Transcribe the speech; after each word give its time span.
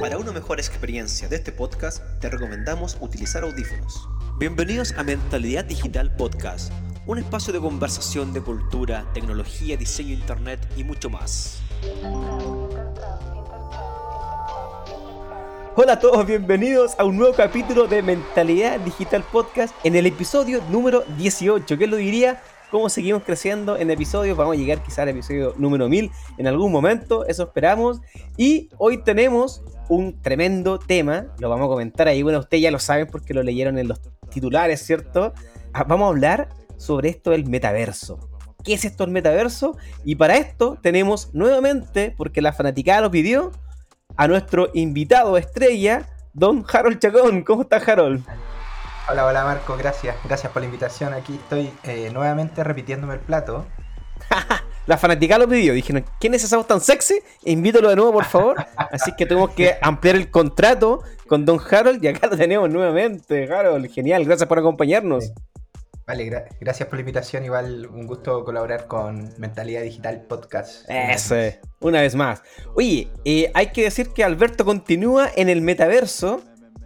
Para 0.00 0.18
una 0.18 0.32
mejor 0.32 0.58
experiencia 0.58 1.28
de 1.28 1.36
este 1.36 1.52
podcast, 1.52 2.02
te 2.20 2.28
recomendamos 2.28 2.96
utilizar 3.00 3.42
audífonos. 3.42 4.08
Bienvenidos 4.38 4.92
a 4.96 5.02
Mentalidad 5.02 5.64
Digital 5.64 6.14
Podcast, 6.14 6.72
un 7.06 7.18
espacio 7.18 7.52
de 7.52 7.60
conversación 7.60 8.32
de 8.32 8.40
cultura, 8.42 9.06
tecnología, 9.14 9.76
diseño, 9.76 10.12
internet 10.12 10.60
y 10.76 10.84
mucho 10.84 11.10
más. 11.10 11.60
Hola 15.76 15.94
a 15.94 15.98
todos, 15.98 16.24
bienvenidos 16.24 16.94
a 16.98 17.04
un 17.04 17.16
nuevo 17.16 17.34
capítulo 17.34 17.88
de 17.88 18.02
Mentalidad 18.02 18.78
Digital 18.80 19.24
Podcast 19.24 19.74
en 19.84 19.96
el 19.96 20.06
episodio 20.06 20.62
número 20.70 21.04
18. 21.18 21.76
¿Qué 21.76 21.86
lo 21.86 21.96
diría? 21.96 22.40
¿Cómo 22.74 22.88
seguimos 22.88 23.22
creciendo 23.22 23.76
en 23.76 23.88
episodios? 23.92 24.36
Vamos 24.36 24.56
a 24.56 24.58
llegar 24.58 24.82
quizá 24.82 25.02
al 25.02 25.10
episodio 25.10 25.54
número 25.56 25.88
1000 25.88 26.10
en 26.38 26.48
algún 26.48 26.72
momento, 26.72 27.24
eso 27.24 27.44
esperamos. 27.44 28.00
Y 28.36 28.68
hoy 28.78 29.00
tenemos 29.04 29.62
un 29.88 30.20
tremendo 30.20 30.80
tema, 30.80 31.26
lo 31.38 31.48
vamos 31.48 31.66
a 31.66 31.68
comentar 31.68 32.08
ahí. 32.08 32.24
Bueno, 32.24 32.40
ustedes 32.40 32.64
ya 32.64 32.72
lo 32.72 32.80
saben 32.80 33.06
porque 33.06 33.32
lo 33.32 33.44
leyeron 33.44 33.78
en 33.78 33.86
los 33.86 34.00
titulares, 34.28 34.84
¿cierto? 34.84 35.34
Ah, 35.72 35.84
vamos 35.84 36.06
a 36.06 36.08
hablar 36.08 36.48
sobre 36.76 37.10
esto 37.10 37.30
del 37.30 37.46
metaverso. 37.46 38.18
¿Qué 38.64 38.74
es 38.74 38.84
esto 38.84 39.04
el 39.04 39.12
metaverso? 39.12 39.76
Y 40.04 40.16
para 40.16 40.36
esto 40.36 40.76
tenemos 40.82 41.32
nuevamente, 41.32 42.12
porque 42.16 42.42
la 42.42 42.52
fanaticada 42.52 43.02
lo 43.02 43.10
pidió, 43.12 43.52
a 44.16 44.26
nuestro 44.26 44.70
invitado 44.74 45.38
estrella, 45.38 46.08
don 46.32 46.64
Harold 46.68 46.98
Chacón. 46.98 47.44
¿Cómo 47.44 47.62
estás, 47.62 47.86
Harold? 47.86 48.24
Hola, 49.06 49.26
hola 49.26 49.44
Marco, 49.44 49.76
gracias. 49.76 50.16
Gracias 50.24 50.50
por 50.50 50.62
la 50.62 50.66
invitación. 50.66 51.12
Aquí 51.12 51.34
estoy 51.34 51.70
eh, 51.82 52.08
nuevamente 52.10 52.64
repitiéndome 52.64 53.14
el 53.14 53.20
plato. 53.20 53.66
la 54.86 54.96
fanática 54.96 55.36
lo 55.36 55.46
pidió. 55.46 55.74
Dijeron, 55.74 56.06
¿quién 56.18 56.32
es 56.32 56.42
esa 56.42 56.56
voz 56.56 56.66
tan 56.66 56.80
sexy? 56.80 57.20
Invítalo 57.44 57.90
de 57.90 57.96
nuevo, 57.96 58.12
por 58.14 58.24
favor. 58.24 58.66
Así 58.76 59.12
que 59.14 59.26
tenemos 59.26 59.50
que 59.50 59.76
ampliar 59.82 60.16
el 60.16 60.30
contrato 60.30 61.02
con 61.28 61.44
Don 61.44 61.60
Harold 61.70 62.02
y 62.02 62.08
acá 62.08 62.28
lo 62.28 62.36
tenemos 62.38 62.70
nuevamente. 62.70 63.44
Harold, 63.52 63.92
genial, 63.92 64.24
gracias 64.24 64.48
por 64.48 64.58
acompañarnos. 64.58 65.32
Vale, 66.06 66.46
gracias 66.60 66.88
por 66.88 66.96
la 66.96 67.00
invitación. 67.00 67.44
Igual 67.44 67.86
un 67.86 68.06
gusto 68.06 68.42
colaborar 68.42 68.86
con 68.86 69.34
Mentalidad 69.38 69.82
Digital 69.82 70.22
Podcast. 70.22 70.88
Eso, 70.88 71.34
una 71.80 72.00
vez 72.00 72.14
más. 72.14 72.42
Oye, 72.74 73.08
eh, 73.26 73.50
hay 73.54 73.66
que 73.68 73.82
decir 73.84 74.10
que 74.14 74.24
Alberto 74.24 74.64
continúa 74.64 75.30
en 75.34 75.48
el 75.48 75.60
metaverso, 75.60 76.42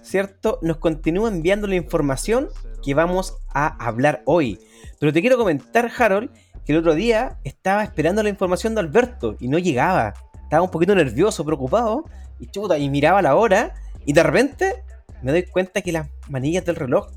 ¿cierto? 0.08 0.58
Nos 0.62 0.78
continúa 0.78 1.28
enviando 1.28 1.66
la 1.66 1.76
información 1.76 2.48
que 2.82 2.94
vamos 2.94 3.36
a 3.52 3.66
hablar 3.84 4.22
hoy. 4.24 4.58
Pero 4.98 5.12
te 5.12 5.20
quiero 5.20 5.36
comentar, 5.36 5.90
Harold, 5.96 6.30
que 6.64 6.72
el 6.72 6.78
otro 6.78 6.94
día 6.94 7.38
estaba 7.44 7.84
esperando 7.84 8.22
la 8.22 8.30
información 8.30 8.74
de 8.74 8.80
Alberto 8.80 9.36
y 9.38 9.48
no 9.48 9.58
llegaba. 9.58 10.14
Estaba 10.42 10.62
un 10.62 10.70
poquito 10.70 10.94
nervioso, 10.94 11.44
preocupado, 11.44 12.04
y 12.40 12.46
chuta, 12.46 12.78
y 12.78 12.88
miraba 12.88 13.20
la 13.20 13.36
hora, 13.36 13.74
y 14.06 14.14
de 14.14 14.22
repente 14.22 14.82
me 15.22 15.32
doy 15.32 15.42
cuenta 15.42 15.82
que 15.82 15.92
las 15.92 16.08
manillas 16.28 16.64
del 16.64 16.76
reloj 16.76 17.08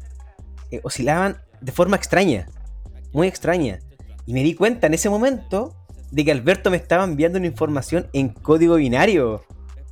eh, 0.72 0.82
oscilaban 0.84 1.38
de 1.62 1.72
forma 1.72 1.96
extraña, 1.96 2.48
muy 3.14 3.28
extraña. 3.28 3.80
Y 4.26 4.34
me 4.34 4.44
di 4.44 4.54
cuenta 4.54 4.88
en 4.88 4.96
ese 4.96 5.10
momento 5.10 5.76
de 6.12 6.26
que 6.26 6.32
Alberto 6.32 6.70
me 6.70 6.78
estaba 6.78 7.06
enviando 7.06 7.38
una 7.38 7.48
información 7.48 8.08
en 8.12 8.30
código 8.30 8.76
binario, 8.76 9.46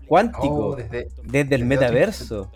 cuántico, 0.08 0.70
oh, 0.70 0.76
desde, 0.76 1.56
el 1.56 1.66
metaverso. 1.66 2.52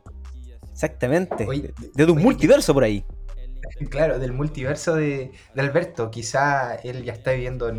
Exactamente, 0.73 1.47
desde 1.93 2.11
un 2.11 2.21
multiverso 2.21 2.73
por 2.73 2.83
ahí. 2.83 3.05
Claro, 3.89 4.19
del 4.19 4.33
multiverso 4.33 4.95
de, 4.95 5.31
Alberto. 5.55 6.11
Quizá 6.11 6.75
él 6.75 7.03
ya 7.03 7.13
está 7.13 7.31
viviendo 7.31 7.71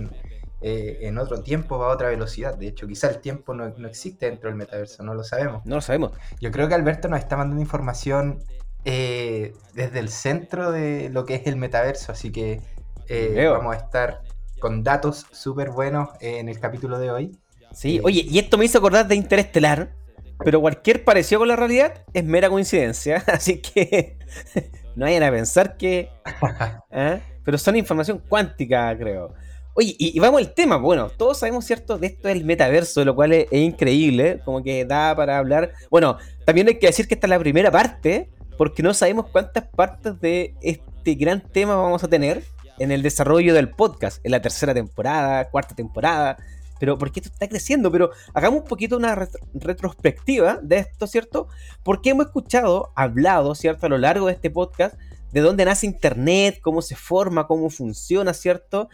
eh, 0.61 0.99
en, 1.03 1.19
otro 1.19 1.43
tiempo, 1.43 1.83
a 1.83 1.93
otra 1.93 2.09
velocidad. 2.09 2.57
De 2.57 2.69
hecho, 2.69 2.87
quizá 2.87 3.09
el 3.09 3.21
tiempo 3.21 3.55
no, 3.55 3.69
no, 3.77 3.87
existe 3.87 4.27
dentro 4.27 4.49
del 4.49 4.57
metaverso, 4.57 5.03
no 5.03 5.15
lo 5.15 5.23
sabemos. 5.23 5.65
No 5.65 5.77
lo 5.77 5.81
sabemos. 5.81 6.13
Yo 6.41 6.51
creo 6.51 6.69
que 6.69 6.75
Alberto 6.75 7.09
nos 7.09 7.21
está 7.21 7.37
mandando 7.37 7.61
información 7.63 8.43
eh, 8.85 9.53
desde 9.75 9.99
el 9.99 10.09
centro 10.09 10.73
de 10.73 11.11
lo 11.11 11.25
que 11.25 11.37
es 11.37 11.47
el 11.47 11.57
metaverso, 11.57 12.13
así 12.13 12.31
que 12.33 12.61
eh, 13.09 13.47
vamos 13.49 13.75
a 13.75 13.79
estar 13.79 14.23
con 14.61 14.83
datos 14.83 15.27
súper 15.33 15.71
buenos 15.71 16.09
en 16.21 16.49
el 16.49 16.59
capítulo 16.61 16.99
de 16.99 17.11
hoy. 17.11 17.39
Sí, 17.73 18.01
oye, 18.05 18.25
y 18.29 18.39
esto 18.39 18.57
me 18.57 18.67
hizo 18.67 18.79
acordar 18.79 19.09
de 19.09 19.15
Interestelar, 19.15 19.95
pero 20.43 20.61
cualquier 20.61 21.05
parecido 21.05 21.41
con 21.41 21.49
la 21.49 21.57
realidad 21.57 22.05
es 22.13 22.25
mera 22.25 22.49
coincidencia, 22.49 23.17
así 23.27 23.61
que 23.61 24.19
no 24.97 25.07
vayan 25.07 25.23
a 25.23 25.31
pensar 25.31 25.77
que... 25.77 26.11
¿eh? 26.91 27.21
Pero 27.45 27.59
son 27.59 27.77
información 27.77 28.23
cuántica, 28.27 28.97
creo. 28.97 29.35
Oye, 29.75 29.95
y, 29.99 30.19
vamos 30.19 30.41
al 30.41 30.55
tema, 30.55 30.77
bueno, 30.77 31.09
todos 31.11 31.39
sabemos, 31.39 31.65
¿cierto?, 31.65 31.99
de 31.99 32.07
esto 32.07 32.29
del 32.29 32.45
metaverso, 32.45 33.05
lo 33.05 33.15
cual 33.15 33.33
es, 33.33 33.47
es, 33.51 33.61
increíble, 33.61 34.41
como 34.45 34.63
que 34.63 34.85
da 34.85 35.15
para 35.15 35.37
hablar. 35.37 35.73
Bueno, 35.91 36.17
también 36.47 36.69
hay 36.69 36.79
que 36.79 36.87
decir 36.87 37.09
que 37.09 37.15
esta 37.15 37.27
es 37.27 37.31
la 37.31 37.39
primera 37.39 37.71
parte, 37.71 38.31
porque 38.57 38.83
no 38.83 38.95
sabemos 38.95 39.27
cuántas 39.31 39.65
partes 39.69 40.19
de 40.21 40.55
este 40.63 41.15
gran 41.17 41.41
tema 41.41 41.75
vamos 41.75 42.05
a 42.05 42.09
tener 42.09 42.45
en 42.79 42.91
el 42.93 43.03
desarrollo 43.03 43.55
del 43.55 43.71
podcast, 43.71 44.25
en 44.25 44.33
la 44.33 44.41
tercera 44.41 44.75
temporada, 44.75 45.51
cuarta 45.51 45.75
temporada, 45.75 46.37
pero 46.79 46.99
porque 46.99 47.21
esto 47.21 47.33
está 47.33 47.49
creciendo, 47.49 47.91
pero 47.91 48.11
hagamos 48.33 48.63
un 48.63 48.67
poquito 48.67 48.97
una 48.97 49.15
retrospectiva 49.55 50.59
de 50.63 50.79
esto, 50.79 51.07
¿cierto? 51.07 51.49
Porque 51.83 52.11
hemos 52.11 52.27
escuchado, 52.27 52.93
hablado, 52.97 53.55
¿cierto? 53.55 53.87
A 53.87 53.89
lo 53.89 53.99
largo 53.99 54.27
de 54.27 54.35
este 54.35 54.51
podcast, 54.51 54.97
de 55.33 55.41
dónde 55.41 55.65
nace 55.65 55.87
Internet, 55.87 56.61
cómo 56.63 56.83
se 56.83 56.97
forma, 56.97 57.47
cómo 57.47 57.71
funciona, 57.71 58.35
¿cierto? 58.35 58.89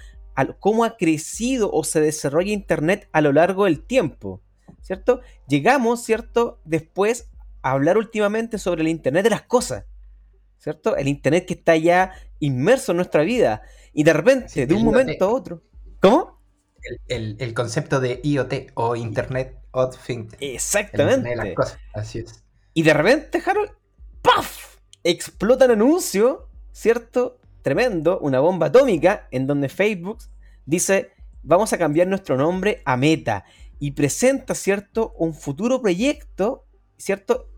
cómo 0.59 0.85
ha 0.85 0.97
crecido 0.97 1.71
o 1.71 1.85
se 1.85 2.01
desarrolla 2.01 2.53
Internet 2.53 3.09
a 3.13 3.21
lo 3.21 3.33
largo 3.33 3.67
del 3.67 3.85
tiempo, 3.85 4.41
¿cierto? 4.81 5.21
Llegamos, 5.49 6.03
¿cierto? 6.03 6.61
Después 6.65 7.29
hablar 7.63 7.99
últimamente 7.99 8.59
sobre 8.59 8.83
el 8.83 8.89
Internet 8.89 9.25
de 9.25 9.31
las 9.31 9.43
cosas, 9.43 9.85
¿cierto? 10.59 10.97
El 10.97 11.09
Internet 11.09 11.47
que 11.47 11.55
está 11.55 11.77
ya 11.77 12.13
inmerso 12.39 12.93
en 12.93 12.97
nuestra 12.97 13.23
vida 13.23 13.63
y 13.93 14.05
de 14.05 14.13
repente, 14.13 14.67
de 14.67 14.75
un 14.75 14.85
momento 14.85 15.25
a 15.25 15.29
otro. 15.29 15.63
¿Cómo? 16.01 16.40
El, 17.09 17.55
concepto 17.55 18.01
de 18.01 18.21
IoT 18.23 18.73
o 18.75 18.97
Internet 18.97 19.57
of 19.73 19.97
Things. 20.05 20.35
Exactamente. 20.41 21.37
las 21.37 21.55
cosas. 21.55 21.79
Así 21.95 22.21
es. 22.21 22.43
Y 22.75 22.83
de 22.83 22.95
repente, 22.95 23.43
Harold, 23.45 23.71
¡paf! 24.23 24.77
Explota 25.05 25.65
el 25.65 25.73
anuncio, 25.73 26.49
¿cierto? 26.73 27.39
Tremendo, 27.63 28.19
una 28.21 28.41
bomba 28.41 28.67
atómica 28.67 29.29
en 29.31 29.47
donde 29.47 29.69
Facebook 29.69 30.19
dice, 30.67 31.11
vamos 31.43 31.73
a 31.73 31.79
cambiar 31.79 32.07
nuestro 32.07 32.37
nombre 32.37 32.83
a 32.85 32.97
Meta 32.97 33.45
y 33.79 33.93
presenta, 33.93 34.55
¿cierto? 34.55 35.13
Un 35.17 35.35
futuro 35.35 35.81
proyecto, 35.81 36.65
¿cierto? 36.97 37.51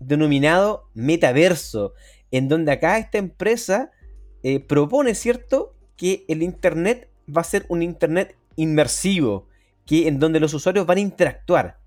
denominado 0.00 0.88
metaverso, 0.94 1.94
en 2.30 2.48
donde 2.48 2.72
acá 2.72 2.98
esta 2.98 3.18
empresa 3.18 3.90
eh, 4.42 4.60
propone, 4.60 5.14
¿cierto?, 5.14 5.74
que 5.96 6.24
el 6.28 6.42
Internet 6.42 7.10
va 7.34 7.40
a 7.40 7.44
ser 7.44 7.66
un 7.68 7.82
Internet 7.82 8.36
inmersivo, 8.58 9.46
que, 9.86 10.08
en 10.08 10.18
donde 10.18 10.40
los 10.40 10.52
usuarios 10.52 10.84
van 10.84 10.98
a 10.98 11.02
interactuar. 11.02 11.78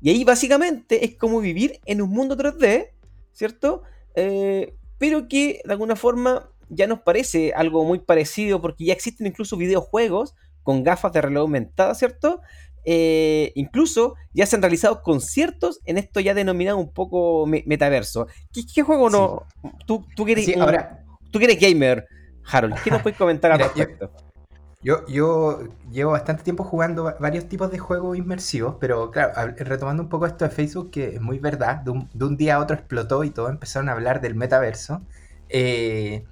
Y 0.00 0.10
ahí 0.10 0.24
básicamente 0.24 1.04
es 1.04 1.16
como 1.16 1.40
vivir 1.40 1.80
en 1.86 2.00
un 2.00 2.10
mundo 2.10 2.36
3D, 2.36 2.90
¿cierto? 3.32 3.82
Eh, 4.14 4.76
pero 4.98 5.28
que 5.28 5.60
de 5.64 5.72
alguna 5.72 5.96
forma 5.96 6.50
ya 6.68 6.86
nos 6.86 7.00
parece 7.00 7.52
algo 7.54 7.84
muy 7.84 7.98
parecido 7.98 8.60
porque 8.60 8.84
ya 8.84 8.92
existen 8.92 9.26
incluso 9.26 9.56
videojuegos 9.56 10.34
con 10.62 10.84
gafas 10.84 11.12
de 11.12 11.22
realidad 11.22 11.42
aumentada, 11.42 11.94
¿cierto? 11.94 12.40
Eh, 12.84 13.52
incluso 13.56 14.14
ya 14.32 14.46
se 14.46 14.56
han 14.56 14.62
realizado 14.62 15.02
conciertos 15.02 15.80
en 15.84 15.98
esto 15.98 16.20
ya 16.20 16.34
denominado 16.34 16.78
un 16.78 16.92
poco 16.92 17.46
metaverso. 17.46 18.26
¿Qué, 18.52 18.82
juego 18.82 19.10
no? 19.10 19.46
Tú, 19.86 20.06
tú, 20.14 20.24
que 20.24 20.32
eres, 20.32 20.56
ahora, 20.56 21.02
tú 21.30 21.38
gamer, 21.38 22.06
Harold, 22.44 22.76
¿qué 22.84 22.90
nos 22.90 23.02
puedes 23.02 23.18
comentar 23.18 23.52
al 23.52 23.58
respecto? 23.58 24.10
Yo, 24.14 24.29
yo 24.82 25.04
llevo 25.90 26.12
bastante 26.12 26.42
tiempo 26.42 26.64
jugando 26.64 27.14
varios 27.20 27.48
tipos 27.48 27.70
de 27.70 27.78
juegos 27.78 28.16
inmersivos, 28.16 28.76
pero 28.80 29.10
claro, 29.10 29.54
retomando 29.58 30.02
un 30.02 30.08
poco 30.08 30.26
esto 30.26 30.44
de 30.44 30.50
Facebook, 30.50 30.90
que 30.90 31.16
es 31.16 31.20
muy 31.20 31.38
verdad, 31.38 31.76
de 31.76 31.90
un, 31.90 32.36
día 32.36 32.56
a 32.56 32.60
otro 32.60 32.76
explotó 32.76 33.24
y 33.24 33.30
todos 33.30 33.50
empezaron 33.50 33.88
a 33.88 33.92
hablar 33.92 34.20
del 34.20 34.34
metaverso. 34.34 35.02
Eh, 35.48 36.24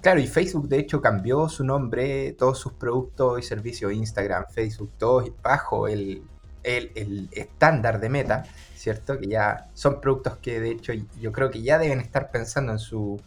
Claro, 0.00 0.20
y 0.20 0.28
Facebook 0.28 0.68
de 0.68 0.78
hecho 0.78 1.00
cambió 1.00 1.48
su 1.48 1.64
nombre, 1.64 2.32
todos 2.32 2.58
sus 2.60 2.72
productos 2.72 3.40
y 3.40 3.42
servicios, 3.42 3.92
Instagram, 3.92 4.44
Facebook, 4.48 4.92
todos 4.96 5.32
bajo 5.42 5.88
el, 5.88 6.22
estándar 6.62 7.98
de 7.98 8.08
Meta, 8.08 8.44
¿cierto? 8.76 9.18
Que 9.18 9.26
ya 9.26 9.68
son 9.74 10.00
productos 10.00 10.36
que 10.38 10.60
de 10.60 10.70
hecho 10.70 10.92
yo 11.20 11.32
creo 11.32 11.50
que 11.50 11.62
ya 11.62 11.78
deben 11.78 12.00
estar 12.00 12.30
pensando 12.30 12.72
en 12.72 12.78
su 12.78 13.20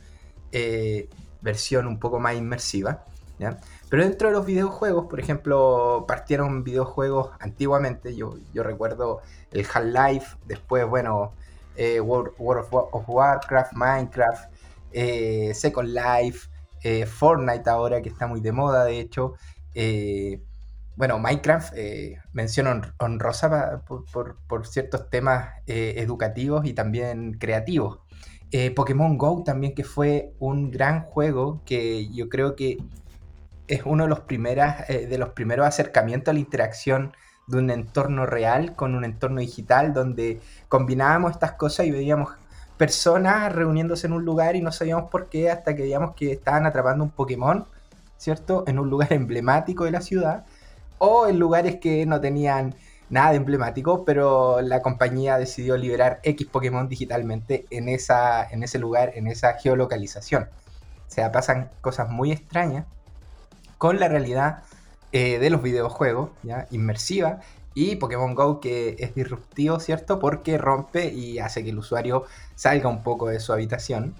eh, 0.53 1.09
versión 1.41 1.87
un 1.87 1.99
poco 1.99 2.19
más 2.19 2.35
inmersiva, 2.35 3.03
¿ya? 3.37 3.59
Pero 3.91 4.05
dentro 4.05 4.29
de 4.29 4.33
los 4.33 4.45
videojuegos, 4.45 5.07
por 5.07 5.19
ejemplo, 5.19 6.05
partieron 6.07 6.63
videojuegos 6.63 7.31
antiguamente, 7.41 8.15
yo, 8.15 8.37
yo 8.53 8.63
recuerdo 8.63 9.19
el 9.51 9.65
Half-Life, 9.65 10.37
después, 10.47 10.87
bueno, 10.87 11.33
eh, 11.75 11.99
World, 11.99 12.31
of 12.39 13.03
Warcraft, 13.09 13.73
Minecraft, 13.73 14.49
eh, 14.93 15.51
Second 15.53 15.89
Life, 15.89 16.47
eh, 16.83 17.05
Fortnite 17.05 17.69
ahora 17.69 18.01
que 18.01 18.07
está 18.07 18.27
muy 18.27 18.39
de 18.39 18.53
moda, 18.53 18.85
de 18.85 18.97
hecho. 18.97 19.33
Bueno, 20.95 21.19
Minecraft, 21.19 21.73
mención 22.31 22.93
honrosa 22.97 23.83
por, 23.85 24.67
ciertos 24.67 25.09
temas 25.09 25.49
educativos 25.65 26.65
y 26.65 26.71
también 26.71 27.33
creativos. 27.33 27.99
Pokémon 28.73 29.17
Go 29.17 29.43
también 29.43 29.75
que 29.75 29.83
fue 29.83 30.31
un 30.39 30.71
gran 30.71 31.01
juego 31.01 31.61
que 31.65 32.09
yo 32.09 32.29
creo 32.29 32.55
que 32.55 32.77
es 33.71 33.83
uno 33.85 34.03
de 34.03 34.09
los, 34.09 34.19
primeras, 34.19 34.87
de 34.87 35.17
los 35.17 35.29
primeros 35.29 35.65
acercamientos 35.65 36.29
a 36.29 36.33
la 36.33 36.39
interacción 36.39 37.13
de 37.47 37.57
un 37.57 37.69
entorno 37.69 38.25
real 38.25 38.75
con 38.75 38.95
un 38.95 39.05
entorno 39.05 39.39
digital 39.39 39.93
donde 39.93 40.41
combinábamos 40.67 41.31
estas 41.31 41.53
cosas 41.53 41.85
y 41.85 41.91
veíamos 41.91 42.31
personas 42.77 43.53
reuniéndose 43.53 44.07
en 44.07 44.13
un 44.13 44.25
lugar 44.25 44.57
y 44.57 44.61
no 44.61 44.73
sabíamos 44.73 45.09
por 45.09 45.29
qué 45.29 45.49
hasta 45.49 45.73
que 45.73 45.83
veíamos 45.83 46.15
que 46.15 46.33
estaban 46.33 46.65
atrapando 46.65 47.03
un 47.03 47.11
Pokémon, 47.11 47.65
¿cierto? 48.17 48.65
En 48.67 48.77
un 48.77 48.89
lugar 48.89 49.13
emblemático 49.13 49.85
de 49.85 49.91
la 49.91 50.01
ciudad 50.01 50.45
o 50.97 51.27
en 51.27 51.39
lugares 51.39 51.77
que 51.77 52.05
no 52.05 52.19
tenían 52.19 52.75
nada 53.09 53.31
de 53.31 53.37
emblemático, 53.37 54.03
pero 54.03 54.61
la 54.61 54.81
compañía 54.81 55.37
decidió 55.37 55.77
liberar 55.77 56.19
X 56.23 56.47
Pokémon 56.47 56.89
digitalmente 56.89 57.65
en, 57.69 57.87
esa, 57.87 58.49
en 58.49 58.63
ese 58.63 58.79
lugar, 58.79 59.13
en 59.15 59.27
esa 59.27 59.53
geolocalización. 59.53 60.43
O 60.43 61.13
sea, 61.13 61.31
pasan 61.31 61.69
cosas 61.81 62.09
muy 62.09 62.31
extrañas 62.31 62.85
con 63.81 63.99
la 63.99 64.07
realidad 64.07 64.59
eh, 65.11 65.39
de 65.39 65.49
los 65.49 65.63
videojuegos, 65.63 66.29
¿ya? 66.43 66.67
Inmersiva, 66.69 67.39
y 67.73 67.95
Pokémon 67.95 68.35
Go 68.35 68.59
que 68.59 68.95
es 68.99 69.15
disruptivo, 69.15 69.79
¿cierto? 69.79 70.19
Porque 70.19 70.59
rompe 70.59 71.11
y 71.11 71.39
hace 71.39 71.63
que 71.63 71.71
el 71.71 71.79
usuario 71.79 72.25
salga 72.53 72.89
un 72.89 73.01
poco 73.01 73.29
de 73.29 73.39
su 73.39 73.53
habitación, 73.53 74.13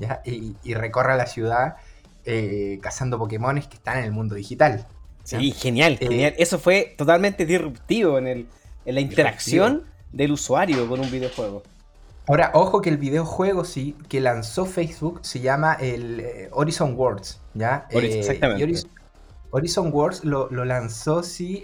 ¿ya? 0.00 0.20
Y, 0.24 0.56
recorra 0.74 1.14
la 1.14 1.26
ciudad 1.26 1.76
eh, 2.24 2.80
cazando 2.82 3.16
Pokémones 3.16 3.68
que 3.68 3.76
están 3.76 3.98
en 3.98 4.04
el 4.06 4.10
mundo 4.10 4.34
digital. 4.34 4.84
Sí, 5.22 5.52
genial, 5.52 5.96
eh, 6.00 6.08
genial. 6.08 6.34
Eso 6.36 6.58
fue 6.58 6.96
totalmente 6.98 7.46
disruptivo 7.46 8.18
en, 8.18 8.26
el, 8.26 8.48
en 8.84 8.94
la 8.96 9.00
interacción 9.00 9.84
del 10.10 10.32
usuario 10.32 10.88
con 10.88 10.98
un 10.98 11.08
videojuego. 11.12 11.62
Ahora, 12.26 12.50
ojo 12.54 12.82
que 12.82 12.90
el 12.90 12.96
videojuego 12.96 13.64
sí, 13.64 13.96
que 14.08 14.20
lanzó 14.20 14.66
Facebook 14.66 15.20
se 15.22 15.38
llama 15.38 15.74
el 15.74 16.18
eh, 16.18 16.48
Horizon 16.50 16.96
Worlds, 16.96 17.40
¿ya? 17.54 17.86
Exactamente. 17.90 18.64
Horizon, 18.64 18.90
Worlds 19.54 20.24
lo, 20.24 20.48
lanzó 20.64 21.22
sí 21.22 21.62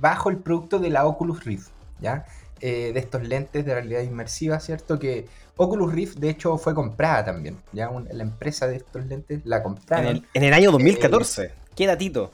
bajo 0.00 0.30
el 0.30 0.38
producto 0.38 0.78
de 0.78 0.90
la 0.90 1.06
Oculus 1.06 1.44
Rift, 1.44 1.70
¿ya? 2.00 2.24
de 2.60 2.98
estos 2.98 3.22
lentes 3.22 3.64
de 3.66 3.74
realidad 3.74 4.00
inmersiva, 4.00 4.60
¿cierto? 4.60 4.98
Que 4.98 5.26
Oculus 5.56 5.92
Rift, 5.92 6.18
de 6.18 6.30
hecho, 6.30 6.56
fue 6.58 6.74
comprada 6.74 7.24
también, 7.26 7.56
¿ya? 7.72 7.90
la 8.10 8.22
empresa 8.22 8.66
de 8.66 8.76
estos 8.76 9.06
lentes 9.06 9.40
la 9.44 9.62
compraron. 9.62 10.26
En 10.34 10.42
el, 10.42 10.52
año 10.52 10.70
2014, 10.70 11.52
qué 11.74 11.86
datito. 11.86 12.30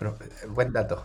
Eh, 0.00 0.46
buen 0.48 0.72
dato. 0.72 1.04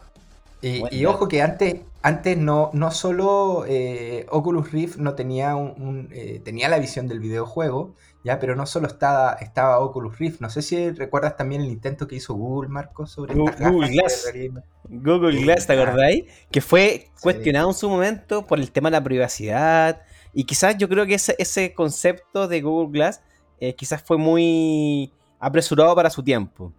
Y, 0.61 1.05
ojo 1.05 1.27
que 1.27 1.41
antes, 1.41 1.81
antes 2.01 2.37
no, 2.37 2.71
no 2.73 2.89
solo 2.91 3.65
eh, 3.67 4.25
Oculus 4.29 4.71
Rift 4.71 4.97
no 4.97 5.13
tenía 5.13 5.55
un, 5.55 6.09
eh, 6.11 6.41
tenía 6.43 6.69
la 6.69 6.79
visión 6.79 7.07
del 7.07 7.19
videojuego, 7.19 7.95
ya, 8.23 8.39
pero 8.39 8.55
no 8.55 8.65
solo 8.65 8.87
estaba, 8.87 9.33
estaba 9.33 9.79
Oculus 9.79 10.17
Rift. 10.17 10.41
No 10.41 10.49
sé 10.49 10.63
si 10.63 10.89
recuerdas 10.91 11.37
también 11.37 11.61
el 11.61 11.67
intento 11.67 12.07
que 12.07 12.15
hizo 12.15 12.33
Google, 12.33 12.69
Marco, 12.69 13.05
sobre 13.05 13.35
Google, 13.35 13.91
Glass. 13.91 14.33
Google 14.89 15.41
Glass, 15.41 15.67
¿te 15.67 15.73
acordáis? 15.73 16.25
Que 16.49 16.61
fue 16.61 17.11
cuestionado 17.21 17.69
en 17.69 17.75
su 17.75 17.89
momento 17.89 18.45
por 18.47 18.59
el 18.59 18.71
tema 18.71 18.89
de 18.89 18.97
la 18.97 19.03
privacidad. 19.03 20.01
Y 20.33 20.45
quizás 20.45 20.77
yo 20.77 20.89
creo 20.89 21.05
que 21.05 21.13
ese, 21.13 21.35
ese 21.37 21.73
concepto 21.73 22.47
de 22.47 22.61
Google 22.61 22.91
Glass 22.91 23.21
quizás 23.77 24.01
fue 24.01 24.17
muy 24.17 25.13
apresurado 25.39 25.95
para 25.95 26.09
su 26.09 26.23
tiempo. 26.23 26.73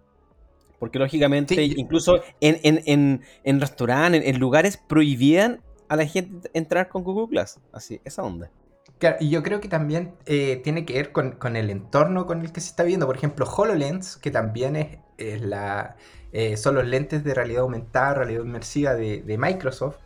Porque 0.79 0.99
lógicamente, 0.99 1.63
incluso 1.63 2.23
en, 2.41 2.59
en, 2.63 3.23
en, 3.45 3.61
restaurantes, 3.61 4.23
en, 4.25 4.39
lugares, 4.39 4.77
prohibían 4.77 5.63
a 5.89 5.97
la 5.97 6.07
gente 6.07 6.51
entrar 6.55 6.89
con 6.89 7.03
Google 7.03 7.29
Glass. 7.31 7.61
Así, 7.73 8.01
esa 8.05 8.23
onda. 8.23 8.51
Claro, 8.99 9.17
y 9.21 9.29
yo 9.29 9.43
creo 9.43 9.61
que 9.61 9.69
también 9.69 10.15
eh, 10.25 10.61
tiene 10.65 10.85
que 10.87 10.95
ver 10.95 11.13
con, 11.13 11.57
el 11.57 11.71
entorno 11.71 12.27
con 12.27 12.41
el 12.41 12.53
que 12.53 12.61
se 12.61 12.71
está 12.71 12.83
viendo. 12.83 13.07
Por 13.07 13.17
ejemplo, 13.17 13.47
HoloLens, 13.47 14.17
que 14.17 14.31
también 14.31 15.01
es, 15.19 15.41
la, 15.41 15.97
eh, 16.33 16.57
son 16.57 16.75
los 16.77 16.87
lentes 16.87 17.25
de 17.25 17.35
realidad 17.35 17.63
aumentada, 17.63 18.15
realidad 18.15 18.43
inmersiva 18.43 18.95
de, 18.95 19.37
Microsoft. 19.39 19.97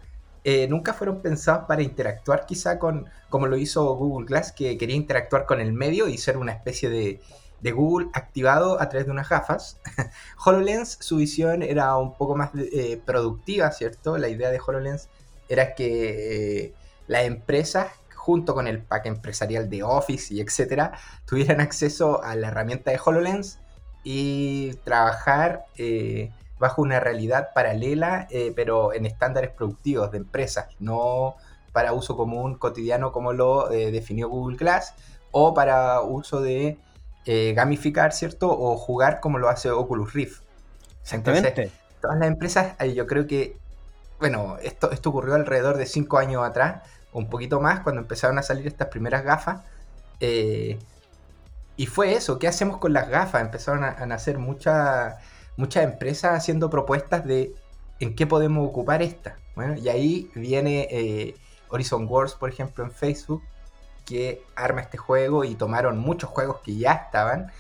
Eh, 0.43 0.67
nunca 0.69 0.95
fueron 0.95 1.21
pensados 1.21 1.67
para 1.69 1.83
interactuar 1.83 2.47
quizá 2.47 2.79
con, 2.79 3.07
como 3.29 3.47
lo 3.47 3.57
hizo 3.57 3.95
Google 3.95 4.27
Glass, 4.27 4.53
que 4.53 4.79
quería 4.79 4.97
interactuar 4.97 5.47
con 5.47 5.61
el 5.61 5.73
medio 5.73 6.09
y 6.09 6.17
ser 6.17 6.37
una 6.37 6.53
especie 6.53 6.89
de, 6.89 7.21
de 7.61 7.73
Google 7.73 8.09
activado 8.13 8.81
a 8.81 8.89
través 8.89 9.07
de 9.07 9.13
unas 9.13 9.29
gafas. 9.29 9.79
HoloLens, 10.45 10.99
su 11.01 11.17
visión 11.17 11.63
era 11.63 11.97
un 11.97 12.17
poco 12.17 12.37
más 12.37 12.51
eh, 12.55 13.01
productiva, 13.05 13.71
¿cierto? 13.73 14.19
La 14.19 14.29
idea 14.29 14.51
de 14.51 14.61
HoloLens 14.65 15.09
era 15.49 15.75
que 15.75 16.65
eh, 16.65 16.75
las 17.07 17.25
empresas, 17.25 17.89
junto 18.15 18.55
con 18.55 18.67
el 18.67 18.83
pack 18.83 19.07
empresarial 19.07 19.69
de 19.69 19.83
Office 19.83 20.33
y 20.33 20.41
etcétera, 20.41 20.93
tuvieran 21.27 21.61
acceso 21.61 22.23
a 22.23 22.35
la 22.37 22.49
herramienta 22.49 22.91
de 22.91 23.01
HoloLens 23.05 23.59
y 24.05 24.75
trabajar 24.85 25.67
eh, 25.77 26.31
bajo 26.59 26.83
una 26.83 27.01
realidad 27.01 27.51
paralela, 27.55 28.29
pero 28.55 28.93
en 28.93 29.07
estándares 29.07 29.51
productivos 29.51 30.11
de 30.11 30.19
empresas, 30.19 30.67
no 30.79 31.37
para 31.73 31.95
uso 31.95 32.19
común 32.19 32.57
cotidiano 32.57 33.13
como 33.13 33.33
lo 33.33 33.69
definió 33.69 34.29
Google 34.29 34.59
Glass, 34.59 34.95
o 35.31 35.55
para 35.55 36.03
uso 36.03 36.43
de 36.43 36.77
eh, 37.27 37.53
gamificar, 37.55 38.13
¿cierto? 38.13 38.49
O 38.51 38.77
jugar 38.77 39.21
como 39.21 39.39
lo 39.39 39.49
hace 39.49 39.71
Oculus 39.71 40.13
Rift. 40.15 40.43
Exactamente. 41.03 41.71
todas 42.01 42.19
las 42.19 42.29
empresas, 42.29 42.75
eh, 42.81 42.95
yo 42.95 43.07
creo 43.07 43.27
que, 43.27 43.59
bueno, 44.19 44.57
esto, 44.63 44.91
esto 44.91 45.11
ocurrió 45.11 45.35
alrededor 45.35 45.77
de 45.77 45.87
cinco 45.87 46.19
años 46.19 46.45
atrás, 46.45 46.83
un 47.13 47.29
poquito 47.29 47.61
más, 47.61 47.81
cuando 47.81 48.01
empezaron 48.01 48.39
a 48.39 48.43
salir 48.43 48.67
estas 48.67 48.89
primeras 48.89 49.23
gafas. 49.23 49.63
Eh, 50.21 50.79
y 51.77 51.87
fue 51.87 52.15
eso, 52.15 52.39
¿qué 52.39 52.49
hacemos 52.49 52.79
con 52.79 52.93
las 52.93 53.09
gafas? 53.09 53.43
Empezaron 53.43 53.85
a, 53.85 54.07
nacer 54.07 54.39
muchas 54.39 55.17
muchas 55.57 55.85
empresas 55.85 56.33
haciendo 56.35 56.71
propuestas 56.71 57.25
de 57.27 57.55
en 57.99 58.15
qué 58.15 58.27
podemos 58.27 58.67
ocupar 58.67 59.03
esta. 59.03 59.37
Bueno, 59.55 59.75
y 59.77 59.89
ahí 59.89 60.31
viene 60.35 61.35
Horizon 61.69 62.07
Wars, 62.09 62.35
por 62.35 62.49
ejemplo, 62.49 62.85
en 62.85 62.91
Facebook, 62.91 63.43
que 64.05 64.43
arma 64.57 64.81
este 64.81 64.99
juego 64.99 65.45
y 65.45 65.55
tomaron 65.55 65.99
muchos 65.99 66.31
juegos 66.31 66.61
que 66.65 66.77
ya 66.77 66.93
estaban 66.93 67.51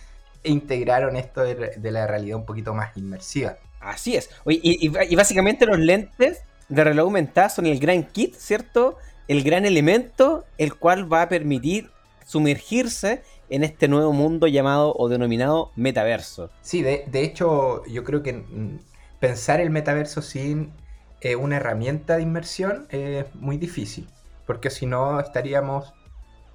e 0.42 0.50
integraron 0.50 1.16
esto 1.16 1.42
de, 1.42 1.90
la 1.90 2.06
realidad 2.06 2.38
un 2.38 2.46
poquito 2.46 2.74
más 2.74 2.96
inmersiva. 2.96 3.56
Así 3.80 4.16
es. 4.16 4.30
y, 4.46 4.88
básicamente 5.16 5.66
los 5.66 5.78
lentes 5.78 6.42
de 6.68 6.84
realidad 6.84 7.04
aumentada 7.04 7.48
son 7.48 7.66
el 7.66 7.78
gran 7.78 8.04
kit, 8.04 8.34
¿cierto? 8.36 8.96
El 9.28 9.42
gran 9.42 9.64
elemento 9.64 10.44
el 10.58 10.74
cual 10.74 11.12
va 11.12 11.22
a 11.22 11.28
permitir 11.28 11.90
sumergirse 12.24 13.22
en 13.50 13.64
este 13.64 13.88
nuevo 13.88 14.12
mundo 14.12 14.46
llamado 14.46 14.94
o 14.96 15.08
denominado 15.08 15.72
metaverso. 15.74 16.50
Sí, 16.62 16.82
de, 16.82 17.04
hecho 17.12 17.84
yo 17.86 18.04
creo 18.04 18.22
que 18.22 18.34
mm, 18.34 18.78
pensar 19.18 19.60
el 19.60 19.70
metaverso 19.70 20.22
sin 20.22 20.72
eh, 21.20 21.36
una 21.36 21.56
herramienta 21.56 22.16
de 22.16 22.22
inmersión 22.22 22.86
es 22.90 23.26
muy 23.34 23.58
difícil, 23.58 24.08
porque 24.46 24.70
si 24.70 24.86
no 24.86 25.18
estaríamos 25.18 25.92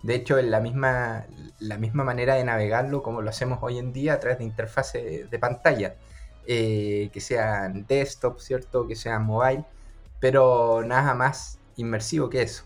de 0.06 0.14
hecho, 0.14 0.38
en 0.38 0.52
la 0.52 0.60
misma, 0.60 1.26
la 1.60 1.80
misma 1.80 2.04
manera 2.04 2.36
de 2.36 2.44
navegarlo 2.44 3.02
como 3.02 3.24
lo 3.24 3.30
hacemos 3.32 3.58
hoy 3.64 3.80
en 3.80 3.92
día 3.92 4.14
a 4.14 4.20
través 4.20 4.38
de 4.38 4.44
interfaces 4.44 5.32
de, 5.32 5.40
pantalla, 5.40 5.96
eh, 6.46 7.10
que 7.12 7.20
sean 7.20 7.88
desktop, 7.88 8.40
¿cierto? 8.40 8.88
Que 8.88 8.96
sean 8.96 9.24
mobile, 9.26 9.64
pero 10.20 10.84
nada 10.86 11.16
más 11.16 11.58
inmersivo 11.76 12.30
que 12.30 12.44
eso. 12.44 12.66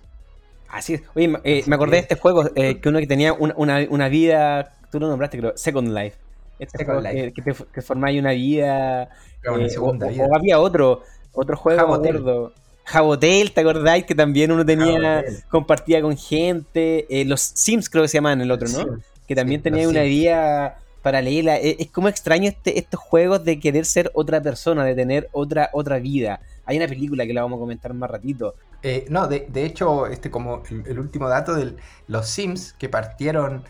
Así 0.67 0.96
es. 0.96 1.03
Oye, 1.15 1.34
eh, 1.46 1.63
me 1.65 1.75
acordé 1.75 1.96
de 1.96 2.01
este 2.01 2.15
juego, 2.15 2.43
eh, 2.55 2.81
que 2.81 2.89
uno 2.89 3.00
que 3.00 3.08
tenía 3.08 3.31
una, 3.31 4.10
vida, 4.10 4.77
tú 4.91 5.00
lo 5.00 5.08
nombraste, 5.08 5.38
creo, 5.38 5.55
Second 5.55 5.98
Life. 5.98 6.17
Este 6.60 6.79
Second 6.79 7.03
Life. 7.03 7.31
que, 7.31 7.41
te, 7.41 7.81
formáis 7.81 8.19
una 8.19 8.31
vida, 8.31 9.12
o, 9.48 10.36
había 10.36 10.60
otro, 10.60 11.03
otro 11.31 11.55
juego, 11.55 11.88
gordo. 11.88 12.53
Jabotel, 12.89 13.51
¿te 13.51 13.62
acordáis? 13.62 14.03
Que 14.03 14.15
también 14.15 14.51
uno 14.51 14.65
tenía, 14.65 15.24
compartía 15.50 16.01
con 16.01 16.17
gente. 16.17 17.05
Eh, 17.10 17.24
los 17.24 17.39
Sims 17.39 17.88
creo 17.88 18.01
que 18.01 18.08
se 18.08 18.17
llamaban 18.17 18.41
el 18.41 18.50
otro, 18.50 18.67
¿no? 18.67 18.98
que 19.27 19.36
también 19.36 19.62
tenía 19.62 19.88
una 19.88 20.01
vida 20.01 20.79
paralela. 21.03 21.58
Eh, 21.58 21.75
es, 21.77 21.91
como 21.91 22.08
extraño 22.08 22.50
este, 22.50 22.79
estos 22.79 23.00
juegos 23.00 23.43
de 23.43 23.60
querer 23.60 23.86
ser 23.86 24.10
otra 24.15 24.41
persona, 24.41 24.84
de 24.86 24.96
tener 24.96 25.29
otra, 25.34 25.69
otra 25.74 26.00
vida. 26.00 26.41
Hay 26.65 26.77
una 26.77 26.88
película 26.88 27.27
que 27.27 27.34
la 27.34 27.43
vamos 27.43 27.58
a 27.58 27.60
comentar 27.60 27.93
más 27.93 28.10
ratito. 28.10 28.55
Eh, 28.81 29.05
no, 29.08 29.27
de, 29.27 29.48
hecho, 29.53 30.08
este 30.08 30.31
como 30.31 30.63
el, 30.88 30.98
último 30.98 31.29
dato 31.29 31.53
de 31.53 31.75
los 32.08 32.27
Sims 32.27 32.74
que 32.74 32.89
partieron, 32.89 33.65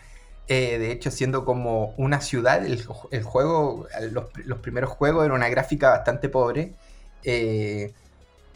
de 0.48 0.90
hecho, 0.90 1.10
siendo 1.10 1.44
como 1.44 1.94
una 1.96 2.22
ciudad, 2.22 2.64
el, 2.64 2.82
juego, 3.22 3.86
los, 4.10 4.24
los, 4.46 4.58
primeros 4.60 4.90
juegos 4.90 5.26
era 5.26 5.34
una 5.34 5.48
gráfica 5.48 5.90
bastante 5.90 6.28
pobre. 6.30 6.72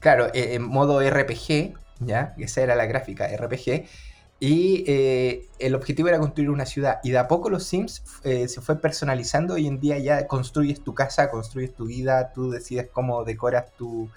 Claro, 0.04 0.26
eh, 0.34 0.52
en 0.52 0.62
modo 0.62 1.00
RPG, 1.00 1.78
¿ya? 2.00 2.34
Esa 2.36 2.60
era 2.60 2.76
la 2.76 2.84
gráfica, 2.84 3.26
RPG. 3.26 3.86
Y 4.38 4.84
eh, 4.86 5.48
el 5.58 5.74
objetivo 5.74 6.08
era 6.08 6.18
construir 6.18 6.50
una 6.50 6.66
ciudad. 6.66 7.00
Y 7.02 7.12
de 7.12 7.16
a 7.16 7.26
poco 7.26 7.48
los 7.48 7.64
Sims 7.64 8.02
eh, 8.22 8.46
se 8.48 8.60
fue 8.60 8.78
personalizando. 8.78 9.54
Hoy 9.54 9.66
en 9.66 9.80
día 9.80 9.96
ya 9.96 10.26
construyes 10.26 10.84
tu 10.84 10.92
casa, 10.92 11.30
construyes 11.30 11.74
tu 11.74 11.86
vida, 11.86 12.34
tú 12.34 12.50
decides 12.50 12.90
cómo 12.92 13.24
decoras 13.24 13.72
tu, 13.78 14.10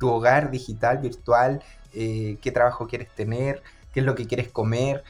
hogar 0.00 0.52
digital, 0.52 0.98
virtual, 0.98 1.60
eh, 1.92 2.36
qué 2.40 2.52
trabajo 2.52 2.86
quieres 2.86 3.08
tener, 3.08 3.64
qué 3.92 3.98
es 3.98 4.06
lo 4.06 4.14
que 4.14 4.28
quieres 4.28 4.46
comer, 4.46 5.02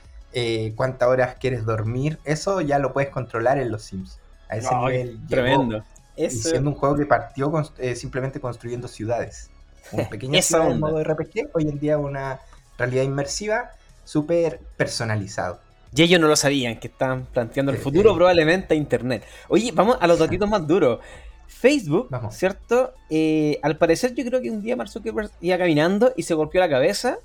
cuántas 0.77 1.07
horas 1.07 1.37
quieres 1.39 1.67
dormir. 1.67 2.19
Eso 2.25 2.63
ya 2.63 2.79
lo 2.79 2.95
puedes 2.95 3.11
controlar 3.11 3.59
en 3.59 3.71
los 3.71 3.83
Sims. 3.83 4.21
A 4.49 4.57
ese 4.57 4.75
nivel. 4.75 5.21
Tremendo. 5.29 5.85
Y 6.17 6.31
siendo 6.31 6.71
un 6.71 6.77
juego 6.77 6.97
que 6.97 7.05
partió 7.05 7.53
simplemente 7.95 8.41
construyendo 8.41 8.89
ciudades. 8.89 9.51
Un 9.93 10.09
pequeño 10.09 10.41
modo 10.79 11.03
RPG, 11.03 11.51
hoy 11.53 11.69
en 11.69 11.79
día 11.79 11.99
una 11.99 12.41
realidad 12.79 13.03
inmersiva 13.03 13.73
súper 14.05 14.61
personalizado. 14.77 15.61
Y 15.95 16.03
ellos 16.03 16.21
no 16.21 16.27
lo 16.27 16.37
sabían, 16.37 16.79
que 16.79 16.89
estaban 16.89 17.27
planteando 17.27 17.71
el 17.71 17.79
futuro 17.79 18.15
probablemente 18.15 18.75
a 18.75 18.77
Internet. 18.77 19.25
Oye, 19.49 19.73
vamos 19.73 19.99
a 20.01 20.07
los 20.07 20.19
datitos 20.19 20.49
más 20.49 20.67
duros. 20.67 21.01
Facebook, 21.47 22.09
¿cierto? 22.31 22.95
Eh, 23.11 23.59
al 23.63 23.77
parecer 23.77 24.15
yo 24.15 24.25
creo 24.25 24.41
que 24.41 24.51
un 24.51 24.63
día 24.63 24.75
Mark 24.75 24.91
Zuckerberg 24.91 25.31
iba 25.41 25.59
caminando 25.59 26.13
y 26.17 26.23
se 26.23 26.35
golpeó 26.35 26.61
la 26.61 26.69
cabeza 26.69 27.19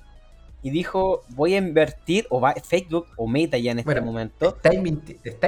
y 0.61 0.69
dijo, 0.69 1.23
voy 1.29 1.53
a 1.53 1.57
invertir, 1.57 2.27
o 2.29 2.41
va, 2.41 2.53
Facebook 2.55 3.07
o 3.15 3.25
Meta 3.27 3.57
ya 3.57 3.71
en 3.71 3.79
este 3.79 4.01
momento. 4.01 4.55
Está, 4.55 4.73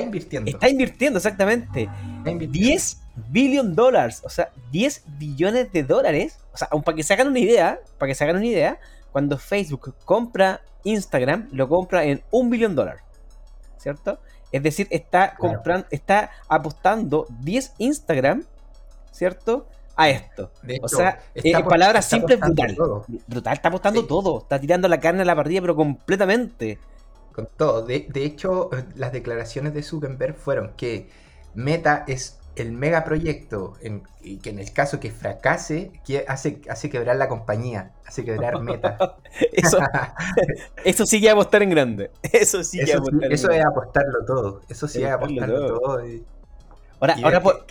invirtiendo. 0.02 0.50
Está 0.50 0.70
invirtiendo, 0.70 1.18
exactamente. 1.18 1.90
10 2.24 3.02
billion 3.30 3.76
dólares, 3.76 4.22
o 4.24 4.30
sea, 4.30 4.52
10 4.72 5.04
billones 5.18 5.72
de 5.72 5.84
dólares. 5.84 6.40
O 6.54 6.58
sea, 6.58 6.68
para 6.70 6.96
que 6.96 7.04
se 7.04 7.14
hagan 7.14 7.28
una 7.28 7.40
idea, 7.40 7.80
para 7.98 8.10
que 8.10 8.16
se 8.16 8.24
hagan 8.24 8.38
una 8.38 8.46
idea, 8.46 8.80
cuando 9.12 9.38
Facebook 9.38 9.96
compra 10.06 10.62
Instagram, 10.84 11.50
lo 11.52 11.68
compra 11.68 12.04
en 12.06 12.24
un 12.32 12.50
billón 12.50 12.72
de 12.72 12.76
dólares. 12.76 13.04
¿Cierto? 13.78 14.20
Es 14.52 14.64
decir, 14.64 14.88
está 14.90 15.36
comprando, 15.36 15.88
está 15.92 16.32
apostando 16.48 17.28
10 17.42 17.74
Instagram, 17.78 18.44
¿cierto? 19.12 19.68
A 19.96 20.10
esto. 20.10 20.52
o 20.82 20.88
sea, 20.88 21.20
en 21.36 21.66
palabras 21.66 22.06
simples, 22.06 22.40
brutal. 22.40 22.78
Brutal, 23.28 23.54
está 23.54 23.68
apostando 23.68 24.06
todo. 24.06 24.40
Está 24.40 24.60
tirando 24.60 24.88
la 24.88 25.00
carne 25.00 25.24
a 25.24 25.26
la 25.26 25.36
partida, 25.36 25.62
pero 25.62 25.76
completamente. 25.76 26.80
Con 27.34 27.48
todo. 27.58 27.86
De, 27.86 28.08
de 28.10 28.24
hecho, 28.24 28.70
las 28.96 29.12
declaraciones 29.12 29.74
de 29.74 29.84
Zuckerberg 29.84 30.36
fueron 30.36 30.72
que 30.78 31.10
Meta 31.54 32.06
es 32.08 32.39
el 32.62 32.72
megaproyecto, 32.72 33.76
en, 33.82 34.04
y 34.22 34.38
que 34.38 34.50
en 34.50 34.60
el 34.60 34.72
caso 34.74 35.00
que 35.00 35.12
fracase, 35.12 35.92
que 36.06 36.26
hace, 36.28 36.62
hace 36.70 36.90
quebrar 36.90 37.16
la 37.16 37.28
compañía, 37.28 37.92
hace 38.06 38.24
quebrar 38.24 38.62
meta. 38.64 39.18
eso, 39.52 39.80
eso 40.84 41.06
sí 41.06 41.22
que 41.22 41.30
apostar 41.30 41.64
en 41.64 41.70
grande. 41.70 42.12
Eso 42.24 42.64
sí 42.64 42.80
eso, 42.80 43.02
eso 43.30 43.50
es 43.52 43.66
apostarlo 43.66 44.26
todo. 44.26 44.62
Eso 44.70 44.88
sí 44.88 45.04
es 45.04 45.10
apostarlo 45.10 45.68
todo. 45.68 46.02
ahora, 47.00 47.16
ahora, 47.24 47.42
por, 47.42 47.66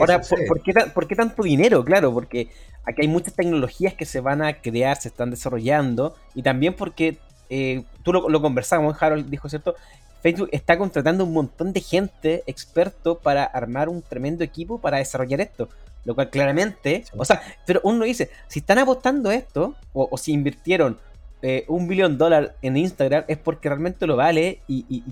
qué, 0.63 0.75
por, 0.95 1.07
qué, 1.07 1.17
tanto 1.17 1.43
dinero? 1.43 1.85
Claro, 1.85 2.13
porque 2.13 2.49
aquí 2.85 3.03
hay 3.03 3.09
muchas 3.09 3.35
tecnologías 3.35 3.95
que 3.95 4.07
se 4.07 4.21
van 4.21 4.43
a 4.43 4.61
crear, 4.61 4.97
se 4.97 5.09
están 5.09 5.31
desarrollando, 5.31 6.17
y 6.35 6.43
también 6.43 6.75
porque 6.75 7.19
eh, 7.51 7.85
tú 8.03 8.13
lo, 8.13 8.29
lo 8.29 8.41
conversamos, 8.41 9.03
Harold 9.03 9.29
dijo, 9.29 9.49
¿cierto? 9.49 9.75
Facebook 10.23 10.49
está 10.53 10.77
contratando 10.77 11.25
un 11.25 11.33
montón 11.33 11.73
de 11.73 11.81
gente 11.81 12.43
experto 12.47 13.19
para 13.19 13.45
armar 13.45 13.89
un 13.89 14.03
tremendo 14.03 14.45
equipo 14.45 14.79
para 14.79 14.99
desarrollar 14.99 15.41
esto. 15.41 15.69
Lo 16.05 16.15
cual 16.15 16.31
claramente, 16.31 17.05
o 17.17 17.25
sea, 17.25 17.43
pero 17.67 17.81
uno 17.85 18.05
dice, 18.05 18.31
si 18.47 18.61
están 18.61 18.79
apostando 18.79 19.31
esto, 19.31 19.75
o, 19.93 20.17
si 20.17 20.33
invirtieron 20.33 20.99
eh, 21.43 21.65
un 21.69 21.87
billón 21.87 22.13
de 22.13 22.19
dólares 22.19 22.51
en 22.63 22.77
Instagram, 22.77 23.25
es 23.29 23.37
porque 23.37 23.69
realmente 23.69 24.07
lo 24.07 24.17
vale 24.17 24.61
y, 24.69 25.03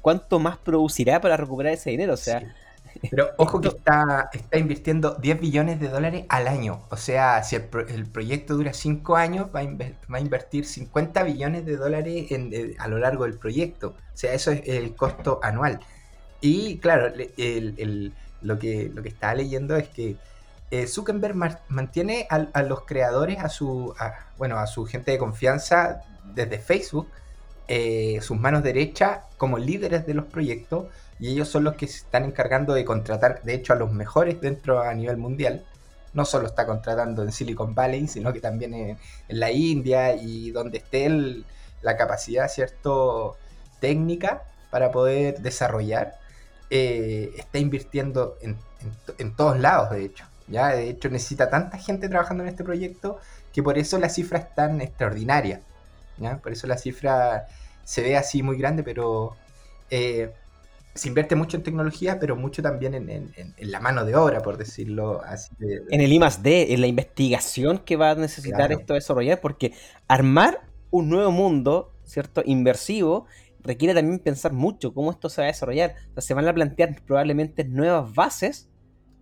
cuánto 0.00 0.38
más 0.38 0.56
producirá 0.58 1.20
para 1.20 1.36
recuperar 1.36 1.72
ese 1.72 1.90
dinero. 1.90 2.14
O 2.14 2.18
sea, 2.18 2.54
pero 3.10 3.30
ojo 3.38 3.60
que 3.60 3.68
está, 3.68 4.30
está 4.32 4.58
invirtiendo 4.58 5.14
10 5.14 5.40
billones 5.40 5.80
de 5.80 5.88
dólares 5.88 6.26
al 6.28 6.48
año. 6.48 6.82
O 6.90 6.96
sea, 6.96 7.42
si 7.42 7.56
el, 7.56 8.06
proyecto 8.06 8.54
dura 8.54 8.72
5 8.72 9.16
años, 9.16 9.48
va 9.54 9.60
a, 9.60 10.20
invertir 10.20 10.66
50 10.66 11.22
billones 11.22 11.66
de 11.66 11.76
dólares 11.76 12.26
eh, 12.30 12.74
a 12.78 12.88
lo 12.88 12.98
largo 12.98 13.24
del 13.24 13.38
proyecto. 13.38 13.88
O 13.88 14.16
sea, 14.16 14.32
eso 14.32 14.50
es 14.50 14.62
el 14.66 14.94
costo 14.94 15.40
anual. 15.42 15.80
Y 16.40 16.78
claro, 16.78 17.08
lo, 17.08 18.58
que, 18.58 18.90
lo 18.94 19.02
que 19.02 19.08
estaba 19.08 19.34
leyendo 19.34 19.76
es 19.76 19.88
que 19.88 20.16
eh, 20.70 20.86
Zuckerberg 20.86 21.60
mantiene 21.68 22.26
a, 22.28 22.62
los 22.62 22.84
creadores, 22.84 23.38
a 23.38 23.48
su, 23.48 23.94
bueno, 24.36 24.58
a 24.58 24.66
su 24.66 24.84
gente 24.84 25.12
de 25.12 25.18
confianza 25.18 26.02
desde 26.34 26.58
Facebook, 26.58 27.08
eh, 27.68 28.18
sus 28.20 28.38
manos 28.38 28.62
derechas 28.62 29.20
como 29.38 29.58
líderes 29.58 30.06
de 30.06 30.14
los 30.14 30.26
proyectos 30.26 30.86
y 31.18 31.30
ellos 31.30 31.48
son 31.48 31.64
los 31.64 31.74
que 31.74 31.86
se 31.86 31.98
están 31.98 32.24
encargando 32.24 32.74
de 32.74 32.84
contratar, 32.84 33.42
de 33.42 33.54
hecho, 33.54 33.72
a 33.72 33.76
los 33.76 33.92
mejores 33.92 34.40
dentro 34.40 34.80
a 34.80 34.92
nivel 34.94 35.16
mundial. 35.16 35.64
No 36.12 36.24
solo 36.24 36.46
está 36.46 36.66
contratando 36.66 37.22
en 37.22 37.32
Silicon 37.32 37.74
Valley, 37.74 38.08
sino 38.08 38.32
que 38.32 38.40
también 38.40 38.74
en, 38.74 38.98
la 39.28 39.50
India 39.50 40.14
y 40.14 40.50
donde 40.50 40.78
esté 40.78 41.08
la 41.82 41.96
capacidad, 41.96 42.48
¿cierto?, 42.48 43.36
técnica 43.80 44.42
para 44.70 44.90
poder 44.90 45.40
desarrollar. 45.40 46.18
Eh, 46.70 47.32
está 47.36 47.58
invirtiendo 47.58 48.36
en, 48.40 48.56
todos 49.36 49.58
lados, 49.58 49.90
de 49.90 50.04
hecho. 50.04 50.24
¿ya? 50.48 50.68
De 50.68 50.88
hecho, 50.88 51.08
necesita 51.08 51.50
tanta 51.50 51.78
gente 51.78 52.08
trabajando 52.08 52.42
en 52.42 52.48
este 52.50 52.64
proyecto 52.64 53.18
que 53.52 53.62
por 53.62 53.78
eso 53.78 53.98
la 53.98 54.08
cifra 54.08 54.38
es 54.38 54.54
tan 54.54 54.80
extraordinaria. 54.80 55.62
Por 56.42 56.52
eso 56.52 56.66
la 56.66 56.78
cifra 56.78 57.46
se 57.84 58.02
ve 58.02 58.16
así 58.16 58.42
muy 58.42 58.58
grande, 58.58 58.82
pero 58.82 59.36
eh, 59.90 60.32
se 60.96 61.08
invierte 61.08 61.36
mucho 61.36 61.56
en 61.56 61.62
tecnología, 61.62 62.18
pero 62.18 62.36
mucho 62.36 62.62
también 62.62 62.94
en, 62.94 63.32
la 63.58 63.80
mano 63.80 64.04
de 64.04 64.16
obra, 64.16 64.40
por 64.40 64.56
decirlo 64.56 65.22
así. 65.24 65.50
En 65.90 66.00
el 66.00 66.12
I 66.12 66.20
D, 66.42 66.74
en 66.74 66.80
la 66.80 66.86
investigación 66.86 67.78
que 67.78 67.96
va 67.96 68.10
a 68.10 68.14
necesitar 68.14 68.72
esto 68.72 68.94
desarrollar, 68.94 69.40
porque 69.40 69.72
armar 70.08 70.60
un 70.90 71.08
nuevo 71.08 71.30
mundo, 71.30 71.92
¿cierto? 72.04 72.42
Inversivo, 72.44 73.26
requiere 73.62 73.94
también 73.94 74.18
pensar 74.18 74.52
mucho 74.52 74.94
cómo 74.94 75.10
esto 75.10 75.28
se 75.28 75.40
va 75.40 75.46
a 75.46 75.48
desarrollar. 75.48 75.94
O 76.10 76.14
sea, 76.14 76.22
se 76.22 76.34
van 76.34 76.48
a 76.48 76.54
plantear 76.54 77.02
probablemente 77.04 77.64
nuevas 77.64 78.14
bases 78.14 78.68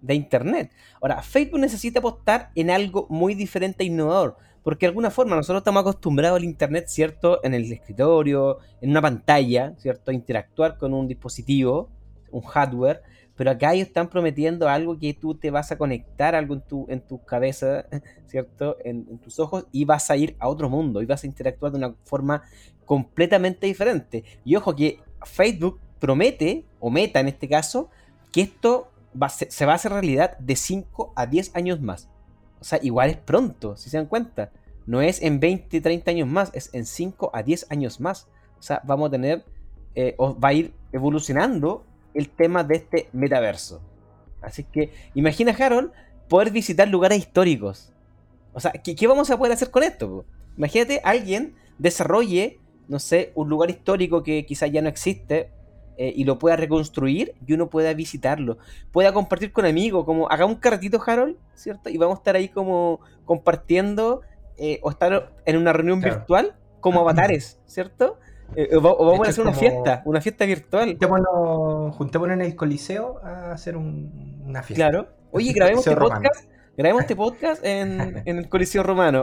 de 0.05 0.15
Internet. 0.15 0.71
Ahora, 1.01 1.23
Facebook 1.23 1.61
necesita 1.61 1.99
apostar 1.99 2.51
en 2.55 2.71
algo 2.71 3.07
muy 3.09 3.35
diferente 3.35 3.83
e 3.83 3.87
innovador. 3.87 4.37
Porque 4.63 4.87
de 4.87 4.89
alguna 4.89 5.11
forma 5.11 5.37
nosotros 5.37 5.61
estamos 5.61 5.83
acostumbrados 5.83 6.39
al 6.39 6.45
Internet, 6.45 6.87
¿cierto? 6.89 7.41
En 7.43 7.53
el 7.53 7.71
escritorio, 7.71 8.59
en 8.81 8.91
una 8.91 9.03
pantalla, 9.03 9.75
¿cierto? 9.77 10.11
Interactuar 10.11 10.79
con 10.79 10.95
un 10.95 11.07
dispositivo, 11.07 11.91
un 12.31 12.43
hardware. 12.43 13.03
Pero 13.37 13.51
acá 13.51 13.75
ellos 13.75 13.89
están 13.89 14.09
prometiendo 14.09 14.69
algo 14.69 14.99
que 14.99 15.13
tú 15.13 15.35
te 15.35 15.51
vas 15.51 15.73
a 15.73 15.77
conectar 15.77 16.35
algo 16.35 16.55
en 16.55 16.61
tu, 16.63 16.87
en 16.89 17.01
tu 17.01 17.23
cabeza, 17.25 17.87
¿cierto? 18.27 18.79
En, 18.85 19.07
en, 19.11 19.19
tus 19.19 19.39
ojos 19.39 19.67
y 19.73 19.85
vas 19.85 20.11
a 20.11 20.17
ir 20.17 20.37
a 20.39 20.49
otro 20.49 20.71
mundo 20.71 21.03
y 21.03 21.07
vas 21.07 21.25
a 21.25 21.27
interactuar 21.27 21.73
de 21.73 21.79
una 21.79 21.95
forma 22.05 22.43
completamente 22.85 23.67
diferente. 23.67 24.25
Y 24.45 24.57
ojo 24.57 24.75
que 24.75 25.01
Facebook 25.25 25.81
promete, 25.99 26.65
o 26.81 26.91
meta 26.91 27.21
en 27.21 27.29
este 27.29 27.49
caso, 27.49 27.91
que 28.33 28.43
esto 28.43 28.91
se 29.30 29.66
va 29.66 29.73
a 29.73 29.76
hacer 29.76 29.92
realidad 29.92 30.37
de 30.38 30.56
5 30.56 31.12
a 31.16 31.26
10 31.26 31.54
años 31.54 31.80
más. 31.80 32.09
O 32.61 32.64
sea, 32.64 32.78
igual 32.83 33.11
es 33.11 33.16
pronto, 33.16 33.76
si 33.76 33.90
se 33.90 33.97
dan 33.97 34.06
cuenta. 34.06 34.50
No 34.87 35.00
es 35.00 35.23
en 35.23 35.40
20, 35.40 35.80
30 35.80 36.11
años 36.11 36.28
más, 36.28 36.50
es 36.54 36.71
en 36.73 36.85
5 36.87 37.30
a 37.33 37.42
10 37.42 37.71
años 37.71 38.00
más. 38.00 38.28
O 38.59 38.62
sea, 38.62 38.80
vamos 38.85 39.09
a 39.09 39.11
tener, 39.11 39.44
eh, 39.94 40.14
o 40.18 40.38
va 40.38 40.49
a 40.49 40.52
ir 40.52 40.75
evolucionando 40.92 41.85
el 42.14 42.30
tema 42.30 42.64
de 42.64 42.76
este 42.76 43.09
metaverso. 43.12 43.80
Así 44.40 44.64
que 44.64 44.92
imagina, 45.14 45.54
Harold, 45.59 45.92
poder 46.28 46.50
visitar 46.50 46.88
lugares 46.88 47.18
históricos. 47.18 47.92
O 48.52 48.61
sea, 48.61 48.73
¿qué, 48.73 49.06
vamos 49.06 49.30
a 49.30 49.37
poder 49.37 49.52
hacer 49.52 49.71
con 49.71 49.83
esto? 49.83 50.25
Imagínate, 50.56 51.00
alguien 51.04 51.54
desarrolle, 51.78 52.61
no 52.88 52.99
sé, 52.99 53.33
un 53.35 53.49
lugar 53.49 53.71
histórico 53.71 54.23
que 54.23 54.47
quizás 54.47 54.71
ya 54.71 54.80
no 54.80 54.88
existe, 54.88 55.50
eh, 55.97 56.13
y 56.15 56.25
lo 56.25 56.39
pueda 56.39 56.57
reconstruir 56.57 57.35
y 57.47 57.53
uno 57.53 57.71
pueda 57.71 57.93
visitarlo. 57.95 58.59
Pueda 58.93 59.13
compartir 59.13 59.53
con 59.53 59.65
amigos, 59.65 60.05
como 60.05 60.29
haga 60.29 60.45
un 60.45 60.57
carretito, 60.57 61.01
Harold, 61.05 61.37
¿cierto? 61.55 61.91
Y 61.91 61.97
vamos 61.99 62.17
a 62.17 62.21
estar 62.21 62.37
ahí 62.37 62.49
como 62.49 63.01
compartiendo 63.25 64.23
eh, 64.57 64.81
o 64.83 64.91
estar 64.91 65.33
en 65.47 65.57
una 65.57 65.73
reunión 65.73 66.01
virtual 66.01 66.55
como 66.81 67.01
avatares, 67.01 67.61
¿cierto? 67.67 68.19
Eh, 68.57 68.71
o, 68.77 68.81
vamos 68.81 69.27
a 69.27 69.31
hacer 69.31 69.43
una 69.43 69.55
fiesta, 69.55 70.03
una 70.05 70.21
fiesta 70.21 70.45
virtual. 70.45 70.97
Juntémonos, 71.93 72.33
en 72.35 72.43
el 72.43 72.57
Coliseo 72.57 73.21
a 73.25 73.53
hacer 73.53 73.77
una 73.77 74.63
fiesta. 74.63 74.91
Claro. 74.91 75.09
Oye, 75.31 75.53
grabemos 75.55 75.87
este 75.87 75.99
podcast. 75.99 76.51
Grabemos 76.77 77.03
este 77.03 77.17
podcast 77.17 77.65
en, 77.65 78.23
el 78.27 78.49
Coliseo 78.49 78.83
Romano 78.83 79.23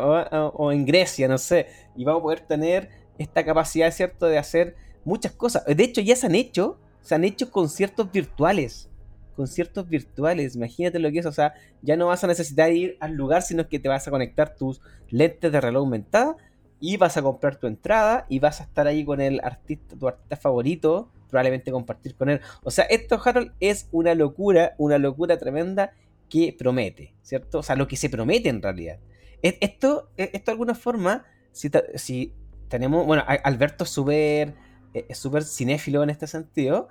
o, 0.54 0.72
en 0.72 0.86
Grecia, 0.86 1.28
no 1.28 1.38
sé. 1.38 1.68
Y 1.96 2.06
vamos 2.06 2.22
a 2.22 2.24
poder 2.24 2.40
tener 2.42 2.90
esta 3.18 3.46
capacidad, 3.46 3.92
¿cierto?, 3.92 4.28
de 4.28 4.38
hacer 4.38 4.76
muchas 5.04 5.32
cosas. 5.34 5.66
De 5.66 5.84
hecho, 5.84 6.02
ya 6.02 6.16
se 6.16 6.28
han 6.28 6.36
hecho, 6.36 6.80
se 7.02 7.16
han 7.16 7.24
hecho 7.24 7.52
conciertos 7.52 8.12
virtuales. 8.12 8.90
Conciertos 9.36 9.88
virtuales, 9.88 10.56
imagínate 10.56 11.00
lo 11.00 11.12
que 11.12 11.20
es. 11.20 11.26
O 11.26 11.32
sea, 11.32 11.54
ya 11.82 11.96
no 11.96 12.08
vas 12.08 12.24
a 12.24 12.28
necesitar 12.28 12.72
ir 12.72 12.98
al 13.00 13.14
lugar, 13.14 13.42
sino 13.42 13.68
que 13.68 13.80
te 13.80 13.90
vas 13.90 14.08
a 14.08 14.12
conectar 14.12 14.56
tus 14.56 14.82
lentes 15.10 15.52
de 15.52 15.62
reloj 15.62 15.82
aumentada 15.82 16.36
y 16.80 16.98
vas 16.98 17.16
a 17.16 17.22
comprar 17.22 17.58
tu 17.58 17.68
entrada 17.68 18.26
y 18.28 18.40
vas 18.40 18.60
a 18.60 18.64
estar 18.64 18.88
ahí 18.88 19.06
con 19.06 19.22
el 19.22 19.40
artista, 19.44 19.96
tu 19.96 20.08
artista 20.08 20.36
favorito, 20.36 21.12
probablemente 21.30 21.72
compartir 21.72 22.16
con 22.16 22.30
él. 22.30 22.42
O 22.64 22.72
sea, 22.72 22.86
esto, 22.86 23.22
Harold, 23.24 23.54
es 23.60 23.88
una 23.92 24.16
locura, 24.16 24.74
una 24.78 24.98
locura 24.98 25.38
tremenda 25.38 25.94
que 26.28 26.56
promete, 26.58 27.14
¿cierto? 27.22 27.60
O 27.60 27.64
sea, 27.64 27.76
lo 27.76 27.88
que 27.88 27.96
se 27.98 28.10
promete 28.10 28.50
en 28.50 28.62
realidad. 28.62 29.00
Esto, 29.42 30.10
esto 30.18 30.46
de 30.46 30.52
alguna 30.52 30.76
forma, 30.76 31.26
si, 31.52 31.70
si 31.96 32.34
tenemos, 32.68 33.06
bueno, 33.06 33.24
Alberto 33.44 33.86
e, 34.12 34.54
es 34.94 35.18
súper 35.18 35.44
cinéfilo 35.44 36.04
en 36.04 36.10
este 36.10 36.28
sentido, 36.28 36.88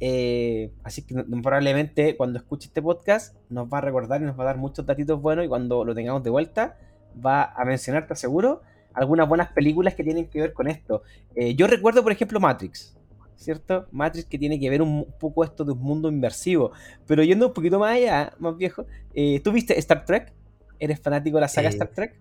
eh, 0.00 0.70
así 0.84 1.02
que 1.02 1.14
probablemente 1.42 2.16
cuando 2.16 2.38
escuche 2.38 2.68
este 2.68 2.80
podcast 2.80 3.34
nos 3.50 3.66
va 3.66 3.78
a 3.78 3.80
recordar 3.80 4.22
y 4.22 4.24
nos 4.24 4.38
va 4.38 4.44
a 4.44 4.46
dar 4.46 4.56
muchos 4.56 4.86
datitos 4.86 5.20
buenos 5.20 5.44
y 5.44 5.48
cuando 5.48 5.84
lo 5.84 5.94
tengamos 5.94 6.22
de 6.22 6.30
vuelta 6.30 6.76
va 7.24 7.52
a 7.56 7.64
mencionar, 7.64 8.06
te 8.06 8.12
aseguro, 8.12 8.62
algunas 8.94 9.28
buenas 9.28 9.52
películas 9.52 9.94
que 9.94 10.04
tienen 10.04 10.26
que 10.26 10.40
ver 10.40 10.52
con 10.52 10.68
esto. 10.68 11.02
Eh, 11.34 11.54
yo 11.54 11.66
recuerdo, 11.66 12.02
por 12.02 12.12
ejemplo, 12.12 12.38
Matrix, 12.38 12.96
¿cierto? 13.36 13.86
Matrix 13.90 14.26
que 14.26 14.38
tiene 14.38 14.60
que 14.60 14.70
ver 14.70 14.82
un, 14.82 15.06
poco 15.18 15.44
esto 15.44 15.64
de 15.64 15.72
un 15.72 15.80
mundo 15.80 16.08
inmersivo. 16.08 16.72
Pero 17.06 17.22
yendo 17.22 17.48
un 17.48 17.54
poquito 17.54 17.78
más 17.78 17.96
allá, 17.96 18.32
más 18.38 18.56
viejo, 18.56 18.86
eh, 19.14 19.40
¿tú 19.40 19.52
viste 19.52 19.78
Star 19.78 20.04
Trek? 20.04 20.32
¿Eres 20.78 21.00
fanático 21.00 21.38
de 21.38 21.40
la 21.42 21.48
saga 21.48 21.68
Star 21.70 21.88
Trek? 21.88 22.14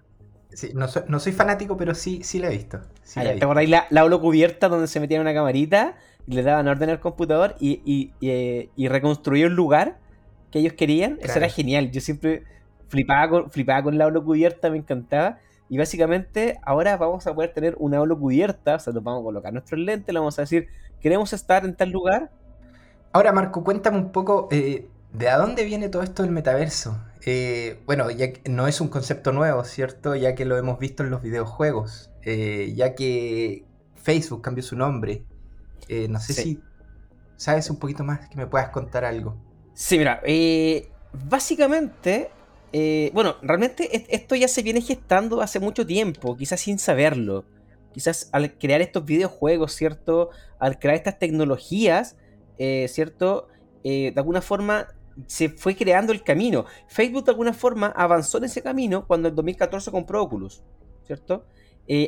Sí, 0.58 0.72
no 0.74 0.88
soy, 0.88 1.34
fanático, 1.34 1.78
pero 1.78 1.94
sí, 1.94 2.22
sí 2.24 2.40
la 2.40 2.48
he 2.48 2.50
visto. 2.50 2.80
Ah, 3.16 3.22
¿Te 3.22 3.44
acordáis 3.44 3.70
la, 3.70 3.86
la 3.92 4.10
cubierta 4.18 4.70
donde 4.70 4.88
se 4.88 5.00
metía 5.00 5.22
una 5.22 5.32
camarita 5.32 5.98
y 6.26 6.34
le 6.34 6.42
daban 6.42 6.68
orden 6.68 6.90
al 6.90 7.00
computador 7.00 7.56
y, 7.60 7.80
y, 7.86 8.12
y, 8.20 8.72
y 8.76 8.88
reconstruía 8.88 9.46
un 9.46 9.56
lugar 9.56 10.00
que 10.50 10.58
ellos 10.58 10.74
querían? 10.74 11.20
Eso 11.22 11.38
era 11.38 11.48
genial. 11.48 11.92
Yo 11.92 12.02
siempre 12.02 12.44
flipaba 12.88 13.30
con, 13.30 13.52
flipaba 13.52 13.84
con 13.84 14.00
la 14.00 14.06
aula 14.06 14.20
cubierta, 14.20 14.72
me 14.72 14.78
encantaba. 14.78 15.38
Y 15.70 15.78
básicamente 15.78 16.58
ahora 16.64 16.98
vamos 16.98 17.28
a 17.28 17.36
poder 17.36 17.54
tener 17.54 17.76
una 17.78 17.98
aula 17.98 18.16
cubierta, 18.16 18.78
o 18.78 18.80
sea, 18.80 18.94
nos 18.94 19.04
vamos 19.04 19.22
a 19.22 19.26
colocar 19.26 19.54
nuestros 19.54 19.80
lentes, 19.80 20.12
le 20.12 20.20
vamos 20.20 20.40
a 20.40 20.42
decir, 20.42 20.70
queremos 21.00 21.34
estar 21.34 21.66
en 21.66 21.76
tal 21.76 21.92
lugar. 21.92 22.32
Ahora, 23.12 23.32
Marco, 23.32 23.64
cuéntame 23.64 24.00
un 24.00 24.12
poco, 24.12 24.48
eh, 24.50 24.88
¿de 25.14 25.30
a 25.30 25.38
dónde 25.38 25.66
viene 25.66 25.88
todo 25.90 26.02
esto 26.02 26.24
del 26.24 26.32
metaverso? 26.32 26.98
Eh, 27.30 27.82
bueno, 27.86 28.10
ya 28.10 28.28
no 28.46 28.68
es 28.68 28.80
un 28.80 28.88
concepto 28.88 29.32
nuevo, 29.32 29.64
¿cierto? 29.66 30.16
Ya 30.16 30.34
que 30.34 30.46
lo 30.46 30.58
hemos 30.58 30.80
visto 30.80 31.04
en 31.04 31.10
los 31.10 31.22
videojuegos, 31.22 32.12
eh, 32.24 32.74
ya 32.76 32.96
que 32.96 33.66
Facebook 33.96 34.42
cambió 34.42 34.64
su 34.64 34.76
nombre. 34.76 35.26
no 36.10 36.20
sé 36.20 36.34
si 36.34 36.62
sabes 37.36 37.70
un 37.70 37.78
poquito 37.78 38.04
más, 38.04 38.30
que 38.30 38.38
me 38.38 38.48
puedas 38.48 38.70
contar 38.70 39.06
algo. 39.06 39.38
Sí, 39.74 39.98
mira, 39.98 40.22
básicamente 41.30 42.32
eh, 42.74 43.12
bueno, 43.14 43.38
realmente 43.42 43.90
esto 44.14 44.36
ya 44.36 44.48
se 44.48 44.62
viene 44.62 44.82
gestando 44.82 45.42
hace 45.42 45.60
mucho 45.60 45.86
tiempo, 45.86 46.36
quizás 46.36 46.62
sin 46.62 46.80
saberlo. 46.80 47.46
Quizás 47.94 48.30
al 48.32 48.58
crear 48.58 48.82
estos 48.82 49.06
videojuegos, 49.06 49.74
¿cierto? 49.74 50.30
Al 50.60 50.78
crear 50.78 50.96
estas 50.96 51.18
tecnologías, 51.18 52.18
eh, 52.58 52.88
¿cierto? 52.90 53.48
Eh, 53.84 54.12
de 54.14 54.20
alguna 54.20 54.42
forma 54.42 54.88
se 55.26 55.50
fue 55.50 55.76
creando 55.76 56.14
el 56.14 56.24
camino. 56.24 56.66
Facebook 56.88 57.26
de 57.26 57.32
alguna 57.32 57.54
forma 57.54 57.88
avanzó 57.88 58.38
en 58.38 58.46
ese 58.46 58.62
camino 58.62 59.08
cuando 59.08 59.30
en 59.30 59.36
2014 59.36 59.92
compró 59.92 60.22
Oculus, 60.22 60.64
¿cierto? 61.06 61.46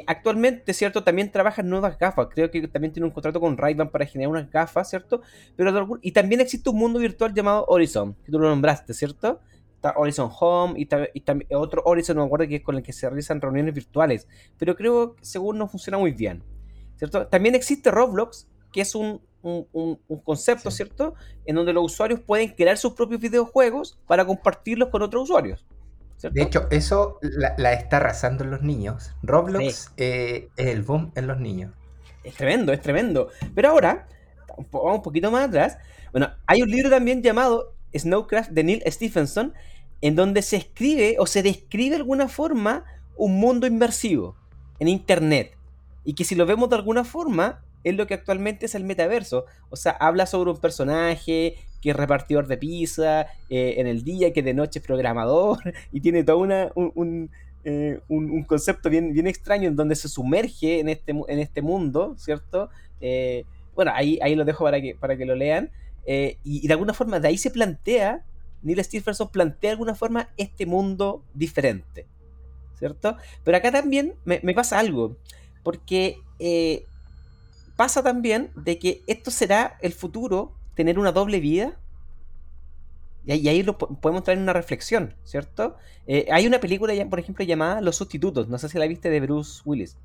actualmente, 0.07 0.73
¿cierto? 0.73 1.05
También 1.05 1.31
trabaja 1.31 1.61
en 1.61 1.69
nuevas 1.69 1.97
gafas. 1.97 2.27
Creo 2.31 2.51
que 2.51 2.67
también 2.67 2.91
tiene 2.91 3.07
un 3.07 3.13
contrato 3.13 3.39
con 3.39 3.57
ray 3.57 3.75
para 3.75 4.05
generar 4.05 4.29
unas 4.29 4.51
gafas, 4.51 4.89
¿cierto? 4.89 5.21
Pero 5.55 5.87
y 6.01 6.11
también 6.11 6.41
existe 6.41 6.69
un 6.69 6.75
mundo 6.75 6.99
virtual 6.99 7.33
llamado 7.33 7.63
Horizon, 7.65 8.13
que 8.25 8.29
tú 8.29 8.39
lo 8.39 8.49
nombraste, 8.49 8.93
¿cierto? 8.93 9.39
está 9.79 9.93
Horizon 9.95 10.29
Home 10.39 10.73
y, 10.77 10.85
también 10.85 11.47
otro 11.53 11.81
Horizon, 11.85 12.17
no 12.17 12.23
me 12.23 12.25
acuerdo 12.27 12.47
que 12.47 12.57
es 12.57 12.63
con 12.63 12.75
el 12.75 12.83
que 12.83 12.91
se 12.91 13.07
realizan 13.07 13.39
reuniones 13.39 13.73
virtuales, 13.73 14.27
pero 14.57 14.75
creo 14.75 15.15
que 15.15 15.25
según 15.25 15.57
no 15.57 15.67
funciona 15.67 15.97
muy 15.97 16.11
bien, 16.11 16.43
¿cierto? 16.97 17.27
También 17.27 17.55
existe 17.55 17.89
Roblox, 17.89 18.49
que 18.73 18.81
es 18.81 18.93
un, 18.93 19.21
concepto, 20.23 20.71
¿cierto? 20.71 21.15
En 21.45 21.55
donde 21.55 21.73
los 21.73 21.85
usuarios 21.85 22.19
pueden 22.19 22.49
crear 22.49 22.77
sus 22.77 22.93
propios 22.93 23.21
videojuegos 23.21 23.97
para 24.07 24.25
compartirlos 24.25 24.89
con 24.89 25.01
otros 25.01 25.23
usuarios. 25.23 25.65
De 26.21 26.41
hecho, 26.41 26.67
eso 26.69 27.17
la, 27.21 27.73
está 27.73 27.97
arrasando 27.97 28.43
en 28.43 28.51
los 28.51 28.61
niños. 28.61 29.13
Roblox 29.23 29.91
eh, 29.95 30.49
es 30.57 30.67
el 30.67 30.83
boom 30.83 31.13
en 31.15 31.27
los 31.27 31.39
niños. 31.39 31.73
Es 32.23 32.35
tremendo, 32.35 32.73
es 32.73 32.81
tremendo. 32.81 33.29
Pero 33.55 33.69
ahora, 33.69 34.07
vamos 34.71 34.97
un 34.97 35.01
poquito 35.01 35.31
más 35.31 35.47
atrás. 35.47 35.77
Bueno, 36.11 36.29
hay 36.45 36.61
un 36.61 36.69
libro 36.69 36.89
también 36.89 37.23
llamado 37.23 37.73
Snowcraft 37.97 38.51
de 38.51 38.63
Neil 38.63 38.83
Stephenson, 38.87 39.53
en 40.01 40.15
donde 40.15 40.41
se 40.41 40.57
escribe 40.57 41.15
o 41.19 41.25
se 41.25 41.41
describe 41.41 41.91
de 41.91 41.95
alguna 41.97 42.27
forma 42.27 42.83
un 43.15 43.39
mundo 43.39 43.65
inmersivo 43.65 44.35
en 44.79 44.89
Internet. 44.89 45.55
Y 46.03 46.15
que 46.15 46.25
si 46.25 46.35
lo 46.35 46.45
vemos 46.45 46.69
de 46.69 46.75
alguna 46.75 47.05
forma, 47.05 47.63
es 47.83 47.95
lo 47.95 48.07
que 48.07 48.13
actualmente 48.13 48.65
es 48.65 48.75
el 48.75 48.83
metaverso. 48.83 49.45
O 49.69 49.75
sea, 49.75 49.91
habla 49.91 50.25
sobre 50.25 50.51
un 50.51 50.57
personaje 50.57 51.55
que 51.81 51.91
es 51.91 51.95
repartidor 51.95 52.47
de 52.47 52.57
pizza 52.57 53.21
eh, 53.49 53.75
en 53.77 53.87
el 53.87 54.03
día, 54.03 54.33
que 54.33 54.43
de 54.43 54.53
noche 54.53 54.79
es 54.79 54.85
programador, 54.85 55.59
y 55.91 56.01
tiene 56.01 56.23
todo 56.23 56.37
una, 56.37 56.71
eh, 57.63 57.99
un, 58.07 58.43
concepto 58.43 58.89
bien, 58.89 59.13
bien 59.13 59.27
extraño 59.27 59.67
en 59.67 59.75
donde 59.75 59.95
se 59.95 60.09
sumerge 60.09 60.79
en 60.79 60.89
este, 60.89 61.13
en 61.27 61.39
este 61.39 61.61
mundo, 61.61 62.15
¿cierto? 62.17 62.69
Eh, 63.01 63.45
bueno, 63.75 63.91
ahí, 63.93 64.19
ahí 64.21 64.35
lo 64.35 64.45
dejo 64.45 64.63
para 64.63 64.81
que, 64.81 64.95
para 64.95 65.15
que 65.15 65.25
lo 65.25 65.35
lean. 65.35 65.71
Y, 66.43 66.67
de 66.67 66.73
alguna 66.73 66.93
forma 66.93 67.19
de 67.19 67.27
ahí 67.27 67.37
se 67.37 67.51
plantea, 67.51 68.25
Neil 68.63 68.83
Stephenson 68.83 69.29
plantea 69.29 69.69
de 69.69 69.73
alguna 69.73 69.93
forma 69.93 70.29
este 70.37 70.65
mundo 70.65 71.23
diferente, 71.35 72.07
¿cierto? 72.79 73.15
Pero 73.43 73.57
acá 73.57 73.71
también 73.71 74.15
me, 74.25 74.39
pasa 74.55 74.79
algo, 74.79 75.17
porque 75.61 76.17
pasa 77.79 78.03
también 78.03 78.51
de 78.57 78.77
que 78.77 79.03
esto 79.07 79.31
será 79.31 79.77
el 79.79 79.93
futuro, 79.93 80.51
tener 80.75 80.99
una 80.99 81.13
doble 81.13 81.39
vida. 81.39 81.79
Y 83.25 83.47
ahí, 83.47 83.63
lo 83.63 83.77
podemos 83.77 84.23
traer 84.23 84.37
una 84.37 84.51
reflexión, 84.51 85.15
¿cierto? 85.23 85.77
Eh, 86.05 86.27
hay 86.29 86.45
una 86.45 86.59
película, 86.59 86.93
por 87.09 87.19
ejemplo, 87.19 87.45
llamada 87.45 87.79
Los 87.79 87.95
Sustitutos, 87.95 88.49
no 88.49 88.57
sé 88.57 88.67
si 88.67 88.77
la 88.77 88.85
viste 88.85 89.09
de 89.09 89.21
Bruce 89.21 89.61
Willis. 89.63 89.95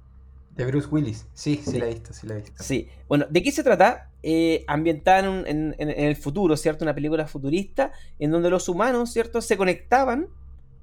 De 0.55 0.65
Bruce 0.67 0.87
Willis, 0.89 1.27
sí, 1.35 1.61
sí, 1.65 1.81
la 1.81 1.87
he 1.87 1.95
visto, 1.95 2.13
sí 2.13 2.29
la 2.29 2.35
he 2.35 2.43
visto. 2.43 2.63
Sí, 2.63 2.87
bueno, 3.09 3.27
¿de 3.29 3.43
qué 3.43 3.51
se 3.51 3.65
trata? 3.65 4.09
Eh, 4.23 4.65
ambientada 4.69 5.27
en, 5.49 5.75
el 5.77 6.15
futuro, 6.15 6.57
¿cierto? 6.57 6.85
Una 6.85 6.95
película 6.95 7.27
futurista 7.27 7.91
en 8.21 8.31
donde 8.31 8.51
los 8.51 8.69
humanos, 8.69 9.13
¿cierto? 9.13 9.43
Se 9.43 9.57
conectaban 9.57 10.29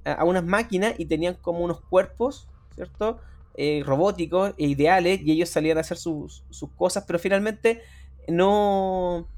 a, 0.04 0.24
unas 0.24 0.44
máquinas 0.44 0.92
y 0.98 1.06
tenían 1.06 1.36
como 1.40 1.60
unos 1.60 1.80
cuerpos, 1.80 2.48
¿cierto? 2.74 3.18
Eh, 3.54 3.82
robóticos 3.84 4.54
e 4.56 4.66
ideales 4.66 5.20
y 5.22 5.32
ellos 5.32 5.50
salían 5.50 5.76
a 5.78 5.82
hacer 5.82 5.98
sus, 5.98 6.42
cosas, 6.76 7.04
pero 7.06 7.18
finalmente 7.18 7.82
no, 8.28 9.28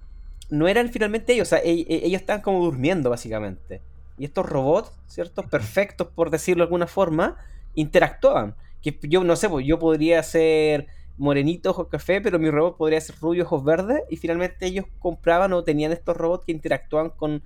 no 0.51 0.69
eran 0.69 0.89
finalmente 0.91 1.33
ellos, 1.33 1.49
o 1.49 1.51
sea, 1.51 1.59
e, 1.59 1.81
e, 1.81 2.07
ellos 2.07 2.21
estaban 2.21 2.43
como 2.43 2.65
durmiendo 2.65 3.11
básicamente. 3.11 3.81
Y 4.17 4.25
estos 4.25 4.47
robots, 4.47 4.93
¿cierto? 5.09 5.43
Perfectos, 5.43 6.09
por 6.15 6.31
decirlo 6.31 6.63
de 6.63 6.67
alguna 6.67 6.87
forma, 6.87 7.37
interactuaban 7.75 8.55
que 8.85 9.09
yo 9.09 9.25
no 9.25 9.35
sé, 9.35 9.49
pues 9.49 9.67
yo 9.67 9.79
podría 9.79 10.23
ser 10.23 10.87
morenito, 11.17 11.71
ojos 11.71 11.89
café, 11.89 12.21
pero 12.21 12.39
mi 12.39 12.51
robot 12.51 12.77
podría 12.77 13.01
ser 13.01 13.17
rubio, 13.19 13.45
ojos 13.45 13.65
verdes, 13.65 14.03
y 14.11 14.17
finalmente 14.17 14.67
ellos 14.67 14.85
compraban 14.99 15.55
o 15.55 15.65
tenían 15.65 15.91
estos 15.91 16.17
robots 16.17 16.45
que 16.45 16.53
interactuaban 16.53 17.11
con, 17.11 17.43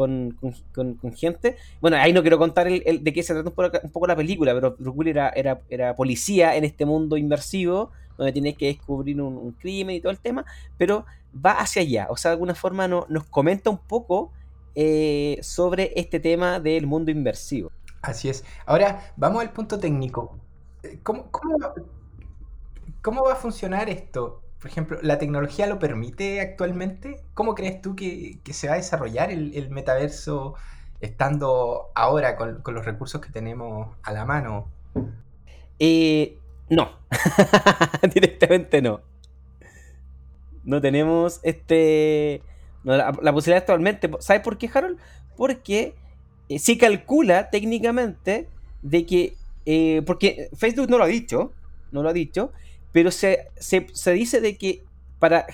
con, 0.00 1.14
gente. 1.14 1.56
Bueno, 1.80 1.98
ahí 1.98 2.12
no 2.12 2.22
quiero 2.22 2.38
contar 2.38 2.66
el, 2.68 3.04
de 3.04 3.12
qué 3.12 3.22
se 3.22 3.34
trata 3.34 3.50
un 3.50 3.90
poco, 3.90 4.06
la 4.06 4.16
película, 4.16 4.54
pero 4.54 4.76
Bruce 4.78 5.10
era, 5.10 5.28
era, 5.30 5.60
era, 5.68 5.94
policía 5.94 6.56
en 6.56 6.64
este 6.64 6.86
mundo 6.86 7.18
inmersivo, 7.18 7.90
donde 8.16 8.32
tienes 8.32 8.56
que 8.56 8.66
descubrir 8.66 9.20
un, 9.20 9.52
crimen 9.52 9.96
y 9.96 10.00
todo 10.00 10.12
el 10.12 10.18
tema, 10.18 10.44
pero 10.78 11.04
va 11.34 11.52
hacia 11.52 11.82
allá, 11.82 12.06
o 12.08 12.16
sea, 12.16 12.30
de 12.30 12.34
alguna 12.34 12.54
forma 12.54 12.88
no, 12.88 13.04
nos 13.08 13.24
comenta 13.24 13.68
un 13.68 13.78
poco 13.78 14.32
eh, 14.74 15.38
sobre 15.42 15.92
este 15.96 16.18
tema 16.18 16.60
del 16.60 16.86
mundo 16.86 17.10
inmersivo. 17.10 17.70
Así 18.00 18.30
es. 18.30 18.44
Ahora, 18.64 19.12
vamos 19.16 19.42
al 19.42 19.52
punto 19.52 19.78
técnico. 19.78 20.38
¿Cómo, 21.02 21.30
cómo, 23.02 23.22
va 23.22 23.34
a 23.34 23.36
funcionar 23.36 23.90
esto? 23.90 24.40
Por 24.60 24.70
ejemplo, 24.70 24.98
¿la 25.02 25.18
tecnología 25.18 25.66
lo 25.66 25.78
permite 25.78 26.40
actualmente? 26.40 27.22
¿Cómo 27.32 27.54
crees 27.54 27.80
tú 27.80 27.96
que, 27.96 28.38
se 28.50 28.68
va 28.68 28.74
a 28.74 28.76
desarrollar 28.76 29.30
el, 29.30 29.70
metaverso 29.70 30.54
estando 31.00 31.90
ahora 31.94 32.36
con, 32.36 32.62
los 32.66 32.84
recursos 32.84 33.22
que 33.22 33.32
tenemos 33.32 33.96
a 34.02 34.12
la 34.12 34.26
mano? 34.26 34.68
Eh, 35.78 36.36
no, 36.68 36.90
directamente 38.14 38.82
no. 38.82 39.00
No 40.62 40.80
tenemos 40.82 41.40
este 41.42 42.42
la, 42.84 43.12
posibilidad 43.12 43.62
actualmente. 43.62 44.10
¿Sabes 44.20 44.42
por 44.42 44.58
qué, 44.58 44.68
Harold? 44.72 44.98
Porque 45.38 45.94
eh, 46.50 46.58
se 46.58 46.76
calcula 46.76 47.48
técnicamente 47.48 48.46
de 48.82 49.06
que 49.06 49.34
eh, 49.64 50.02
porque 50.04 50.50
Facebook 50.54 50.90
no 50.90 50.98
lo 50.98 51.04
ha 51.04 51.08
dicho, 51.08 51.52
no 51.92 52.02
lo 52.02 52.10
ha 52.10 52.12
dicho, 52.12 52.52
pero 52.92 53.10
se, 53.10 53.48
dice 54.06 54.40
de 54.40 54.56
que 54.56 54.84
para 55.18 55.46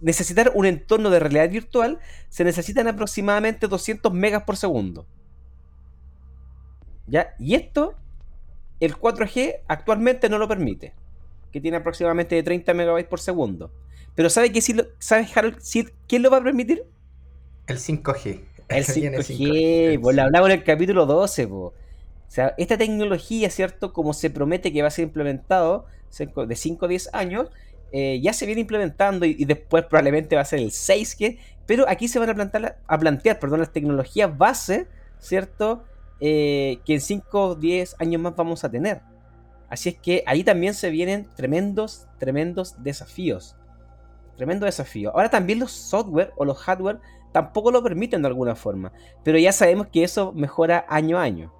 necesitar 0.00 0.52
un 0.54 0.66
entorno 0.66 1.10
de 1.10 1.18
realidad 1.18 1.50
virtual 1.50 1.98
se 2.28 2.44
necesitan 2.44 2.88
aproximadamente 2.88 3.66
200 3.66 4.12
megas 4.12 4.44
por 4.44 4.56
segundo. 4.56 5.06
¿Ya? 7.06 7.34
Y 7.38 7.54
esto 7.54 7.94
el 8.80 8.96
4G 8.96 9.60
actualmente 9.66 10.28
no 10.28 10.38
lo 10.38 10.48
permite, 10.48 10.94
que 11.52 11.60
tiene 11.60 11.78
aproximadamente 11.78 12.42
30 12.42 12.74
megabytes 12.74 13.08
por 13.08 13.20
segundo. 13.20 13.72
Pero 14.14 14.30
¿sabe 14.30 14.52
qué 14.52 14.60
sí 14.60 14.74
lo, 14.74 14.84
¿sabes, 14.98 15.36
Harold, 15.36 15.58
quién 16.06 16.22
lo 16.22 16.30
va 16.30 16.38
a 16.38 16.42
permitir? 16.42 16.84
El 17.66 17.78
5G. 17.78 18.40
El 18.68 18.84
5G, 18.86 20.00
pues 20.00 20.16
lo 20.16 20.22
hablamos 20.22 20.50
en 20.50 20.58
el 20.58 20.64
capítulo 20.64 21.06
12, 21.06 21.48
pues. 21.48 21.72
O 22.28 22.30
sea, 22.30 22.54
esta 22.58 22.76
tecnología, 22.76 23.50
¿cierto? 23.50 23.92
Como 23.92 24.12
se 24.12 24.30
promete 24.30 24.72
que 24.72 24.82
va 24.82 24.88
a 24.88 24.90
ser 24.90 25.04
implementado 25.04 25.86
de 26.18 26.56
5 26.56 26.84
a 26.84 26.88
10 26.88 27.10
años, 27.12 27.48
eh, 27.92 28.20
ya 28.22 28.32
se 28.32 28.46
viene 28.46 28.60
implementando 28.60 29.24
y, 29.24 29.44
después 29.44 29.84
probablemente 29.84 30.34
va 30.34 30.42
a 30.42 30.44
ser 30.44 30.58
el 30.58 30.70
6G, 30.70 31.38
pero 31.66 31.88
aquí 31.88 32.08
se 32.08 32.18
van 32.18 32.30
a 32.30 32.34
plantear, 32.34 32.78
a 32.86 32.98
plantear 32.98 33.38
perdón, 33.38 33.60
las 33.60 33.72
tecnologías 33.72 34.36
base, 34.36 34.88
¿cierto? 35.18 35.84
Eh, 36.20 36.78
que 36.84 36.94
en 36.94 37.00
5 37.00 37.40
o 37.40 37.54
10 37.54 37.96
años 38.00 38.20
más 38.20 38.34
vamos 38.34 38.64
a 38.64 38.70
tener. 38.70 39.00
Así 39.68 39.90
es 39.90 39.96
que 39.96 40.22
ahí 40.26 40.44
también 40.44 40.74
se 40.74 40.90
vienen 40.90 41.28
tremendos, 41.34 42.06
tremendos 42.18 42.82
desafíos. 42.82 43.56
Tremendo 44.36 44.66
desafío. 44.66 45.10
Ahora 45.10 45.30
también 45.30 45.58
los 45.58 45.72
software 45.72 46.32
o 46.36 46.44
los 46.44 46.58
hardware 46.58 46.98
tampoco 47.32 47.70
lo 47.70 47.82
permiten 47.82 48.22
de 48.22 48.28
alguna 48.28 48.54
forma. 48.54 48.92
Pero 49.22 49.38
ya 49.38 49.52
sabemos 49.52 49.88
que 49.88 50.04
eso 50.04 50.32
mejora 50.32 50.84
año 50.88 51.18
a 51.18 51.22
año. 51.22 51.52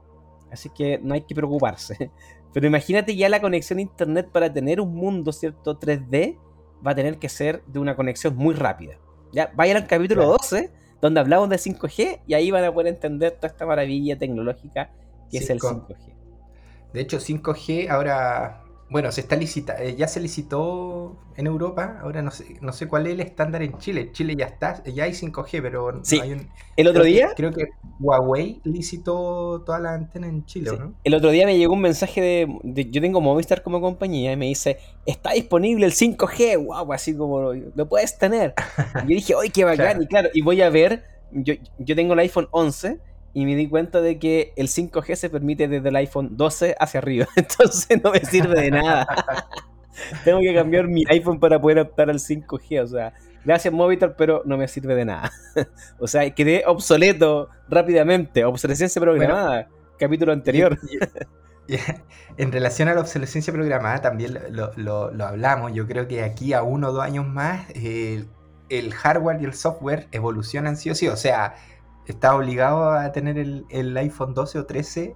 Así 0.54 0.70
que 0.70 0.98
no 1.02 1.14
hay 1.14 1.22
que 1.22 1.34
preocuparse. 1.34 2.10
Pero 2.52 2.66
imagínate 2.66 3.14
ya 3.16 3.28
la 3.28 3.40
conexión 3.40 3.78
a 3.78 3.82
internet 3.82 4.28
para 4.32 4.52
tener 4.52 4.80
un 4.80 4.94
mundo, 4.94 5.32
¿cierto? 5.32 5.78
3D 5.78 6.38
va 6.86 6.92
a 6.92 6.94
tener 6.94 7.18
que 7.18 7.28
ser 7.28 7.62
de 7.66 7.80
una 7.80 7.96
conexión 7.96 8.36
muy 8.36 8.54
rápida. 8.54 8.96
Ya, 9.32 9.52
vayan 9.56 9.76
al 9.76 9.86
capítulo 9.86 10.26
12, 10.26 10.72
donde 11.00 11.20
hablamos 11.20 11.48
de 11.48 11.56
5G, 11.56 12.20
y 12.26 12.34
ahí 12.34 12.50
van 12.52 12.64
a 12.64 12.72
poder 12.72 12.94
entender 12.94 13.32
toda 13.32 13.48
esta 13.48 13.66
maravilla 13.66 14.16
tecnológica 14.16 14.92
que 15.30 15.38
es 15.38 15.50
el 15.50 15.58
5G. 15.58 16.14
De 16.92 17.00
hecho, 17.00 17.18
5G 17.18 17.90
ahora 17.90 18.63
bueno, 18.90 19.10
se 19.12 19.22
está 19.22 19.34
licita, 19.34 19.82
eh, 19.82 19.96
ya 19.96 20.06
se 20.06 20.20
licitó 20.20 21.16
en 21.36 21.46
Europa, 21.46 21.98
ahora 22.02 22.22
no 22.22 22.30
sé, 22.30 22.58
no 22.60 22.72
sé 22.72 22.86
cuál 22.86 23.06
es 23.06 23.14
el 23.14 23.20
estándar 23.20 23.62
en 23.62 23.78
Chile. 23.78 24.12
Chile 24.12 24.36
ya 24.36 24.46
está, 24.46 24.82
ya 24.84 25.04
hay 25.04 25.12
5G, 25.12 25.62
pero 25.62 25.92
no 25.92 26.02
hay 26.22 26.32
un. 26.32 26.48
El 26.76 26.88
otro 26.88 27.02
día. 27.02 27.32
creo 27.34 27.50
que 27.50 27.70
Huawei 27.98 28.60
licitó 28.64 29.62
toda 29.64 29.78
la 29.78 29.94
antena 29.94 30.26
en 30.26 30.44
Chile, 30.44 30.70
¿no? 30.78 30.94
El 31.02 31.14
otro 31.14 31.30
día 31.30 31.46
me 31.46 31.56
llegó 31.56 31.72
un 31.72 31.80
mensaje 31.80 32.20
de, 32.20 32.90
Yo 32.90 33.00
tengo 33.00 33.20
Movistar 33.20 33.62
como 33.62 33.80
compañía 33.80 34.32
y 34.32 34.36
me 34.36 34.46
dice: 34.46 34.78
Está 35.06 35.32
disponible 35.32 35.86
el 35.86 35.92
5G, 35.92 36.62
guau, 36.62 36.92
así 36.92 37.16
como 37.16 37.52
lo 37.52 37.88
puedes 37.88 38.18
tener. 38.18 38.54
y 39.06 39.08
yo 39.12 39.16
dije: 39.16 39.34
¡Ay, 39.40 39.50
qué 39.50 39.64
bacán! 39.64 40.02
Y 40.02 40.06
claro, 40.06 40.28
y 40.32 40.42
voy 40.42 40.60
a 40.60 40.68
ver. 40.68 41.04
Yo, 41.32 41.54
yo 41.78 41.96
tengo 41.96 42.12
el 42.12 42.20
iPhone 42.20 42.46
11 42.52 43.00
y 43.34 43.44
me 43.44 43.56
di 43.56 43.68
cuenta 43.68 44.00
de 44.00 44.18
que 44.20 44.52
el 44.56 44.68
5G 44.68 45.16
se 45.16 45.28
permite 45.28 45.66
desde 45.66 45.88
el 45.88 45.96
iPhone 45.96 46.36
12 46.36 46.76
hacia 46.78 46.98
arriba. 46.98 47.26
Entonces 47.36 48.00
no 48.02 48.12
me 48.12 48.20
sirve 48.20 48.60
de 48.60 48.70
nada. 48.70 49.06
Tengo 50.24 50.40
que 50.40 50.54
cambiar 50.54 50.86
mi 50.86 51.04
iPhone 51.08 51.40
para 51.40 51.60
poder 51.60 51.80
optar 51.80 52.08
al 52.10 52.20
5G. 52.20 52.82
O 52.82 52.86
sea, 52.86 53.12
gracias 53.44 53.74
Movistar, 53.74 54.14
pero 54.16 54.42
no 54.46 54.56
me 54.56 54.68
sirve 54.68 54.94
de 54.94 55.04
nada. 55.04 55.32
o 55.98 56.06
sea, 56.06 56.30
quedé 56.30 56.62
obsoleto 56.64 57.48
rápidamente. 57.68 58.44
Obsolescencia 58.44 59.02
programada. 59.02 59.68
capítulo 59.98 60.32
anterior. 60.32 60.78
en 62.36 62.52
relación 62.52 62.88
a 62.88 62.94
la 62.94 63.00
obsolescencia 63.00 63.52
programada, 63.52 64.00
también 64.00 64.38
lo, 64.52 65.10
hablamos. 65.24 65.72
Yo 65.72 65.88
creo 65.88 66.06
que 66.06 66.22
aquí 66.22 66.52
a 66.52 66.62
uno 66.62 66.90
o 66.90 66.92
dos 66.92 67.02
años 67.02 67.26
más, 67.26 67.66
el 67.74 68.94
hardware 68.94 69.42
y 69.42 69.44
el 69.44 69.54
software 69.54 70.06
evolucionan 70.12 70.76
sí 70.76 70.90
o 70.90 70.94
sí. 70.94 71.08
O 71.08 71.16
sea, 71.16 71.54
está 72.06 72.36
obligado 72.36 72.90
a 72.90 73.10
tener 73.12 73.38
el, 73.38 73.96
iPhone 73.96 74.34
12 74.34 74.58
o 74.58 74.66
13 74.66 75.14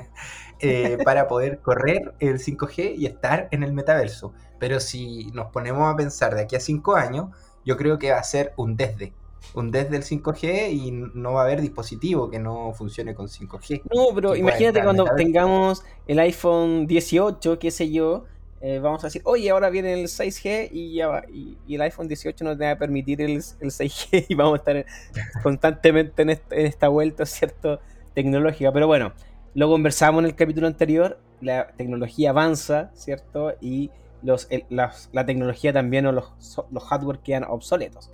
eh, 0.60 0.98
para 1.04 1.28
poder 1.28 1.60
correr 1.60 2.14
el 2.20 2.38
5G 2.38 2.94
y 2.96 3.06
estar 3.06 3.48
en 3.50 3.62
el 3.62 3.72
metaverso. 3.72 4.32
Pero 4.58 4.80
si 4.80 5.26
nos 5.32 5.50
ponemos 5.52 5.92
a 5.92 5.96
pensar 5.96 6.34
de 6.34 6.42
aquí 6.42 6.56
a 6.56 6.60
5 6.60 6.96
años, 6.96 7.28
yo 7.64 7.76
creo 7.76 7.98
que 7.98 8.10
va 8.10 8.18
a 8.18 8.24
ser 8.24 8.52
un 8.56 8.76
desde. 8.76 9.12
Un 9.54 9.70
desde 9.70 9.96
el 9.96 10.02
5G 10.02 10.72
y 10.72 10.90
no 10.90 11.34
va 11.34 11.42
a 11.42 11.44
haber 11.44 11.60
dispositivo 11.60 12.28
que 12.28 12.38
no 12.38 12.72
funcione 12.72 13.14
con 13.14 13.28
5G. 13.28 13.82
No, 13.94 14.14
pero 14.14 14.34
imagínate 14.36 14.82
cuando 14.82 15.04
tengamos 15.16 15.84
el 16.06 16.18
iPhone 16.18 16.86
18, 16.86 17.58
qué 17.58 17.70
sé 17.70 17.90
yo, 17.90 18.24
eh, 18.60 18.80
vamos 18.80 19.04
a 19.04 19.06
decir, 19.06 19.22
oye, 19.24 19.50
ahora 19.50 19.70
viene 19.70 19.92
el 19.92 20.08
6G 20.08 20.70
y 20.72 20.94
ya 20.94 21.22
y, 21.32 21.56
el 21.72 21.80
iPhone 21.82 22.08
18 22.08 22.44
nos 22.44 22.60
va 22.60 22.72
a 22.72 22.78
permitir 22.78 23.22
el, 23.22 23.38
6G 23.38 24.26
y 24.28 24.34
vamos 24.34 24.54
a 24.54 24.56
estar 24.56 24.86
constantemente 25.42 26.22
en, 26.22 26.30
esta 26.50 26.88
vuelta, 26.88 27.24
¿cierto? 27.24 27.80
Tecnológica. 28.14 28.72
Pero 28.72 28.88
bueno, 28.88 29.12
lo 29.54 29.68
conversamos 29.68 30.20
en 30.20 30.26
el 30.26 30.34
capítulo 30.34 30.66
anterior, 30.66 31.20
la 31.40 31.68
tecnología 31.76 32.30
avanza, 32.30 32.90
¿cierto? 32.94 33.54
Y 33.60 33.90
los, 34.22 34.48
la, 34.70 34.92
tecnología 35.24 35.72
también 35.72 36.06
o 36.06 36.12
los, 36.12 36.32
los 36.70 36.84
hardware 36.84 37.20
quedan 37.20 37.44
obsoletos. 37.44 38.10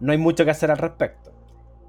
No 0.00 0.12
hay 0.12 0.18
mucho 0.18 0.44
que 0.44 0.50
hacer 0.50 0.70
al 0.70 0.78
respecto. 0.78 1.32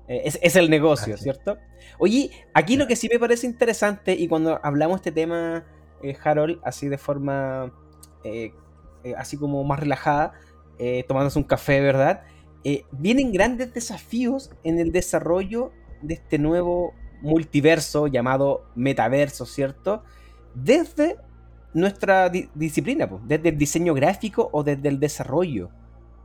Eh, 0.08 0.24
es, 0.42 0.56
el 0.56 0.70
negocio, 0.70 1.18
¿cierto? 1.18 1.58
Oye, 2.00 2.32
aquí 2.54 2.78
lo 2.78 2.88
que 2.88 2.96
sí 2.96 3.10
me 3.12 3.20
parece 3.20 3.46
interesante, 3.46 4.14
y 4.14 4.28
cuando 4.28 4.60
hablamos 4.64 4.98
este 4.98 5.12
tema, 5.12 5.66
eh, 6.02 6.18
Harold, 6.24 6.60
así 6.64 6.88
de 6.88 6.98
forma 6.98 7.72
eh, 8.24 8.54
eh, 9.04 9.14
así 9.18 9.38
como 9.38 9.64
más 9.64 9.80
relajada, 9.80 10.34
eh, 10.78 11.04
tomándose 11.08 11.40
un 11.40 11.46
café, 11.46 11.82
¿verdad? 11.82 12.24
vienen 12.92 13.32
grandes 13.32 13.74
desafíos 13.74 14.52
en 14.64 14.80
el 14.80 14.92
desarrollo 14.92 15.72
de 16.02 16.16
este 16.16 16.38
nuevo 16.38 16.94
multiverso 17.22 18.08
llamado 18.08 18.66
metaverso, 18.76 19.46
¿cierto? 19.46 20.04
Desde 20.54 21.16
nuestra 21.74 22.30
disciplina, 22.30 23.10
desde 23.24 23.50
el 23.50 23.58
diseño 23.58 23.94
gráfico 23.94 24.50
o 24.52 24.62
desde 24.64 24.90
el 24.90 25.00
desarrollo, 25.00 25.70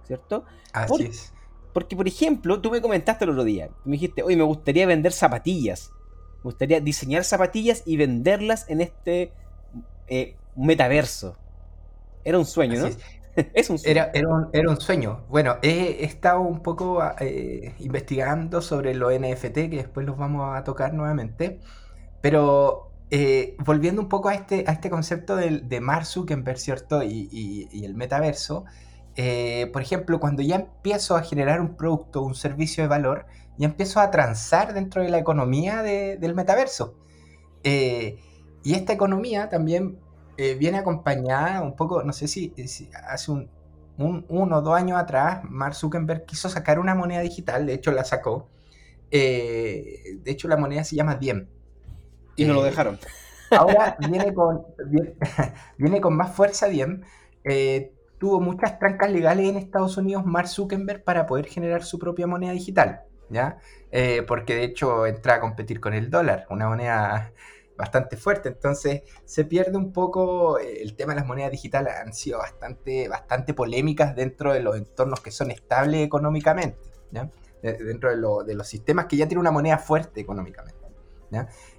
¿cierto? 0.07 0.45
Así 0.73 1.05
es. 1.05 1.33
Porque, 1.73 1.95
por 1.95 2.09
ejemplo, 2.09 2.61
tú 2.61 2.71
me 2.73 2.83
comentaste 2.83 3.25
el 3.25 3.31
otro 3.31 3.45
día, 3.45 3.71
me 3.85 3.93
dijiste, 3.93 4.25
oye, 4.25 4.37
me 4.37 4.43
gustaría 4.43 4.87
vender 4.87 5.13
zapatillas, 5.13 5.93
me 6.39 6.43
gustaría 6.43 6.81
diseñar 6.81 7.23
zapatillas 7.23 7.85
y 7.87 7.97
venderlas 7.97 8.69
en 8.69 8.81
este 8.81 9.33
metaverso. 10.57 11.37
Era 12.25 12.39
un 12.39 12.47
sueño, 12.47 12.81
¿no? 12.81 12.89
Es. 13.53 13.69
un 13.69 13.79
sueño. 13.79 14.07
Era, 14.13 14.71
un, 14.71 14.81
sueño. 14.81 15.25
Bueno, 15.29 15.57
he 15.63 16.05
estado 16.05 16.41
un 16.41 16.61
poco 16.61 17.03
eh, 17.21 17.75
investigando 17.81 18.63
sobre 18.63 18.95
los 18.95 19.13
NFT, 19.13 19.55
que 19.55 19.77
después 19.77 20.07
los 20.07 20.17
vamos 20.17 20.57
a 20.57 20.63
tocar 20.65 20.95
nuevamente. 20.95 21.59
Pero 22.21 22.93
eh, 23.11 23.57
volviendo 23.65 24.01
un 24.01 24.09
poco 24.09 24.29
a 24.29 24.35
este, 24.35 24.65
a 24.67 24.73
este 24.73 24.89
concepto 24.89 25.37
de, 25.37 25.59
de 25.61 25.81
Mark 25.81 26.07
Zuckerberg, 26.07 26.59
¿cierto? 26.59 27.03
Y, 27.03 27.69
el 27.85 27.95
metaverso. 27.95 28.65
Eh, 29.17 29.69
por 29.73 29.83
ejemplo, 29.83 30.21
cuando 30.21 30.43
ya 30.43 30.57
empiezo 30.57 31.17
a 31.17 31.23
generar 31.23 31.61
un 31.61 31.77
producto, 31.77 32.23
un 32.23 32.35
servicio 32.35 32.85
de 32.85 32.89
valor, 32.89 33.27
ya 33.59 33.67
empiezo 33.67 34.01
a 34.01 34.11
transar 34.11 34.75
dentro 34.75 35.03
de 35.03 35.11
la 35.11 35.19
economía 35.19 35.83
del 35.83 36.35
metaverso. 36.35 36.97
y 37.65 38.73
esta 38.75 38.93
economía 38.93 39.49
también 39.51 39.99
eh, 40.37 40.55
viene 40.55 40.79
acompañada 40.79 41.63
un 41.63 41.77
poco, 41.77 42.03
no 42.03 42.13
sé 42.13 42.27
si, 42.27 42.53
hace 43.09 43.31
un, 43.31 43.51
uno 43.97 44.57
o 44.57 44.63
dos 44.63 44.75
años 44.75 44.99
atrás, 44.99 45.43
Mark 45.45 45.75
Zuckerberg 45.75 46.25
quiso 46.25 46.49
sacar 46.49 46.79
una 46.81 46.95
moneda 46.95 47.21
digital, 47.21 47.67
de 47.67 47.75
hecho 47.75 47.93
la 47.93 48.05
sacó. 48.05 48.49
Eh, 49.11 50.19
de 50.23 50.31
hecho 50.31 50.49
la 50.49 50.57
moneda 50.57 50.83
se 50.83 50.97
llama 50.97 51.15
Diem. 51.15 51.47
Y 52.35 52.47
no 52.47 52.55
lo 52.55 52.67
eh, 52.67 52.71
dejaron. 52.71 52.99
Ahora 53.51 53.97
viene 54.11 54.35
con, 54.35 54.65
viene, 55.79 56.01
con 56.01 56.17
más 56.17 56.35
fuerza 56.35 56.67
Diem. 56.67 57.03
tuvo 58.19 58.41
muchas 58.41 58.79
trancas 58.81 59.13
legales 59.13 59.49
en 59.49 59.57
Estados 59.57 59.97
Unidos 59.97 60.27
Mark 60.27 60.49
Zuckerberg 60.49 61.05
para 61.05 61.27
poder 61.27 61.47
generar 61.47 61.85
su 61.85 61.99
propia 61.99 62.27
moneda 62.27 62.53
digital. 62.53 63.03
¿ya? 63.31 63.59
porque 64.27 64.55
de 64.55 64.65
hecho 64.65 65.07
entra 65.07 65.37
a 65.37 65.41
competir 65.41 65.81
con 65.81 65.95
el 65.95 66.11
dólar, 66.11 66.47
una 66.51 66.69
moneda 66.69 67.33
bastante 67.77 68.17
fuerte. 68.17 68.49
Entonces 68.49 69.03
se 69.25 69.45
pierde 69.45 69.77
un 69.77 69.93
poco 69.93 70.59
eh, 70.59 70.83
el 70.83 70.95
tema 70.95 71.15
de 71.15 71.21
las 71.21 71.27
monedas 71.27 71.51
digitales. 71.51 71.95
Han 71.95 72.13
sido 72.13 72.39
bastante, 72.39 73.09
bastante 73.09 73.55
polémicas 73.55 74.15
dentro 74.15 74.53
de 74.53 74.61
los 74.61 74.77
entornos 74.77 75.21
que 75.21 75.31
son 75.31 75.51
estables 75.51 76.05
económicamente. 76.05 76.79
dentro 77.63 78.11
de, 78.45 78.55
los 78.55 78.69
sistemas 78.69 79.07
que 79.07 79.17
ya 79.17 79.27
tienen 79.27 79.41
una 79.41 79.51
moneda 79.51 79.79
fuerte 79.79 80.21
económicamente. 80.21 80.85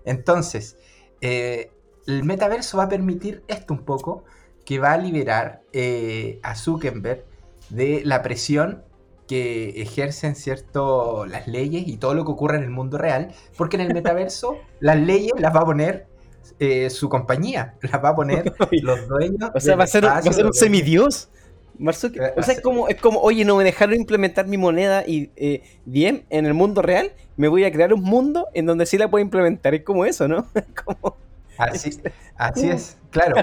Entonces, 0.04 0.78
eh, 1.22 1.72
el 2.08 2.24
metaverso 2.24 2.78
va 2.78 2.84
a 2.84 2.90
permitir 2.90 3.44
esto 3.48 3.74
un 3.74 3.86
poco, 3.86 4.24
que 4.66 4.80
va 4.80 4.94
a 4.94 4.98
liberar 4.98 5.62
eh, 5.74 6.40
a 6.44 6.56
Zuckerberg 6.56 7.26
de 7.70 8.02
la 8.04 8.22
presión 8.22 8.84
que 9.28 9.82
ejercen 9.82 10.36
cierto 10.36 11.26
las 11.26 11.48
leyes 11.48 11.88
y 11.88 11.98
todo 11.98 12.14
lo 12.14 12.26
que 12.26 12.32
ocurre 12.32 12.58
en 12.58 12.64
el 12.64 12.70
mundo 12.70 12.98
real, 12.98 13.34
porque 13.58 13.78
en 13.78 13.82
el 13.82 13.94
metaverso 13.94 14.58
las 14.80 14.98
leyes 14.98 15.34
las 15.38 15.56
va 15.56 15.62
a 15.62 15.66
poner 15.66 16.08
eh, 16.60 16.90
su 16.90 17.10
compañía, 17.10 17.76
las 17.82 18.04
va 18.04 18.10
a 18.10 18.16
poner 18.16 18.54
los 18.82 19.08
dueños. 19.08 19.50
O 19.54 19.60
sea, 19.60 19.76
va 19.76 19.86
a 19.86 19.88
ser, 19.88 20.06
va 20.06 20.18
a 20.18 20.22
ser 20.22 20.46
un 20.46 20.54
semidios. 20.54 21.30
o 21.86 21.92
sea, 21.92 22.10
es 22.48 22.62
como, 22.62 22.88
es 22.88 23.02
como, 23.02 23.20
oye, 23.20 23.44
no 23.44 23.58
me 23.58 23.64
dejaron 23.64 23.96
implementar 23.96 24.48
mi 24.48 24.58
moneda 24.58 25.04
y 25.06 25.32
eh, 25.36 25.64
bien, 25.86 26.26
en 26.30 26.46
el 26.46 26.54
mundo 26.54 26.82
real 26.82 27.12
me 27.36 27.48
voy 27.48 27.66
a 27.66 27.72
crear 27.72 27.94
un 27.94 28.02
mundo 28.02 28.48
en 28.54 28.66
donde 28.66 28.86
sí 28.86 28.98
la 28.98 29.10
puedo 29.10 29.24
implementar. 29.24 29.74
Es 29.74 29.84
como 29.84 30.06
eso, 30.06 30.28
¿no? 30.28 30.48
como... 30.86 31.18
Así, 31.58 32.02
así 32.36 32.70
es, 32.70 32.98
claro. 33.12 33.36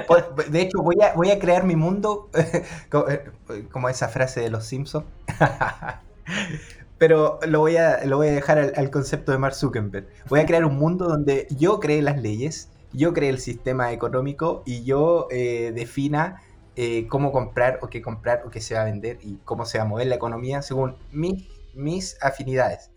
De 0.49 0.61
hecho, 0.61 0.83
voy 0.83 0.97
a, 1.03 1.15
voy 1.15 1.31
a 1.31 1.39
crear 1.39 1.65
mi 1.65 1.77
mundo, 1.77 2.31
eh, 2.35 3.25
como 3.71 3.89
esa 3.89 4.09
frase 4.09 4.41
de 4.41 4.51
los 4.51 4.65
Simpsons. 4.65 5.07
Pero 6.99 7.41
lo 7.49 7.59
voy 7.59 7.79
a, 7.79 8.05
lo 8.05 8.19
voy 8.19 8.29
a 8.29 8.33
dejar 8.33 8.59
al, 8.77 8.91
concepto 8.91 9.33
de 9.33 9.39
Mark 9.39 9.57
Zuckerberg. 9.57 10.07
Voy 10.29 10.39
a 10.39 10.47
crear 10.47 10.65
un 10.65 10.77
mundo 10.77 11.09
donde 11.09 11.49
yo 11.51 11.81
cree 11.81 12.01
las 12.01 12.23
leyes, 12.23 12.69
yo 12.93 13.13
cree 13.13 13.29
el 13.29 13.41
sistema 13.41 13.93
económico 13.93 14.63
y 14.67 14.85
yo 14.85 15.27
eh, 15.33 15.73
defina 15.75 16.41
eh, 16.77 17.09
cómo 17.09 17.33
comprar 17.33 17.81
o 17.83 17.89
qué 17.89 18.01
comprar 18.01 18.45
o 18.47 18.51
qué 18.51 18.61
se 18.61 18.75
va 18.75 18.83
a 18.83 18.85
vender 18.85 19.19
y 19.21 19.39
cómo 19.45 19.67
se 19.67 19.79
va 19.79 19.85
a 19.85 19.87
mover 19.89 20.07
la 20.07 20.15
economía 20.15 20.63
según 20.63 20.95
mis, 21.11 21.49
mis 21.75 22.17
afinidades. 22.23 22.92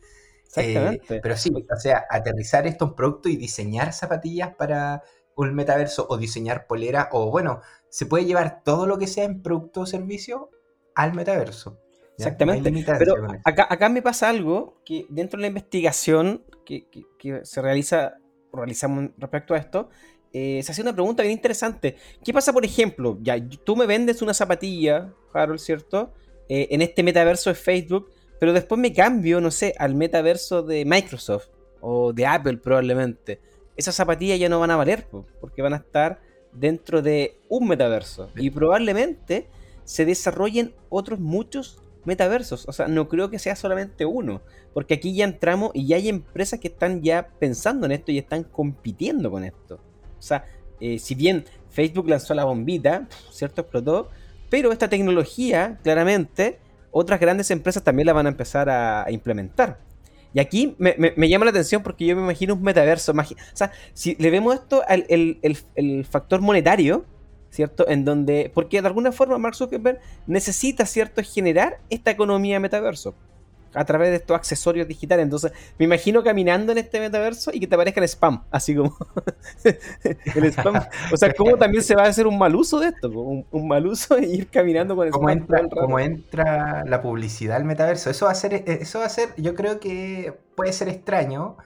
Exactamente. 0.56 1.20
pero 1.22 1.38
sí, 1.38 1.52
o 1.52 1.80
sea, 1.80 2.06
aterrizar 2.10 2.68
esto 2.68 2.86
en 2.86 2.96
producto 2.96 3.30
y 3.30 3.36
diseñar 3.36 3.94
zapatillas 3.94 4.56
para 4.56 5.04
un 5.36 5.54
metaverso 5.54 6.08
o 6.10 6.18
diseñar 6.18 6.68
polera 6.68 7.10
o 7.12 7.30
bueno, 7.30 7.62
se 7.89 8.06
puede 8.06 8.26
llevar 8.26 8.63
todo 8.63 8.88
lo 8.88 8.98
que 8.98 9.08
sea 9.08 9.26
en 9.26 9.41
producto 9.41 9.82
o 9.82 9.86
servicio 9.86 10.50
al 10.96 11.13
metaverso. 11.13 11.80
Exactamente. 12.18 12.72
Pero 12.98 13.15
acá, 13.44 13.68
acá 13.70 13.89
me 13.89 14.02
pasa 14.02 14.30
algo 14.30 14.82
que 14.86 15.06
dentro 15.10 15.38
de 15.38 15.41
la 15.41 15.48
investigación 15.48 16.44
que, 16.65 16.88
se 17.44 17.62
realiza, 17.62 18.15
realizamos 18.54 19.12
respecto 19.18 19.54
a 19.54 19.58
esto, 19.58 19.89
eh, 20.32 20.62
se 20.63 20.72
hace 20.72 20.82
una 20.82 20.94
pregunta 20.94 21.24
bien 21.24 21.34
interesante. 21.34 21.96
¿Qué 22.24 22.34
pasa, 22.34 22.54
por 22.54 22.65
ejemplo? 22.65 23.18
Ya, 23.22 23.36
tú 23.63 23.76
me 23.76 23.86
vendes 23.86 24.22
una 24.22 24.34
zapatilla, 24.34 25.13
Harold, 25.34 25.60
¿cierto? 25.60 26.13
Eh, 26.48 26.68
en 26.72 26.82
este 26.82 27.04
metaverso 27.04 27.50
de 27.50 27.56
Facebook, 27.56 28.10
pero 28.39 28.54
después 28.54 28.80
me 28.80 28.93
cambio, 28.93 29.41
no 29.41 29.52
sé, 29.52 29.74
al 29.78 29.95
metaverso 29.95 30.62
de 30.63 30.86
Microsoft 30.86 31.48
o 31.82 32.13
de 32.13 32.26
Apple 32.26 32.58
probablemente. 32.58 33.39
Esas 33.76 33.95
zapatillas 33.95 34.39
ya 34.39 34.50
no 34.50 34.60
van 34.60 34.71
a 34.71 34.76
valer, 34.76 35.08
porque 35.39 35.62
van 35.62 35.74
a 35.74 35.78
estar 35.78 36.19
dentro 36.54 37.02
de 37.02 37.39
un 37.50 37.67
metaverso. 37.67 38.30
Y 38.36 38.50
probablemente 38.50 39.48
se 39.84 40.06
desarrollen 40.06 40.74
otros 40.89 41.19
muchos 41.19 41.82
metaversos. 42.06 42.67
O 42.67 42.74
sea, 42.74 42.88
no 42.88 43.08
creo 43.08 43.30
que 43.30 43.39
sea 43.39 43.56
solamente 43.56 44.06
uno. 44.06 44.41
Porque 44.74 44.93
aquí 44.93 45.15
ya 45.15 45.26
entramos 45.26 45.71
y 45.74 45.88
ya 45.88 45.98
hay 45.98 46.10
empresas 46.10 46.60
que 46.60 46.69
están 46.69 47.02
ya 47.02 47.30
pensando 47.39 47.86
en 47.86 47.91
esto 47.93 48.12
y 48.12 48.17
están 48.17 48.43
compitiendo 48.43 49.30
con 49.30 49.43
esto. 49.43 49.76
O 50.17 50.21
sea, 50.21 50.45
eh, 50.80 51.00
si 51.00 51.15
bien 51.15 51.45
Facebook 51.69 52.10
lanzó 52.10 52.34
la 52.34 52.45
bombita, 52.45 53.08
¿cierto? 53.32 53.62
Explotó. 53.62 54.10
Pero 54.50 54.71
esta 54.71 54.89
tecnología, 54.89 55.80
claramente, 55.84 56.60
otras 56.98 57.20
grandes 57.20 57.52
empresas 57.52 57.84
también 57.84 58.06
la 58.06 58.14
van 58.14 58.26
a 58.26 58.30
empezar 58.30 58.70
a, 58.70 59.06
implementar. 59.10 59.80
Y 60.34 60.40
aquí 60.40 60.76
me, 60.78 61.30
llama 61.30 61.44
la 61.44 61.52
atención 61.52 61.84
porque 61.84 62.06
yo 62.06 62.16
me 62.16 62.22
imagino 62.22 62.54
un 62.54 62.62
metaverso. 62.62 63.12
O 63.12 63.36
sea, 63.54 63.74
si 63.94 64.16
le 64.16 64.30
vemos 64.30 64.56
esto 64.56 64.82
al 64.88 65.06
el 65.10 66.06
factor 66.06 66.40
monetario, 66.40 67.06
¿cierto? 67.50 67.88
En 67.90 68.06
donde, 68.06 68.50
porque 68.54 68.82
de 68.82 68.88
alguna 68.88 69.12
forma 69.12 69.38
Mark 69.38 69.56
Zuckerberg 69.56 70.00
necesita, 70.26 70.86
¿cierto?, 70.86 71.22
generar 71.22 71.80
esta 71.90 72.12
economía 72.12 72.62
metaverso 72.62 73.14
a 73.76 73.86
través 73.86 74.10
de 74.10 74.16
estos 74.18 74.36
accesorios 74.36 74.88
digitales. 74.88 75.24
Entonces, 75.24 75.52
me 75.78 75.86
imagino 75.86 76.24
caminando 76.24 76.72
en 76.72 76.80
este 76.80 77.00
metaverso 77.00 77.52
y 77.54 77.60
que 77.60 77.68
te 77.68 77.76
aparezca 77.76 78.00
el 78.00 78.08
spam, 78.08 78.44
así 78.52 78.76
como 78.76 78.96
el 79.64 80.46
spam. 80.46 80.82
O 81.12 81.18
sea, 81.18 81.34
¿cómo 81.34 81.58
también 81.58 81.84
se 81.84 81.96
va 81.96 82.04
a 82.04 82.08
hacer 82.08 82.28
un 82.28 82.38
mal 82.38 82.56
uso 82.56 82.80
de 82.80 82.88
esto? 82.88 83.10
Un, 83.10 83.68
mal 83.68 83.86
uso 83.86 84.18
y 84.20 84.26
ir 84.26 84.48
caminando 84.48 84.96
con 84.96 85.08
el 85.08 85.12
¿Cómo 85.12 85.30
Entra, 85.30 85.62
¿Cómo 85.70 86.00
entra 86.00 86.84
la 86.86 87.02
publicidad 87.02 87.58
al 87.58 87.66
metaverso? 87.66 88.10
Eso 88.10 88.26
va 88.26 88.32
a 88.32 88.36
ser, 88.36 88.64
eso 88.66 89.00
va 89.00 89.06
a 89.06 89.10
ser, 89.10 89.30
yo 89.38 89.56
creo 89.56 89.80
que 89.80 90.34
puede 90.56 90.74
ser 90.74 90.90
extraño. 90.90 91.58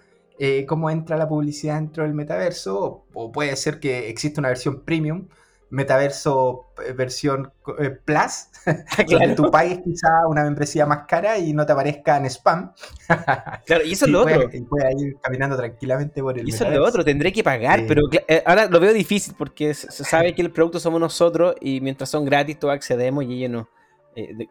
Eh, 0.42 0.66
cómo 0.66 0.90
entra 0.90 1.18
la 1.18 1.28
publicidad 1.28 1.76
dentro 1.76 2.04
del 2.04 2.14
metaverso, 2.14 3.04
o 3.14 3.30
puede 3.30 3.54
ser 3.58 3.82
que 3.82 4.08
exista 4.08 4.40
una 4.40 4.48
versión 4.48 4.86
premium, 4.86 5.28
metaverso 5.72 6.72
eh, 6.86 6.94
versión 6.94 7.52
eh, 7.80 7.90
Plus, 7.90 8.48
donde 9.10 9.36
tú 9.36 9.52
pagues 9.52 9.80
quizá 9.84 10.28
una 10.28 10.44
membresía 10.44 10.86
más 10.86 11.06
cara 11.08 11.38
y 11.38 11.54
no 11.54 11.66
te 11.66 11.74
aparezca 11.74 12.18
en 12.18 12.26
spam. 12.26 12.74
claro, 13.66 13.86
y 13.86 13.94
eso 13.94 14.06
es 14.06 14.12
lo 14.12 14.22
otro. 14.22 14.50
Y 14.52 14.62
puedes 14.62 15.02
ir 15.02 15.18
caminando 15.22 15.58
tranquilamente 15.58 16.22
por 16.22 16.38
el 16.38 16.48
Y 16.48 16.52
eso 16.52 16.66
es 16.66 16.74
lo 16.74 16.86
otro, 16.86 17.04
tendré 17.04 17.32
que 17.32 17.44
pagar, 17.44 17.84
pero 17.88 18.04
eh, 18.28 18.44
ahora 18.46 18.68
lo 18.68 18.80
veo 18.80 18.94
difícil 18.94 19.36
porque 19.38 19.74
se 19.74 20.04
sabe 20.04 20.34
que 20.34 20.42
el 20.42 20.52
producto 20.52 20.80
somos 20.80 21.00
nosotros 21.00 21.56
y 21.62 21.82
mientras 21.82 22.10
son 22.10 22.26
gratis 22.26 22.58
todos 22.60 22.74
accedemos 22.74 23.24
y 23.26 23.44
ellos 23.44 23.52
no 23.52 23.70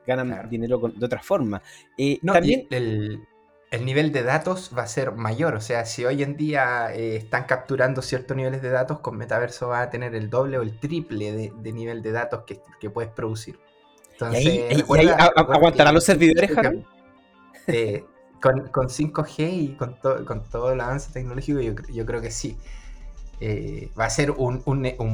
ganan 0.07 0.49
dinero 0.49 0.81
de 0.95 1.05
otra 1.05 1.21
forma. 1.21 1.61
también... 2.25 2.67
el 2.71 3.21
el 3.71 3.85
nivel 3.85 4.13
de 4.13 4.23
datos 4.23 4.71
va 4.77 4.83
a 4.83 4.87
ser 4.87 5.13
mayor. 5.13 5.55
O 5.55 5.61
sea, 5.61 5.85
si 5.85 6.05
hoy 6.05 6.23
en 6.23 6.37
día 6.37 6.93
eh, 6.95 7.17
están 7.17 7.45
capturando 7.45 8.03
ciertos 8.03 8.37
niveles 8.37 8.63
de 8.63 8.71
datos, 8.71 9.01
con 9.01 9.17
Metaverso 9.17 9.69
va 9.69 9.83
a 9.83 9.91
tener 9.91 10.15
el 10.15 10.31
doble 10.31 10.59
o 10.59 10.63
el 10.63 10.79
triple 10.79 11.33
de, 11.33 11.73
nivel 11.73 12.03
de 12.03 12.13
datos 12.13 12.45
que, 12.45 12.91
puedes 12.91 13.11
producir. 13.11 13.59
Entonces, 14.13 14.45
¿Y 14.45 14.85
aguantarán 15.37 15.95
los 15.95 16.05
servidores, 16.05 16.57
Harold? 16.57 16.85
Eh, 17.67 18.05
con, 18.41 18.89
5G 18.89 19.53
y 19.53 19.77
con, 19.77 19.99
con 20.25 20.43
todo 20.49 20.73
el 20.73 20.81
avance 20.81 21.13
tecnológico, 21.13 21.61
yo 21.61 22.07
creo 22.07 22.21
que 22.21 22.31
sí. 22.31 22.57
Eh, 23.41 23.91
va 23.99 24.07
a 24.07 24.11
ser 24.11 24.33
un, 24.33 24.63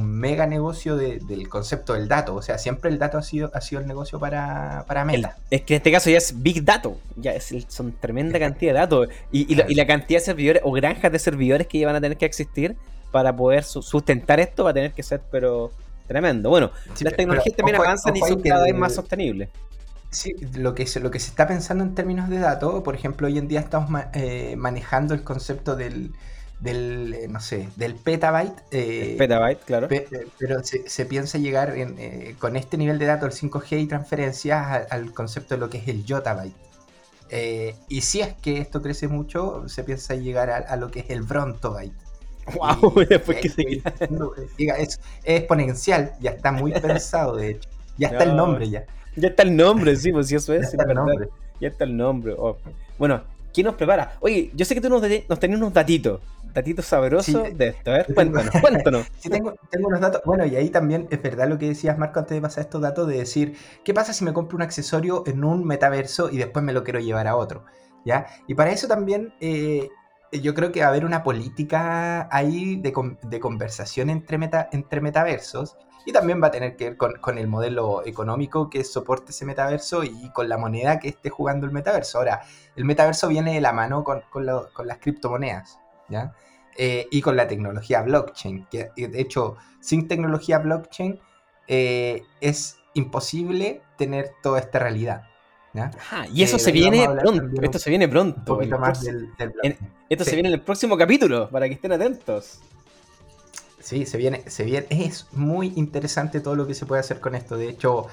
mega 0.03 0.47
negocio 0.47 0.97
del 0.97 1.47
concepto 1.47 1.93
del 1.93 2.07
dato. 2.07 2.33
O 2.33 2.41
sea, 2.41 2.57
siempre 2.57 2.89
el 2.89 2.97
dato 2.97 3.19
ha 3.19 3.21
sido, 3.21 3.51
ha 3.53 3.61
sido 3.61 3.81
el 3.81 3.87
negocio 3.87 4.19
para, 4.19 4.83
para 4.87 5.05
Meta. 5.05 5.37
es 5.51 5.61
que 5.61 5.75
en 5.75 5.77
este 5.77 5.91
caso 5.91 6.09
ya 6.09 6.17
es 6.17 6.41
Big 6.41 6.63
Data. 6.63 6.89
Ya 7.15 7.33
es, 7.33 7.53
son 7.67 7.91
tremenda 7.91 8.39
cantidad 8.39 8.73
de 8.73 8.79
datos. 8.79 9.07
Y, 9.31 9.53
la, 9.55 9.85
cantidad 9.85 10.19
de 10.19 10.25
servidores 10.25 10.61
o 10.65 10.71
granjas 10.71 11.11
de 11.11 11.19
servidores 11.19 11.67
que 11.67 11.85
van 11.85 11.95
a 11.95 12.01
tener 12.01 12.17
que 12.17 12.25
existir 12.25 12.75
para 13.11 13.35
poder 13.35 13.63
sustentar 13.63 14.39
esto 14.39 14.63
va 14.63 14.71
a 14.71 14.73
tener 14.73 14.91
que 14.93 15.03
ser, 15.03 15.21
pero 15.31 15.71
tremendo. 16.07 16.49
Bueno, 16.49 16.71
las 16.99 17.15
tecnologías 17.15 17.55
también 17.55 17.75
avanzan 17.75 18.17
y 18.17 18.21
son 18.21 18.41
cada 18.41 18.63
vez 18.63 18.75
más 18.75 18.95
sostenibles. 18.95 19.49
Sí, 20.09 20.33
lo 20.53 20.73
que, 20.73 20.87
se, 20.87 20.99
lo 20.99 21.11
que 21.11 21.19
se 21.19 21.29
está 21.29 21.45
pensando 21.45 21.83
en 21.83 21.93
términos 21.93 22.29
de 22.29 22.39
datos, 22.39 22.81
por 22.83 22.95
ejemplo, 22.95 23.27
hoy 23.27 23.37
en 23.37 23.47
día 23.47 23.59
estamos 23.59 23.89
eh, 24.13 24.55
manejando 24.57 25.13
el 25.13 25.23
concepto 25.23 25.75
del 25.75 26.13
del, 26.59 27.13
eh, 27.13 27.27
no 27.27 27.39
sé, 27.39 27.69
del 27.75 27.95
petabyte. 27.95 28.55
Eh, 28.71 29.15
petabyte, 29.17 29.63
claro. 29.65 29.87
Eh, 29.89 30.27
pero 30.39 30.61
se, 30.63 31.05
piensa 31.05 31.37
llegar 31.37 31.75
con 32.39 32.55
este 32.55 32.77
nivel 32.77 32.99
de 32.99 33.05
datos, 33.05 33.43
el 33.43 33.51
5G 33.51 33.81
y 33.81 33.87
transferencias, 33.87 34.87
al 34.89 35.13
concepto 35.13 35.55
de 35.55 35.59
lo 35.59 35.69
que 35.69 35.77
es 35.77 35.87
el 35.87 36.05
yottabyte. 36.05 36.55
y 37.89 38.01
si 38.01 38.21
es 38.21 38.33
que 38.35 38.59
esto 38.59 38.81
crece 38.81 39.07
mucho, 39.07 39.67
se 39.67 39.83
piensa 39.83 40.15
llegar 40.15 40.49
a, 40.49 40.75
lo 40.77 40.89
que 40.89 41.01
es 41.01 41.09
el 41.09 41.21
brontobyte. 41.23 41.93
¡Wow! 42.55 42.93
después 43.09 43.41
que 43.41 43.49
se... 43.49 43.81
es, 44.77 44.99
exponencial, 45.23 46.13
ya 46.19 46.31
está 46.31 46.51
muy 46.51 46.71
pensado, 46.81 47.35
de 47.35 47.51
hecho. 47.51 47.69
Ya 47.97 48.09
está 48.09 48.23
el 48.23 48.35
nombre 48.35 48.69
ya. 48.69 48.85
Ya 49.15 49.29
está 49.29 49.43
el 49.43 49.55
nombre, 49.55 49.95
sí, 49.95 50.11
pues 50.11 50.27
si 50.27 50.35
eso 50.35 50.53
es. 50.53 50.61
Ya 50.71 50.77
está 50.77 50.83
el 50.83 50.95
nombre. 50.95 51.29
Ya 51.61 51.67
está 51.69 51.83
el 51.85 51.97
nombre. 51.97 52.35
Oh. 52.37 52.57
Bueno, 52.99 53.21
¿quién 53.53 53.65
nos 53.65 53.75
prepara? 53.75 54.17
Oye, 54.19 54.51
yo 54.53 54.65
sé 54.65 54.75
que 54.75 54.81
tú 54.81 54.89
nos, 54.89 55.01
nos 55.01 55.39
tenías 55.39 55.57
unos 55.59 55.73
datitos 55.73 56.19
datito 56.55 56.81
sabroso 56.81 57.43
de 57.53 57.67
esto. 57.67 57.91
A 57.91 57.97
ver, 57.97 58.13
cuéntanos, 58.15 58.51
cuéntanos. 58.61 59.07
Sí, 59.19 59.29
tengo, 59.29 59.53
tengo 59.69 59.89
unos 59.89 59.99
datos. 59.99 60.21
Bueno, 60.25 60.45
y 60.45 60.55
ahí 60.55 60.69
también 60.69 61.07
es 61.11 61.21
verdad 61.21 61.47
lo 61.47 61.59
que 61.59 61.67
decías, 61.67 61.97
Marco, 61.97 62.19
antes 62.19 62.33
de 62.35 62.41
pasar 62.41 62.63
estos 62.63 62.81
datos, 62.81 63.07
de 63.07 63.17
decir, 63.17 63.55
¿qué 63.83 63.93
pasa 63.93 64.13
si 64.13 64.23
me 64.23 64.33
compro 64.33 64.55
un 64.55 64.63
accesorio 64.63 65.23
en 65.27 65.43
un 65.43 65.65
metaverso 65.65 66.31
y 66.31 66.37
después 66.37 66.63
me 66.63 66.73
lo 66.73 66.83
quiero 66.83 66.99
llevar 66.99 67.27
a 67.27 67.35
otro? 67.35 67.65
¿Ya? 68.05 68.25
Y 68.47 68.55
para 68.55 68.71
eso 68.71 68.87
también 68.87 69.33
eh, 69.41 69.89
yo 70.31 70.53
creo 70.53 70.71
que 70.71 70.79
va 70.79 70.87
a 70.87 70.89
haber 70.89 71.05
una 71.05 71.23
política 71.23 72.27
ahí 72.31 72.77
de, 72.77 72.93
de 73.23 73.39
conversación 73.39 74.09
entre, 74.09 74.37
meta, 74.37 74.69
entre 74.71 75.01
metaversos 75.01 75.75
y 76.05 76.11
también 76.13 76.41
va 76.41 76.47
a 76.47 76.51
tener 76.51 76.75
que 76.75 76.89
ver 76.89 76.97
con, 76.97 77.15
con, 77.19 77.37
el 77.39 77.47
modelo 77.47 78.05
económico 78.05 78.69
que 78.69 78.83
soporte 78.83 79.31
ese 79.31 79.43
metaverso 79.43 80.03
y 80.03 80.31
con 80.33 80.47
la 80.47 80.57
moneda 80.57 80.99
que 80.99 81.09
esté 81.09 81.31
jugando 81.31 81.65
el 81.65 81.71
metaverso. 81.71 82.19
Ahora, 82.19 82.43
el 82.75 82.85
metaverso 82.85 83.27
viene 83.27 83.55
de 83.55 83.61
la 83.61 83.73
mano 83.73 84.03
con, 84.03 84.21
con, 84.29 84.45
con 84.71 84.87
las 84.87 84.99
criptomonedas. 84.99 85.79
¿Ya? 86.09 86.33
Eh, 86.77 87.07
y 87.09 87.21
con 87.21 87.37
la 87.37 87.47
tecnología 87.47 88.01
blockchain, 88.01 88.67
que 88.69 88.89
de 88.95 89.21
hecho 89.21 89.55
sin 89.79 90.09
tecnología 90.09 90.59
blockchain 90.59 91.19
eh, 91.67 92.23
es 92.41 92.77
imposible 92.93 93.81
tener 93.97 94.31
toda 94.43 94.59
esta 94.59 94.79
realidad. 94.79 95.23
y 96.33 96.43
eso 96.43 96.57
eh, 96.57 96.59
se 96.59 96.71
viene 96.73 97.07
pronto, 97.07 97.61
esto 97.61 97.79
se 97.79 97.89
viene 97.89 98.09
pronto. 98.09 98.59
esto 100.09 100.23
se 100.25 100.35
viene 100.35 100.49
en 100.49 100.55
el 100.55 100.61
próximo 100.61 100.97
capítulo, 100.97 101.49
para 101.49 101.67
que 101.67 101.75
estén 101.75 101.93
atentos. 101.93 102.59
Sí, 103.79 104.05
se 104.05 104.17
viene, 104.17 104.43
se 104.49 104.65
viene, 104.65 104.87
es 104.89 105.27
muy 105.31 105.71
interesante 105.77 106.41
todo 106.41 106.55
lo 106.55 106.67
que 106.67 106.73
se 106.73 106.85
puede 106.85 106.99
hacer 106.99 107.21
con 107.21 107.35
esto. 107.35 107.55
De 107.55 107.69
hecho, 107.69 108.07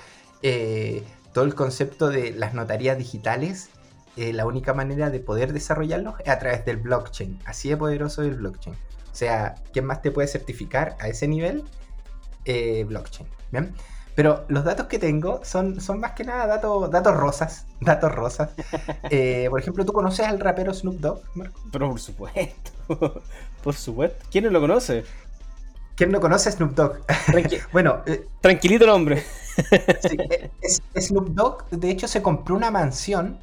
todo 1.33 1.45
el 1.45 1.55
concepto 1.57 2.11
de 2.11 2.31
las 2.31 2.55
notarías 2.55 2.97
digitales 2.97 3.71
eh, 4.17 4.33
la 4.33 4.47
única 4.47 4.75
manera 4.75 5.11
de 5.11 5.21
poder 5.21 5.53
desarrollarlos 5.53 6.15
es 6.21 6.29
a 6.29 6.39
través 6.39 6.65
del 6.65 6.77
blockchain. 6.77 7.39
Así 7.45 7.71
de 7.71 7.77
poderoso 7.77 8.23
es 8.23 8.29
el 8.29 8.37
blockchain. 8.37 8.75
O 8.75 9.15
sea, 9.15 9.55
¿quién 9.73 9.85
más 9.87 10.03
te 10.03 10.11
puede 10.11 10.29
certificar 10.29 10.97
a 11.01 11.09
ese 11.09 11.29
nivel? 11.29 11.65
Eh, 12.45 12.85
blockchain. 12.85 13.29
¿Bien? 13.51 13.75
Pero 14.15 14.45
los 14.49 14.65
datos 14.65 14.87
que 14.87 14.99
tengo 14.99 15.41
son, 15.43 15.81
son 15.81 15.99
más 15.99 16.13
que 16.13 16.25
nada 16.25 16.47
datos, 16.47 16.91
datos 16.91 17.17
rosas. 17.17 17.67
Datos 17.81 18.15
rosas. 18.15 18.51
Eh, 19.11 19.49
por 19.51 19.61
ejemplo, 19.61 19.85
¿tú 19.85 19.93
conoces 19.93 20.27
al 20.27 20.41
rapero 20.41 20.73
Snoop 20.73 20.99
Dogg, 20.99 21.21
Marco? 21.35 21.61
Pero 21.71 21.91
por 21.91 22.01
supuesto. 22.01 22.71
por 23.63 23.75
supuesto. 23.75 24.25
¿Quién 24.31 24.45
no 24.45 24.51
lo 24.51 24.61
conoce? 24.61 25.05
¿Quién 25.97 26.11
no 26.11 26.21
conoce 26.21 26.49
a 26.49 26.53
Snoop 26.53 26.75
Dogg? 26.75 27.01
bueno, 27.73 28.03
eh, 28.07 28.27
tranquilito 28.41 28.85
el 28.85 28.91
hombre. 28.91 29.23
Snoop 30.99 31.29
Dogg, 31.29 31.69
de 31.71 31.91
hecho, 31.91 32.09
se 32.09 32.23
compró 32.23 32.55
una 32.55 32.71
mansión 32.71 33.39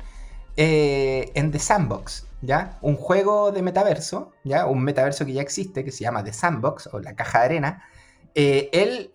eh, 0.58 1.32
en 1.36 1.52
The 1.52 1.60
Sandbox, 1.60 2.28
¿ya? 2.42 2.78
Un 2.82 2.96
juego 2.96 3.52
de 3.52 3.62
metaverso, 3.62 4.32
¿ya? 4.44 4.66
Un 4.66 4.84
metaverso 4.84 5.26
que 5.26 5.34
ya 5.34 5.42
existe, 5.42 5.84
que 5.84 5.92
se 5.92 6.04
llama 6.04 6.24
The 6.24 6.34
Sandbox, 6.34 6.90
o 6.92 7.00
la 7.00 7.16
caja 7.16 7.40
de 7.40 7.46
arena. 7.46 7.84
Eh, 8.36 8.70
él, 8.74 9.12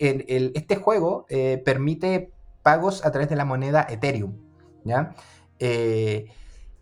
este 0.55 0.77
juego 0.77 1.27
permite 1.64 2.33
pagos 2.62 3.05
a 3.05 3.12
través 3.12 3.29
de 3.29 3.37
la 3.37 3.44
moneda 3.44 3.87
Ethereum, 3.88 4.37
¿ya? 4.85 5.14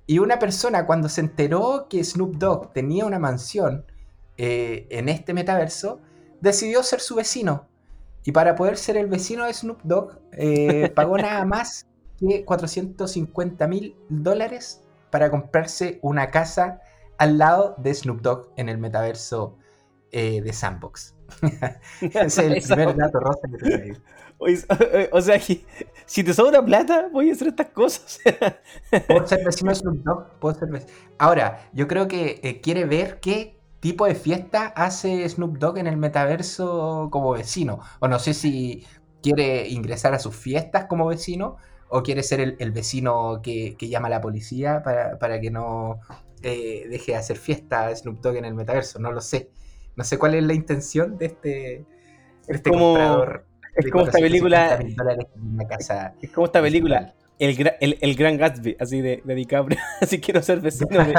y 0.07 0.19
una 0.19 0.39
persona 0.39 0.87
cuando 0.87 1.09
se 1.09 1.21
enteró 1.21 1.87
que 1.89 2.03
Snoop 2.03 2.37
Dogg 2.37 2.73
tenía 2.73 3.05
una 3.05 3.19
mansión 3.19 3.85
en 4.37 5.09
este 5.09 5.35
metaverso, 5.35 6.01
decidió 6.41 6.83
ser 6.83 7.01
su 7.01 7.15
vecino. 7.15 7.69
Y 8.25 8.33
para 8.33 8.55
poder 8.55 8.77
ser 8.77 8.97
el 8.97 9.07
vecino 9.07 9.47
de 9.47 9.55
Snoop 9.55 9.81
Dogg, 9.83 10.19
eh, 10.33 10.91
pagó 10.95 11.17
nada 11.19 11.45
más 11.45 11.87
que 12.23 12.45
450 12.45 13.67
mil 13.67 13.97
dólares 14.09 14.83
para 15.11 15.31
comprarse 15.31 15.99
una 16.03 16.31
casa 16.31 16.81
al 17.19 17.39
lado 17.39 17.75
de 17.79 17.95
Snoop 17.95 18.21
Dogg 18.23 18.53
en 18.57 18.69
el 18.69 18.79
metaverso 18.79 19.59
eh, 20.11 20.41
de 20.41 20.53
Sandbox. 20.53 21.15
Es 22.01 22.39
el 22.39 22.63
primer 22.67 22.97
dato 22.97 23.19
rosa 23.21 23.41
que 23.51 23.59
te 23.59 24.01
o, 25.13 25.21
sea, 25.21 25.41
si 26.07 26.25
te 26.25 26.35
sobra 26.35 26.65
plata, 26.65 27.09
voy 27.13 27.31
a 27.31 27.33
hacer 27.33 27.49
estas 27.49 27.69
cosas. 27.69 28.19
Puedo 29.07 29.27
ser 29.27 29.45
vecino 29.45 29.71
de 29.71 29.77
Snoop 29.77 29.97
Dogg, 30.03 30.39
puedo 30.41 30.59
ser 30.59 30.69
vecino. 30.69 30.93
Ahora, 31.19 31.71
yo 31.73 31.87
creo 31.87 32.09
que 32.09 32.41
eh, 32.43 32.61
quiere 32.61 32.85
ver 32.85 33.21
qué 33.21 33.61
tipo 33.79 34.07
de 34.07 34.15
fiesta 34.15 34.67
hace 34.67 35.29
Snoop 35.29 35.59
Dogg 35.59 35.79
en 35.79 35.87
el 35.87 35.97
metaverso 35.97 37.09
como 37.13 37.31
vecino. 37.33 37.81
O 38.01 38.09
no 38.09 38.19
sé 38.19 38.35
si 38.35 38.85
quiere 39.23 39.69
ingresar 39.69 40.13
a 40.15 40.19
sus 40.19 40.35
fiestas 40.35 40.87
como 40.87 41.07
vecino 41.07 41.57
o 41.95 42.03
quiere 42.03 42.23
ser 42.23 42.41
el, 42.41 42.73
vecino 42.73 43.41
que, 43.43 43.77
llama 43.79 44.09
a 44.09 44.11
la 44.11 44.21
policía 44.21 44.83
para, 44.83 45.41
que 45.41 45.51
no 45.51 46.01
eh, 46.43 46.87
deje 46.89 47.13
de 47.13 47.19
hacer 47.19 47.37
fiesta 47.37 47.95
Snoop 47.95 48.21
Dogg 48.21 48.37
en 48.37 48.47
el 48.47 48.55
metaverso. 48.55 48.99
No 48.99 49.13
lo 49.13 49.21
sé. 49.21 49.51
No 49.95 50.03
sé 50.03 50.19
cuál 50.19 50.35
es 50.35 50.43
la 50.43 50.55
intención 50.55 51.19
de 51.19 51.27
este, 51.27 51.85
este 52.49 52.71
comprador. 52.71 53.45
Es 53.77 53.91
como 53.91 54.07
esta 54.07 54.19
película. 54.19 54.79
es 56.21 56.31
como 56.31 56.47
esta 56.47 56.63
película 56.63 57.15
el, 57.43 57.75
el, 57.81 57.99
el, 58.01 58.15
gran 58.15 58.37
Gatsby, 58.37 58.77
así 58.79 59.01
de, 59.01 59.21
de 59.25 59.35
DiCaprio. 59.35 59.77
Así 60.01 60.21
quiero 60.21 60.41
ser 60.43 60.61
vecino 60.61 61.05
de, 61.05 61.13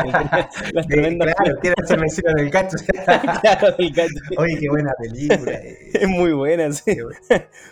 las 0.73 0.87
tremendas. 0.87 1.35
Claro, 1.35 1.59
quiero 1.59 1.85
ser 1.85 1.99
vecino 1.99 2.33
del 2.33 2.49
Gatsby. 2.49 2.85
claro, 3.41 3.75
del 3.77 3.93
Gatsby. 3.93 4.37
Oye, 4.37 4.57
qué 4.57 4.69
buena 4.69 4.93
película. 4.97 5.51
Es 5.93 6.07
muy 6.07 6.31
buena, 6.31 6.71
sí. 6.71 6.97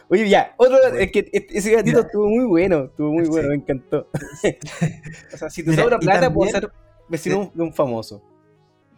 Oye, 0.10 0.28
ya, 0.28 0.54
otro, 0.58 0.78
es 0.98 1.12
que 1.14 1.30
ese 1.32 1.72
gatito 1.72 2.02
estuvo 2.02 2.28
muy 2.28 2.46
bueno, 2.46 2.86
estuvo 2.86 3.14
muy 3.14 3.26
bueno, 3.28 3.50
me 3.50 3.56
encantó. 3.56 4.10
o 4.12 5.38
sea, 5.38 5.50
si 5.50 5.64
te 5.64 5.74
sobra 5.74 5.98
plata, 5.98 6.34
puedo 6.34 6.52
ser 6.52 6.70
vecino 7.08 7.52
de 7.54 7.64
un 7.64 7.74
famoso. 7.74 8.22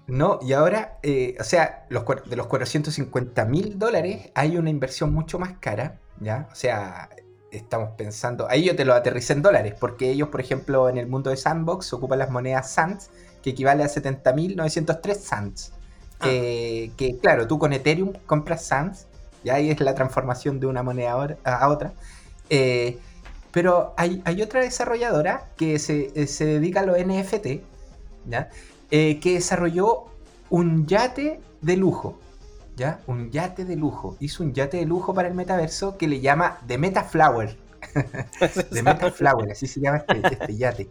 No, 0.07 0.39
y 0.41 0.53
ahora, 0.53 0.97
eh, 1.03 1.35
o 1.39 1.43
sea, 1.43 1.85
los, 1.89 2.03
de 2.25 2.35
los 2.35 2.47
450 2.47 3.45
mil 3.45 3.77
dólares 3.77 4.31
hay 4.33 4.57
una 4.57 4.71
inversión 4.71 5.13
mucho 5.13 5.37
más 5.37 5.59
cara, 5.59 6.01
¿ya? 6.19 6.49
O 6.51 6.55
sea, 6.55 7.09
estamos 7.55 7.91
pensando, 7.97 8.47
ahí 8.49 8.63
yo 8.65 8.75
te 8.75 8.85
lo 8.85 8.93
aterricé 8.93 9.33
en 9.33 9.41
dólares, 9.41 9.73
porque 9.79 10.09
ellos, 10.09 10.29
por 10.29 10.41
ejemplo, 10.41 10.89
en 10.89 10.97
el 10.97 11.07
mundo 11.07 11.29
de 11.29 11.37
Sandbox 11.37 11.93
ocupan 11.93 12.19
las 12.19 12.29
monedas 12.29 12.71
SANS, 12.71 13.09
que 13.41 13.51
equivale 13.51 13.83
a 13.83 13.87
70.903 13.87 15.15
SANS. 15.15 15.73
Ah. 16.19 16.25
que 16.25 17.17
claro, 17.21 17.47
tú 17.47 17.59
con 17.59 17.73
Ethereum 17.73 18.13
compras 18.25 18.65
SANS, 18.65 19.07
y 19.43 19.49
ahí 19.49 19.69
es 19.69 19.79
la 19.81 19.93
transformación 19.93 20.59
de 20.59 20.67
una 20.67 20.83
moneda 20.83 21.37
a 21.43 21.69
otra. 21.69 21.93
Eh, 22.49 22.97
pero 23.51 23.93
hay, 23.97 24.41
otra 24.41 24.61
desarrolladora 24.61 25.49
que 25.57 25.77
se, 25.79 26.11
eh, 26.15 26.27
se, 26.27 26.45
dedica 26.45 26.79
a 26.79 26.85
los 26.85 26.97
NFT, 26.97 27.61
¿ya? 28.25 28.49
Eh, 28.89 29.19
que 29.19 29.35
desarrolló 29.35 30.05
un 30.49 30.87
yate 30.87 31.39
de 31.61 31.77
lujo. 31.77 32.19
¿Ya? 32.75 33.01
Un 33.07 33.31
yate 33.31 33.65
de 33.65 33.75
lujo. 33.75 34.17
Hizo 34.19 34.43
un 34.43 34.53
yate 34.53 34.77
de 34.77 34.85
lujo 34.85 35.13
para 35.13 35.27
el 35.27 35.33
metaverso 35.33 35.97
que 35.97 36.07
le 36.07 36.21
llama 36.21 36.59
The 36.67 36.77
Metaflower. 36.77 37.57
The 38.71 38.83
Metaflower, 38.83 39.51
así 39.51 39.67
se 39.67 39.81
llama 39.81 39.97
este, 40.07 40.33
este, 40.33 40.57
yate. 40.57 40.89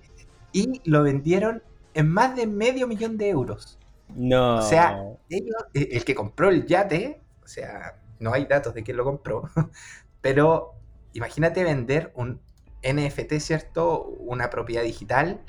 Y 0.53 0.81
lo 0.89 1.03
vendieron 1.03 1.63
en 1.95 2.09
más 2.09 2.37
de 2.37 2.47
medio 2.47 2.87
millón 2.87 3.17
de 3.17 3.29
euros. 3.29 3.79
No. 4.15 4.59
O 4.59 4.63
sea, 4.63 5.03
ellos, 5.29 5.57
eh, 5.75 5.89
el 5.93 6.05
que 6.05 6.15
compró 6.15 6.51
el 6.51 6.67
yate, 6.67 7.21
o 7.43 7.49
sea, 7.49 7.97
no 8.19 8.33
hay 8.33 8.45
datos 8.45 8.75
de 8.75 8.83
quién 8.83 8.97
lo 8.97 9.05
compró, 9.05 9.49
pero 10.21 10.75
imagínate 11.13 11.65
vender 11.65 12.13
un 12.15 12.41
NFT, 12.83 13.35
¿cierto? 13.39 14.05
Una 14.19 14.51
propiedad 14.51 14.83
digital 14.83 15.41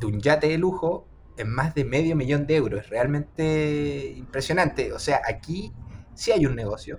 de 0.00 0.06
un 0.06 0.20
yate 0.20 0.48
de 0.48 0.58
lujo 0.58 1.06
en 1.36 1.48
más 1.48 1.74
de 1.74 1.84
medio 1.84 2.16
millón 2.16 2.46
de 2.46 2.56
euros. 2.56 2.80
Es 2.80 2.90
realmente 2.90 4.14
impresionante. 4.16 4.92
O 4.92 4.98
sea, 4.98 5.20
aquí 5.26 5.72
sí 6.14 6.32
hay 6.32 6.46
un 6.46 6.54
negocio. 6.54 6.98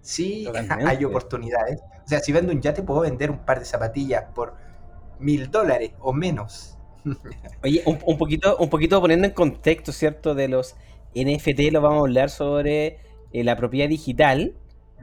Sí 0.00 0.46
hay 0.86 1.04
oportunidades. 1.04 1.80
O 2.04 2.08
sea, 2.08 2.20
si 2.20 2.32
vendo 2.32 2.52
un 2.52 2.60
yate, 2.60 2.82
puedo 2.82 3.00
vender 3.00 3.30
un 3.30 3.44
par 3.44 3.58
de 3.58 3.64
zapatillas 3.64 4.24
por 4.34 4.54
mil 5.18 5.50
dólares 5.50 5.92
o 6.00 6.12
menos. 6.12 6.76
Oye, 7.62 7.82
un, 7.86 8.18
poquito, 8.18 8.56
un 8.56 8.70
poquito 8.70 9.00
poniendo 9.00 9.26
en 9.26 9.34
contexto, 9.34 9.92
¿cierto? 9.92 10.34
De 10.34 10.48
los 10.48 10.76
NFT, 11.14 11.72
lo 11.72 11.80
vamos 11.80 11.98
a 11.98 12.00
hablar 12.00 12.30
sobre 12.30 12.98
eh, 13.32 13.44
la 13.44 13.56
propiedad 13.56 13.88
digital, 13.88 14.54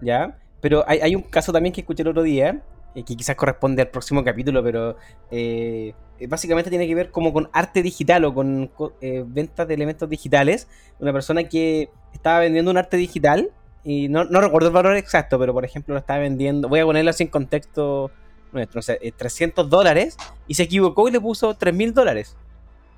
¿ya? 0.02 0.40
Pero 0.62 0.84
hay, 0.88 1.00
hay, 1.00 1.16
un 1.16 1.22
caso 1.22 1.52
también 1.52 1.74
que 1.74 1.82
escuché 1.82 2.04
el 2.04 2.10
otro 2.10 2.24
día, 2.24 2.64
eh, 2.96 3.04
que 3.04 3.16
quizás 3.18 3.36
corresponde 3.36 3.82
al 3.82 3.90
próximo 3.90 4.24
capítulo, 4.24 4.64
pero 4.64 4.96
eh, 5.30 5.94
eh, 6.18 6.28
básicamente 6.28 6.70
tiene 6.70 6.88
que 6.88 6.96
ver 6.96 7.12
como 7.12 7.34
con 7.34 7.50
arte 7.52 7.84
digital 7.84 8.24
o 8.24 8.34
con, 8.34 8.72
ventas 9.28 9.68
de 9.68 9.74
elementos 9.74 10.10
digitales. 10.10 10.70
Una 11.00 11.12
persona 11.12 11.44
que 11.44 11.90
estaba 12.14 12.40
vendiendo 12.40 12.72
un 12.72 12.78
arte 12.78 12.96
digital, 12.96 13.52
y 13.84 14.08
no, 14.08 14.24
recuerdo 14.24 14.70
el 14.70 14.74
valor 14.74 14.96
exacto, 14.96 15.38
pero 15.38 15.54
por 15.54 15.66
ejemplo 15.66 15.94
lo 15.94 16.00
estaba 16.00 16.20
vendiendo, 16.20 16.70
voy 16.70 16.80
a 16.80 16.86
ponerlo 16.86 17.12
así 17.12 17.24
en 17.24 17.30
contexto 17.30 18.10
nuestro, 18.54 18.80
o 18.80 18.82
sea, 18.82 18.96
300 19.16 19.70
dólares, 19.70 20.16
y 20.48 20.54
se 20.54 20.64
equivocó 20.64 21.10
y 21.10 21.12
le 21.12 21.20
puso 21.20 21.54
3 21.54 21.74
mil 21.74 21.94
dólares. 21.94 22.38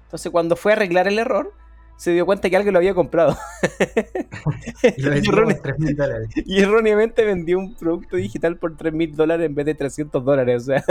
Entonces 0.03 0.31
cuando 0.31 0.55
fue 0.55 0.73
a 0.73 0.75
arreglar 0.75 1.07
el 1.07 1.17
error, 1.17 1.51
se 1.97 2.11
dio 2.11 2.25
cuenta 2.25 2.49
que 2.49 2.55
alguien 2.55 2.73
lo 2.73 2.79
había 2.79 2.93
comprado. 2.93 3.35
y, 6.45 6.61
erróneamente 6.61 7.25
vendió 7.25 7.57
un 7.57 7.75
producto 7.75 8.17
digital 8.17 8.57
por 8.57 8.77
3 8.77 8.93
mil 8.93 9.15
dólares 9.15 9.47
en 9.47 9.55
vez 9.55 9.65
de 9.65 9.75
300 9.75 10.23
dólares. 10.23 10.61
O 10.61 10.65
sea, 10.65 10.83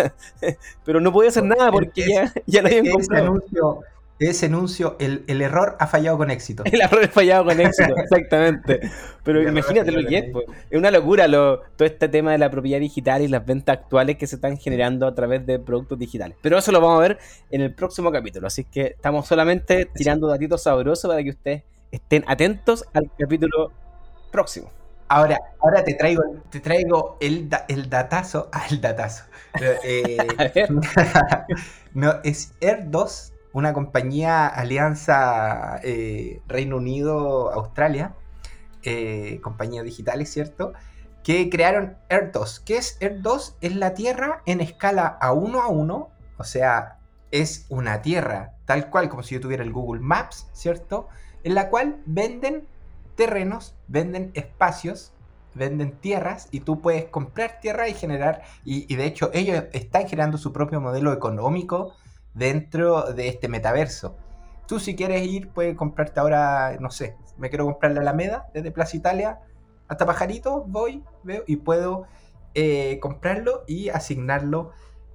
pero 0.84 1.00
no 1.00 1.12
podía 1.12 1.30
hacer 1.30 1.44
nada 1.44 1.70
porque 1.70 2.08
ya, 2.08 2.32
ya 2.46 2.60
lo 2.60 2.68
habían 2.68 2.90
comprado 2.90 3.40
ese 4.18 4.46
anuncio, 4.46 4.96
el, 4.98 5.24
error 5.28 5.76
ha 5.78 5.86
fallado 5.86 6.16
con 6.16 6.30
éxito. 6.30 6.62
El 6.64 6.80
error 6.80 7.04
ha 7.04 7.08
fallado 7.08 7.44
con 7.44 7.60
éxito, 7.60 7.94
exactamente. 7.98 8.80
Pero 9.22 9.42
imagínate 9.42 9.92
lo 9.92 10.06
que 10.08 10.18
es, 10.18 10.24
pues. 10.32 10.46
es 10.70 10.78
una 10.78 10.90
locura 10.90 11.28
lo, 11.28 11.60
todo 11.76 11.86
este 11.86 12.08
tema 12.08 12.32
de 12.32 12.38
la 12.38 12.50
propiedad 12.50 12.80
digital 12.80 13.22
y 13.22 13.28
las 13.28 13.44
ventas 13.44 13.78
actuales 13.78 14.16
que 14.16 14.26
se 14.26 14.36
están 14.36 14.56
generando 14.56 15.06
a 15.06 15.14
través 15.14 15.44
de 15.44 15.58
productos 15.58 15.98
digitales. 15.98 16.36
Pero 16.40 16.56
eso 16.56 16.72
lo 16.72 16.80
vamos 16.80 16.98
a 16.98 17.02
ver 17.02 17.18
en 17.50 17.60
el 17.60 17.74
próximo 17.74 18.10
capítulo, 18.10 18.46
así 18.46 18.64
que 18.64 18.86
estamos 18.86 19.26
solamente 19.26 19.86
tirando 19.94 20.28
datitos 20.28 20.62
sabrosos 20.62 21.08
para 21.10 21.22
que 21.22 21.30
ustedes 21.30 21.62
estén 21.90 22.24
atentos 22.26 22.84
al 22.94 23.10
capítulo 23.18 23.72
próximo. 24.32 24.70
Ahora, 25.08 25.38
ahora 25.60 25.84
te 25.84 25.94
traigo, 25.94 26.22
te 26.50 26.60
traigo 26.60 27.16
el, 27.20 27.48
el 27.68 27.88
datazo, 27.88 28.48
ah, 28.52 28.64
el 28.70 28.80
datazo. 28.80 29.24
Eh, 29.84 30.16
no, 31.94 32.14
es 32.24 32.52
Air 32.60 32.90
2 32.90 33.32
una 33.56 33.72
compañía 33.72 34.46
alianza 34.46 35.80
eh, 35.82 36.42
Reino 36.46 36.76
Unido-Australia, 36.76 38.14
eh, 38.82 39.40
compañías 39.42 39.82
digitales, 39.82 40.30
¿cierto? 40.30 40.74
Que 41.24 41.48
crearon 41.48 41.96
Air2. 42.10 42.62
¿Qué 42.66 42.76
es 42.76 43.00
Air2? 43.00 43.54
Es 43.62 43.74
la 43.74 43.94
Tierra 43.94 44.42
en 44.44 44.60
escala 44.60 45.06
a 45.06 45.32
uno 45.32 45.62
a 45.62 45.68
uno, 45.68 46.10
o 46.36 46.44
sea, 46.44 46.98
es 47.30 47.64
una 47.70 48.02
Tierra 48.02 48.52
tal 48.66 48.90
cual 48.90 49.08
como 49.08 49.22
si 49.22 49.36
yo 49.36 49.40
tuviera 49.40 49.64
el 49.64 49.72
Google 49.72 50.02
Maps, 50.02 50.48
¿cierto? 50.52 51.08
En 51.42 51.54
la 51.54 51.70
cual 51.70 52.02
venden 52.04 52.68
terrenos, 53.14 53.74
venden 53.88 54.32
espacios, 54.34 55.14
venden 55.54 55.92
tierras 55.92 56.48
y 56.50 56.60
tú 56.60 56.82
puedes 56.82 57.06
comprar 57.06 57.60
tierra 57.62 57.88
y 57.88 57.94
generar, 57.94 58.42
y, 58.66 58.92
y 58.92 58.96
de 58.96 59.06
hecho 59.06 59.30
ellos 59.32 59.64
están 59.72 60.06
generando 60.06 60.36
su 60.36 60.52
propio 60.52 60.78
modelo 60.78 61.14
económico 61.14 61.94
dentro 62.36 63.14
de 63.14 63.28
este 63.28 63.48
metaverso. 63.48 64.16
Tú 64.68 64.78
si 64.78 64.94
quieres 64.94 65.26
ir, 65.26 65.48
puedes 65.48 65.74
comprarte 65.76 66.20
ahora, 66.20 66.76
no 66.80 66.90
sé, 66.90 67.16
me 67.38 67.48
quiero 67.48 67.64
comprar 67.64 67.92
la 67.92 68.00
Alameda 68.00 68.48
desde 68.52 68.70
Plaza 68.70 68.96
Italia 68.96 69.40
hasta 69.88 70.06
Pajarito, 70.06 70.64
voy, 70.66 71.02
veo 71.22 71.44
y 71.46 71.56
puedo 71.56 72.06
eh, 72.54 72.98
comprarlo 73.00 73.64
y 73.66 73.88
asignarlo 73.88 74.72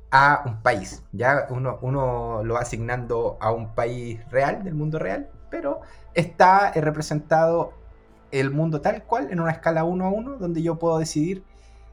a 0.09 0.43
un 0.45 0.61
país. 0.61 1.03
Ya 1.11 1.47
uno, 1.49 1.79
uno 1.81 2.43
lo 2.43 2.55
va 2.55 2.61
asignando 2.61 3.37
a 3.41 3.51
un 3.51 3.75
país 3.75 4.19
real, 4.29 4.63
del 4.63 4.73
mundo 4.73 4.97
real, 4.97 5.29
pero 5.49 5.81
está 6.13 6.71
eh, 6.73 6.81
representado 6.81 7.73
el 8.31 8.49
mundo 8.51 8.81
tal 8.81 9.03
cual 9.03 9.29
en 9.31 9.41
una 9.41 9.51
escala 9.51 9.83
1 9.83 10.05
a 10.05 10.09
1 10.09 10.37
donde 10.37 10.61
yo 10.63 10.79
puedo 10.79 10.97
decidir 10.97 11.43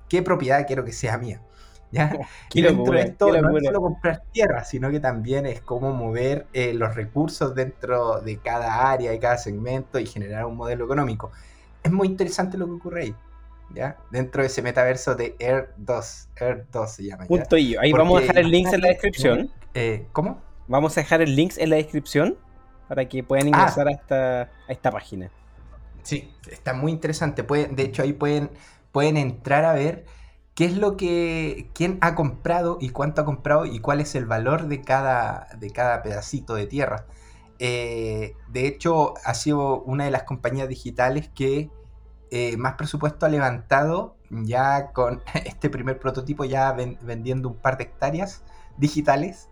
qué 0.09 0.23
propiedad 0.23 0.67
quiero 0.67 0.85
que 0.85 0.93
sea 0.93 1.19
mía. 1.19 1.43
¿Ya? 1.91 2.11
y 2.55 2.63
dentro 2.63 2.93
de 2.93 3.01
esto 3.03 3.41
no 3.41 3.57
es 3.57 3.65
solo 3.65 3.81
comprar 3.81 4.23
tierra, 4.33 4.65
sino 4.65 4.91
que 4.91 5.01
también 5.01 5.47
es 5.47 5.61
cómo 5.61 5.93
mover 5.93 6.47
eh, 6.53 6.75
los 6.75 6.95
recursos 6.95 7.55
dentro 7.55 8.21
de 8.21 8.39
cada 8.39 8.91
área 8.91 9.13
y 9.15 9.19
cada 9.19 9.39
segmento 9.39 9.99
y 9.99 10.07
generar 10.07 10.45
un 10.47 10.57
modelo 10.57 10.85
económico. 10.85 11.31
Es 11.83 11.93
muy 11.93 12.09
interesante 12.09 12.59
lo 12.59 12.67
que 12.67 12.73
ocurre 12.73 13.03
ahí. 13.03 13.15
¿Ya? 13.75 13.99
Dentro 14.11 14.41
de 14.41 14.47
ese 14.47 14.63
metaverso 14.63 15.15
de 15.15 15.37
Air 15.39 15.75
2, 15.77 16.29
Air 16.37 16.67
2 16.73 16.91
se 16.91 17.05
llama. 17.05 17.27
Punto 17.27 17.59
y 17.59 17.77
Ahí 17.77 17.93
vamos 17.93 18.17
a 18.17 18.21
dejar 18.23 18.39
el 18.39 18.51
link 18.51 18.73
en 18.73 18.81
la 18.81 18.89
descripción. 18.89 19.51
Eh, 19.75 20.07
¿Cómo? 20.13 20.41
Vamos 20.69 20.97
a 20.97 21.03
dejar 21.03 21.21
el 21.21 21.37
link 21.37 21.53
en 21.59 21.69
la 21.69 21.77
descripción 21.77 22.39
para 22.89 23.07
que 23.07 23.23
puedan 23.23 23.45
ah. 23.47 23.49
ingresar 23.49 23.89
a, 23.89 23.91
esta, 23.91 24.41
a 24.43 24.73
esta 24.73 24.91
página. 24.91 25.31
Sí, 26.03 26.33
está 26.51 26.73
muy 26.73 26.93
interesante. 26.93 27.43
de 27.43 27.83
hecho, 27.83 28.03
ahí 28.03 28.15
pueden, 28.15 28.51
pueden 28.91 29.19
entrar 29.19 29.67
a 29.67 29.75
ver 29.75 30.07
qué 30.59 30.65
es 30.65 30.77
lo 30.77 30.97
que, 30.97 31.71
quién 31.73 31.99
ha 32.01 32.17
comprado 32.17 32.79
y 32.81 32.89
cuánto 32.89 33.21
ha 33.21 33.25
comprado 33.25 33.65
y 33.65 33.79
cuál 33.79 34.01
es 34.01 34.17
el 34.17 34.27
valor 34.27 34.67
de 34.67 34.81
cada, 34.83 35.47
de 35.57 35.71
cada 35.71 36.03
pedacito 36.03 36.57
de 36.57 36.67
tierra. 36.67 37.07
Eh, 37.61 38.35
de 38.49 38.67
hecho, 38.67 39.15
ha 39.25 39.35
sido 39.35 39.83
una 39.83 40.07
de 40.07 40.11
las 40.11 40.25
compañías 40.25 40.69
digitales 40.69 41.31
que 41.33 41.71
eh, 42.33 42.57
más 42.57 42.75
presupuesto 42.75 43.25
ha 43.25 43.29
levantado 43.29 44.17
ya 44.31 44.91
con 44.91 45.23
este 45.45 45.71
primer 45.71 46.01
prototipo, 46.01 46.45
ya 46.45 46.73
vendiendo 46.73 47.51
un 47.51 47.57
par 47.57 47.79
de 47.79 47.85
hectáreas 47.85 48.43
digitales 48.79 49.51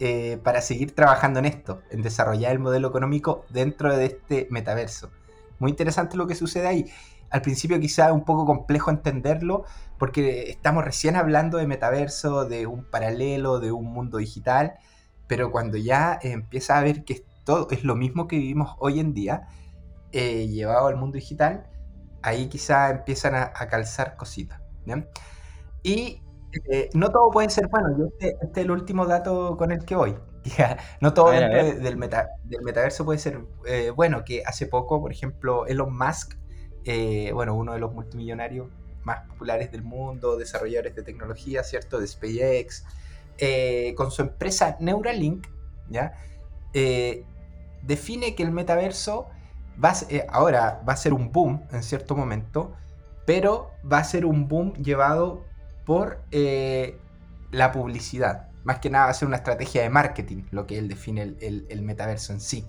eh, 0.00 0.38
para 0.44 0.60
seguir 0.60 0.94
trabajando 0.94 1.38
en 1.38 1.46
esto, 1.46 1.80
en 1.88 2.02
desarrollar 2.02 2.52
el 2.52 2.58
modelo 2.58 2.88
económico 2.88 3.46
dentro 3.48 3.96
de 3.96 4.04
este 4.04 4.48
metaverso. 4.50 5.12
Muy 5.58 5.70
interesante 5.70 6.18
lo 6.18 6.26
que 6.26 6.34
sucede 6.34 6.66
ahí 6.66 6.90
al 7.32 7.42
principio 7.42 7.80
quizá 7.80 8.06
es 8.06 8.12
un 8.12 8.24
poco 8.24 8.44
complejo 8.44 8.90
entenderlo 8.90 9.64
porque 9.98 10.50
estamos 10.50 10.84
recién 10.84 11.16
hablando 11.16 11.58
de 11.58 11.66
metaverso, 11.66 12.44
de 12.44 12.66
un 12.66 12.84
paralelo, 12.84 13.60
de 13.60 13.72
un 13.72 13.86
mundo 13.92 14.18
digital, 14.18 14.74
pero 15.26 15.50
cuando 15.50 15.76
ya 15.78 16.18
empieza 16.22 16.78
a 16.78 16.82
ver 16.82 17.04
que 17.04 17.24
todo 17.44 17.68
es 17.70 17.84
lo 17.84 17.94
mismo 17.94 18.28
que 18.28 18.36
vivimos 18.36 18.76
hoy 18.78 19.00
en 19.00 19.14
día, 19.14 19.48
eh, 20.12 20.46
llevado 20.48 20.88
al 20.88 20.96
mundo 20.96 21.16
digital, 21.16 21.70
ahí 22.22 22.48
quizá 22.48 22.90
empiezan 22.90 23.34
a, 23.34 23.52
calzar 23.52 24.16
cositas. 24.16 24.60
Y 25.82 26.22
eh, 26.70 26.90
no 26.94 27.10
todo 27.10 27.30
puede 27.30 27.48
ser 27.50 27.68
bueno. 27.68 27.96
Yo 27.96 28.06
este, 28.06 28.36
este, 28.42 28.60
es 28.60 28.64
el 28.66 28.70
último 28.70 29.06
dato 29.06 29.56
con 29.56 29.72
el 29.72 29.84
que 29.84 29.96
voy. 29.96 30.16
no 31.00 31.14
todo 31.14 31.30
dentro 31.30 31.80
del, 31.80 31.96
metaverso 31.96 33.04
puede 33.04 33.18
ser 33.18 33.40
eh, 33.66 33.90
bueno. 33.90 34.24
Que 34.24 34.42
hace 34.44 34.66
poco, 34.66 35.00
por 35.00 35.12
ejemplo, 35.12 35.66
Elon 35.66 35.96
Musk 35.96 36.41
eh, 36.84 37.30
bueno, 37.32 37.54
uno 37.54 37.72
de 37.72 37.78
los 37.78 37.92
multimillonarios 37.92 38.68
más 39.04 39.26
populares 39.26 39.72
del 39.72 39.82
mundo, 39.82 40.36
desarrolladores 40.36 40.94
de 40.94 41.02
tecnología, 41.02 41.64
¿cierto? 41.64 41.98
De 41.98 42.06
SpaceX, 42.06 42.84
eh, 43.38 43.94
con 43.96 44.10
su 44.10 44.22
empresa 44.22 44.76
Neuralink, 44.80 45.46
¿ya? 45.88 46.14
Eh, 46.74 47.24
define 47.82 48.34
que 48.34 48.42
el 48.42 48.52
metaverso 48.52 49.28
va 49.82 49.94
ahora 50.28 50.82
va 50.88 50.92
a 50.92 50.96
ser 50.96 51.12
un 51.12 51.32
boom 51.32 51.62
en 51.72 51.82
cierto 51.82 52.14
momento, 52.14 52.74
pero 53.26 53.70
va 53.90 53.98
a 53.98 54.04
ser 54.04 54.24
un 54.24 54.48
boom 54.48 54.74
llevado 54.74 55.44
por 55.84 56.22
la 57.50 57.72
publicidad. 57.72 58.48
Más 58.64 58.78
que 58.78 58.90
nada 58.90 59.06
va 59.06 59.10
a 59.10 59.14
ser 59.14 59.26
una 59.26 59.38
estrategia 59.38 59.82
de 59.82 59.90
marketing, 59.90 60.44
lo 60.50 60.66
que 60.66 60.78
él 60.78 60.88
define 60.88 61.36
el 61.40 61.82
metaverso 61.82 62.32
en 62.32 62.40
sí 62.40 62.66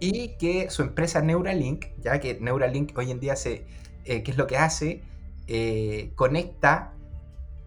y 0.00 0.36
que 0.36 0.70
su 0.70 0.82
empresa 0.82 1.20
Neuralink, 1.20 1.86
ya 1.98 2.20
que 2.20 2.38
Neuralink 2.40 2.96
hoy 2.96 3.10
en 3.10 3.20
día 3.20 3.36
se, 3.36 3.66
eh, 4.04 4.22
¿qué 4.22 4.30
es 4.30 4.36
lo 4.36 4.46
que 4.46 4.56
hace? 4.56 5.02
Eh, 5.46 6.12
conecta 6.14 6.94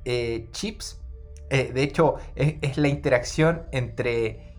eh, 0.05 0.47
chips, 0.51 0.99
de 1.49 1.83
hecho 1.83 2.15
es, 2.35 2.77
la 2.77 2.87
interacción 2.87 3.63
entre 3.73 4.55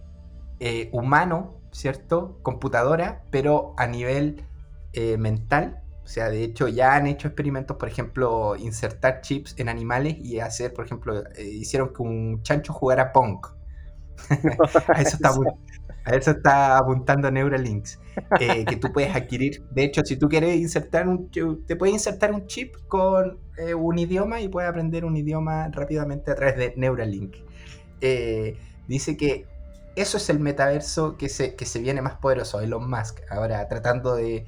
humano, 0.92 1.58
¿cierto? 1.70 2.38
Computadora, 2.42 3.24
pero 3.30 3.74
a 3.78 3.86
nivel 3.86 4.44
mental. 5.18 5.82
O 6.04 6.06
sea, 6.06 6.28
de 6.28 6.44
hecho 6.44 6.68
ya 6.68 6.94
han 6.94 7.06
hecho 7.06 7.28
experimentos, 7.28 7.78
por 7.78 7.88
ejemplo, 7.88 8.56
insertar 8.56 9.22
chips 9.22 9.54
en 9.56 9.70
animales 9.70 10.18
y 10.18 10.40
hacer, 10.40 10.74
por 10.74 10.84
ejemplo, 10.84 11.22
hicieron 11.38 11.94
que 11.94 12.02
un 12.02 12.42
chancho 12.42 12.74
jugara 12.74 13.10
punk. 13.10 13.46
eso 14.98 15.16
está 15.16 15.32
muy, 15.36 15.46
a 16.04 16.14
eso 16.14 16.32
está 16.32 16.78
apuntando 16.78 17.30
Neuralinks, 17.30 18.00
eh, 18.40 18.64
que 18.64 18.76
tú 18.76 18.92
puedes 18.92 19.14
adquirir. 19.14 19.62
De 19.70 19.84
hecho, 19.84 20.02
si 20.04 20.16
tú 20.16 20.28
quieres 20.28 20.56
insertar 20.56 21.08
un, 21.08 21.30
te 21.66 21.76
puedes 21.76 21.94
insertar 21.94 22.32
un 22.32 22.46
chip 22.46 22.74
con 22.88 23.38
eh, 23.58 23.74
un 23.74 23.98
idioma 23.98 24.40
y 24.40 24.48
puedes 24.48 24.68
aprender 24.68 25.04
un 25.04 25.16
idioma 25.16 25.68
rápidamente 25.68 26.30
a 26.30 26.34
través 26.34 26.56
de 26.56 26.74
Neuralink. 26.76 27.36
Eh, 28.00 28.56
dice 28.88 29.16
que 29.16 29.46
eso 29.94 30.16
es 30.16 30.30
el 30.30 30.40
metaverso 30.40 31.16
que 31.16 31.28
se, 31.28 31.54
que 31.54 31.66
se 31.66 31.78
viene 31.78 32.02
más 32.02 32.14
poderoso, 32.14 32.60
Elon 32.60 32.88
Musk. 32.88 33.20
Ahora 33.30 33.68
tratando 33.68 34.16
de, 34.16 34.46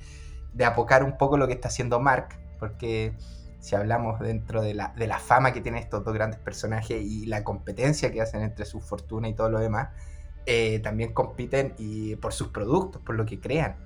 de 0.52 0.64
apocar 0.64 1.04
un 1.04 1.16
poco 1.16 1.36
lo 1.36 1.46
que 1.46 1.52
está 1.52 1.68
haciendo 1.68 2.00
Mark, 2.00 2.28
porque 2.58 3.14
si 3.60 3.76
hablamos 3.76 4.20
dentro 4.20 4.60
de 4.60 4.74
la, 4.74 4.92
de 4.96 5.06
la 5.06 5.18
fama 5.18 5.52
que 5.52 5.60
tienen 5.60 5.82
estos 5.82 6.04
dos 6.04 6.12
grandes 6.12 6.38
personajes 6.38 7.02
y 7.02 7.26
la 7.26 7.44
competencia 7.44 8.12
que 8.12 8.20
hacen 8.20 8.42
entre 8.42 8.66
su 8.66 8.80
fortuna 8.80 9.28
y 9.28 9.34
todo 9.34 9.48
lo 9.48 9.58
demás, 9.58 9.88
eh, 10.46 10.80
también 10.80 11.12
compiten 11.12 11.74
y 11.78 12.16
por 12.16 12.32
sus 12.32 12.48
productos, 12.48 13.00
por 13.02 13.14
lo 13.14 13.24
que 13.24 13.40
crean. 13.40 13.76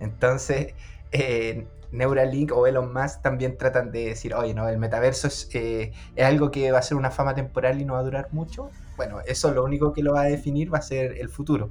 Entonces, 0.00 0.74
eh, 1.12 1.66
Neuralink 1.92 2.52
o 2.52 2.66
Elon 2.66 2.92
Musk 2.92 3.22
también 3.22 3.58
tratan 3.58 3.90
de 3.90 4.06
decir, 4.06 4.34
oye, 4.34 4.54
no, 4.54 4.68
el 4.68 4.78
metaverso 4.78 5.28
es, 5.28 5.50
eh, 5.54 5.92
es, 6.16 6.24
algo 6.24 6.50
que 6.50 6.72
va 6.72 6.78
a 6.78 6.82
ser 6.82 6.96
una 6.96 7.10
fama 7.10 7.34
temporal 7.34 7.80
y 7.80 7.84
no 7.84 7.94
va 7.94 8.00
a 8.00 8.02
durar 8.02 8.28
mucho. 8.32 8.70
Bueno, 8.96 9.20
eso 9.26 9.52
lo 9.52 9.64
único 9.64 9.92
que 9.92 10.02
lo 10.02 10.14
va 10.14 10.22
a 10.22 10.24
definir 10.24 10.72
va 10.72 10.78
a 10.78 10.82
ser 10.82 11.18
el 11.18 11.28
futuro. 11.28 11.70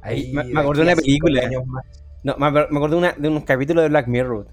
Ahí, 0.00 0.32
me, 0.32 0.60
acordé 0.60 0.84
de 0.84 0.92
una 0.92 0.96
película. 0.96 1.42
No, 2.24 2.36
me, 2.36 2.46
acordé 2.46 2.90
de, 2.90 2.96
una, 2.96 3.12
de 3.12 3.28
un 3.28 3.40
capítulo 3.42 3.80
de 3.80 3.88
Black 3.88 4.08
Mirror. 4.08 4.48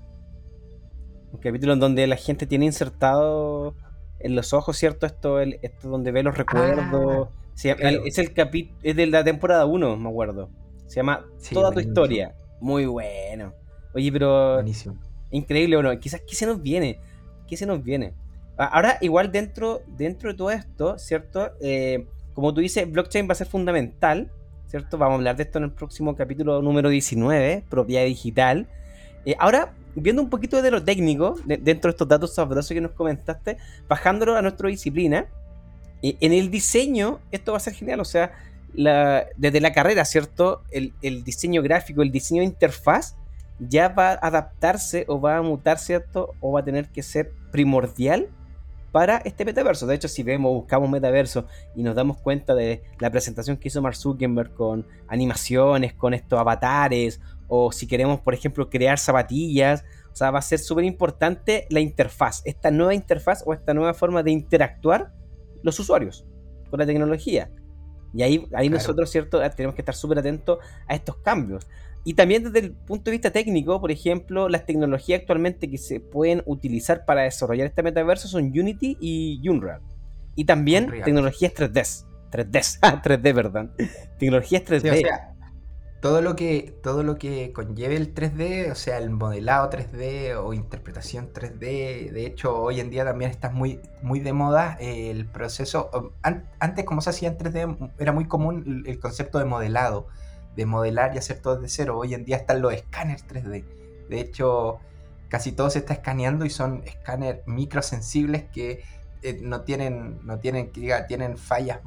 Un 1.32 1.40
capítulo 1.40 1.74
en 1.74 1.80
donde 1.80 2.06
la 2.08 2.16
gente 2.16 2.46
tiene 2.46 2.66
insertado 2.66 3.76
en 4.20 4.36
los 4.36 4.54
ojos, 4.54 4.78
¿cierto? 4.78 5.06
Esto, 5.06 5.40
esto 5.40 5.90
donde 5.90 6.12
ve 6.12 6.24
los 6.24 6.38
recuerdos. 6.38 7.30
Ah 7.32 7.45
es 7.56 8.18
el 8.18 8.34
capítulo, 8.34 8.78
es 8.84 8.96
de 8.96 9.08
la 9.08 9.24
temporada 9.24 9.66
1, 9.66 9.98
me 9.98 10.10
acuerdo. 10.10 10.50
Se 10.88 10.98
llama 10.98 11.26
Toda 11.52 11.72
tu 11.72 11.80
historia. 11.80 12.36
Muy 12.60 12.86
bueno. 12.86 13.54
Oye, 13.94 14.12
pero. 14.12 14.56
Buenísimo. 14.56 14.98
Increíble, 15.32 15.76
bueno, 15.76 15.98
quizás 16.00 16.22
qué 16.22 16.36
se 16.36 16.46
nos 16.46 16.62
viene. 16.62 17.00
¿Qué 17.48 17.58
se 17.58 17.66
nos 17.66 17.84
viene? 17.84 18.14
Ahora, 18.58 18.98
igual 19.02 19.32
dentro, 19.32 19.82
dentro 19.88 20.32
de 20.32 20.38
todo 20.38 20.52
esto, 20.52 20.98
¿cierto? 20.98 21.52
Eh, 21.62 22.08
como 22.34 22.54
tú 22.54 22.62
dices, 22.62 22.90
blockchain 22.90 23.28
va 23.28 23.34
a 23.34 23.36
ser 23.36 23.48
fundamental, 23.48 24.32
¿cierto? 24.68 24.98
Vamos 24.98 25.14
a 25.14 25.16
hablar 25.16 25.36
de 25.36 25.44
esto 25.44 25.58
en 25.58 25.66
el 25.66 25.72
próximo 25.72 26.16
capítulo 26.16 26.62
número 26.62 26.90
19, 26.90 27.66
propiedad 27.70 28.06
digital. 28.06 28.68
Eh, 29.26 29.36
ahora, 29.40 29.74
viendo 29.96 30.22
un 30.22 30.30
poquito 30.30 30.62
de 30.62 30.72
lo 30.72 30.84
técnico, 30.84 31.36
dentro 31.46 31.90
de 31.90 31.94
estos 31.94 32.08
datos 32.08 32.34
sabrosos 32.34 32.70
que 32.70 32.82
nos 32.82 32.92
comentaste, 32.92 33.58
bajándolo 33.88 34.36
a 34.36 34.42
nuestra 34.42 34.70
disciplina, 34.70 35.28
en 36.20 36.34
el 36.34 36.52
diseño, 36.52 37.20
esto 37.32 37.52
va 37.54 37.58
a 37.58 37.62
ser 37.62 37.74
genial, 37.74 38.00
o 38.00 38.06
sea, 38.06 38.32
desde 39.38 39.62
la 39.62 39.72
carrera, 39.72 40.06
¿cierto? 40.06 40.64
El, 40.72 41.24
diseño 41.24 41.62
gráfico, 41.62 42.02
el 42.02 42.12
diseño 42.12 42.42
de 42.42 42.46
interfaz, 42.46 43.16
ya 43.60 43.90
va 43.90 44.12
a 44.12 44.14
adaptarse 44.16 45.06
o 45.08 45.20
va 45.20 45.38
a 45.38 45.42
mutar, 45.42 45.80
¿cierto? 45.80 46.36
O 46.42 46.52
va 46.52 46.60
a 46.60 46.66
tener 46.66 46.90
que 46.90 47.02
ser 47.02 47.32
primordial 47.52 48.28
para 48.92 49.18
este 49.18 49.46
metaverso. 49.46 49.88
De 49.88 49.96
hecho, 49.96 50.08
si 50.08 50.24
vemos, 50.24 50.54
buscamos 50.54 50.90
metaverso 50.90 51.48
y 51.76 51.84
nos 51.84 51.96
damos 51.96 52.18
cuenta 52.18 52.54
de 52.54 52.84
la 53.00 53.10
presentación 53.10 53.58
que 53.58 53.70
hizo 53.70 53.82
Mark 53.82 53.96
Zuckerberg 53.96 54.54
con 54.54 54.86
animaciones, 55.08 55.94
con 55.94 56.14
estos 56.14 56.40
avatares, 56.40 57.22
o 57.48 57.72
si 57.72 57.88
queremos, 57.88 58.20
por 58.20 58.34
ejemplo, 58.34 58.70
crear 58.70 58.98
zapatillas, 58.98 59.86
o 60.12 60.16
sea, 60.16 60.32
va 60.32 60.40
a 60.40 60.42
ser 60.42 60.60
súper 60.60 60.86
importante 60.86 61.68
la 61.70 61.80
interfaz, 61.80 62.42
esta 62.46 62.72
nueva 62.72 62.94
interfaz 62.94 63.44
o 63.46 63.54
esta 63.54 63.74
nueva 63.74 63.94
forma 63.94 64.24
de 64.24 64.32
interactuar 64.32 65.12
los 65.66 65.80
usuarios 65.80 66.26
con 66.70 66.80
la 66.80 66.86
tecnología. 66.86 67.52
Y 68.14 68.24
ahí, 68.24 68.48
ahí 68.54 68.70
nosotros, 68.70 69.10
¿cierto? 69.10 69.42
Ah, 69.42 69.50
tenemos 69.50 69.76
que 69.76 69.82
estar 69.82 69.96
súper 69.96 70.20
atentos 70.20 70.60
a 70.88 70.96
estos 70.96 71.18
cambios. 71.18 71.68
Y 72.06 72.14
también 72.14 72.44
desde 72.44 72.60
el 72.60 72.72
punto 72.72 73.06
de 73.06 73.12
vista 73.12 73.32
técnico, 73.32 73.82
por 73.82 73.92
ejemplo, 73.92 74.48
las 74.48 74.66
tecnologías 74.66 75.22
actualmente 75.22 75.70
que 75.70 75.78
se 75.78 76.00
pueden 76.00 76.44
utilizar 76.46 77.04
para 77.04 77.24
desarrollar 77.24 77.68
este 77.68 77.84
metaverso 77.84 78.28
son 78.28 78.46
Unity 78.46 78.98
y 79.02 79.50
Unreal. 79.50 79.82
Y 80.36 80.46
también 80.46 80.88
tecnologías 81.04 81.54
3D. 81.54 82.06
3D, 82.32 83.02
3D, 83.02 83.34
perdón. 83.34 83.74
Tecnologías 84.20 84.64
3D 84.64 85.35
todo 86.02 86.22
lo 86.22 86.36
que 86.36 86.76
todo 86.84 87.04
lo 87.04 87.18
que 87.18 87.52
conlleve 87.52 87.96
el 87.96 88.14
3D, 88.14 88.72
o 88.72 88.76
sea, 88.76 88.98
el 88.98 89.10
modelado 89.10 89.70
3D 89.70 90.36
o 90.38 90.54
interpretación 90.54 91.34
3D, 91.34 92.12
de 92.12 92.26
hecho 92.26 92.56
hoy 92.56 92.80
en 92.80 92.90
día 92.90 93.06
también 93.06 93.32
está 93.32 93.50
muy 93.50 93.80
muy 94.02 94.20
de 94.20 94.34
moda 94.34 94.78
el 94.80 95.26
proceso 95.26 96.14
antes 96.60 96.86
como 96.86 97.02
se 97.02 97.10
hacía 97.10 97.30
en 97.30 97.38
3D 97.38 97.92
era 97.98 98.12
muy 98.12 98.28
común 98.28 98.84
el 98.86 99.00
concepto 99.00 99.40
de 99.40 99.46
modelado, 99.46 100.08
de 100.56 100.66
modelar 100.66 101.16
y 101.16 101.18
hacer 101.18 101.40
todo 101.40 101.56
desde 101.56 101.84
cero. 101.84 101.98
Hoy 101.98 102.14
en 102.14 102.26
día 102.26 102.38
están 102.38 102.62
los 102.62 102.74
escáneres 102.74 103.26
3D. 103.28 103.64
De 104.10 104.20
hecho, 104.20 104.80
casi 105.30 105.52
todo 105.52 105.70
se 105.70 105.80
está 105.80 105.94
escaneando 105.94 106.46
y 106.46 106.50
son 106.50 106.84
escáneres 106.86 107.42
microsensibles 107.48 108.44
que 108.54 108.84
eh, 109.22 109.40
no 109.42 109.62
tienen, 109.62 110.20
no 110.24 110.40
tienen, 110.40 110.72
que 110.72 110.82
diga, 110.82 111.08
tienen 111.08 111.38
fallas 111.38 111.80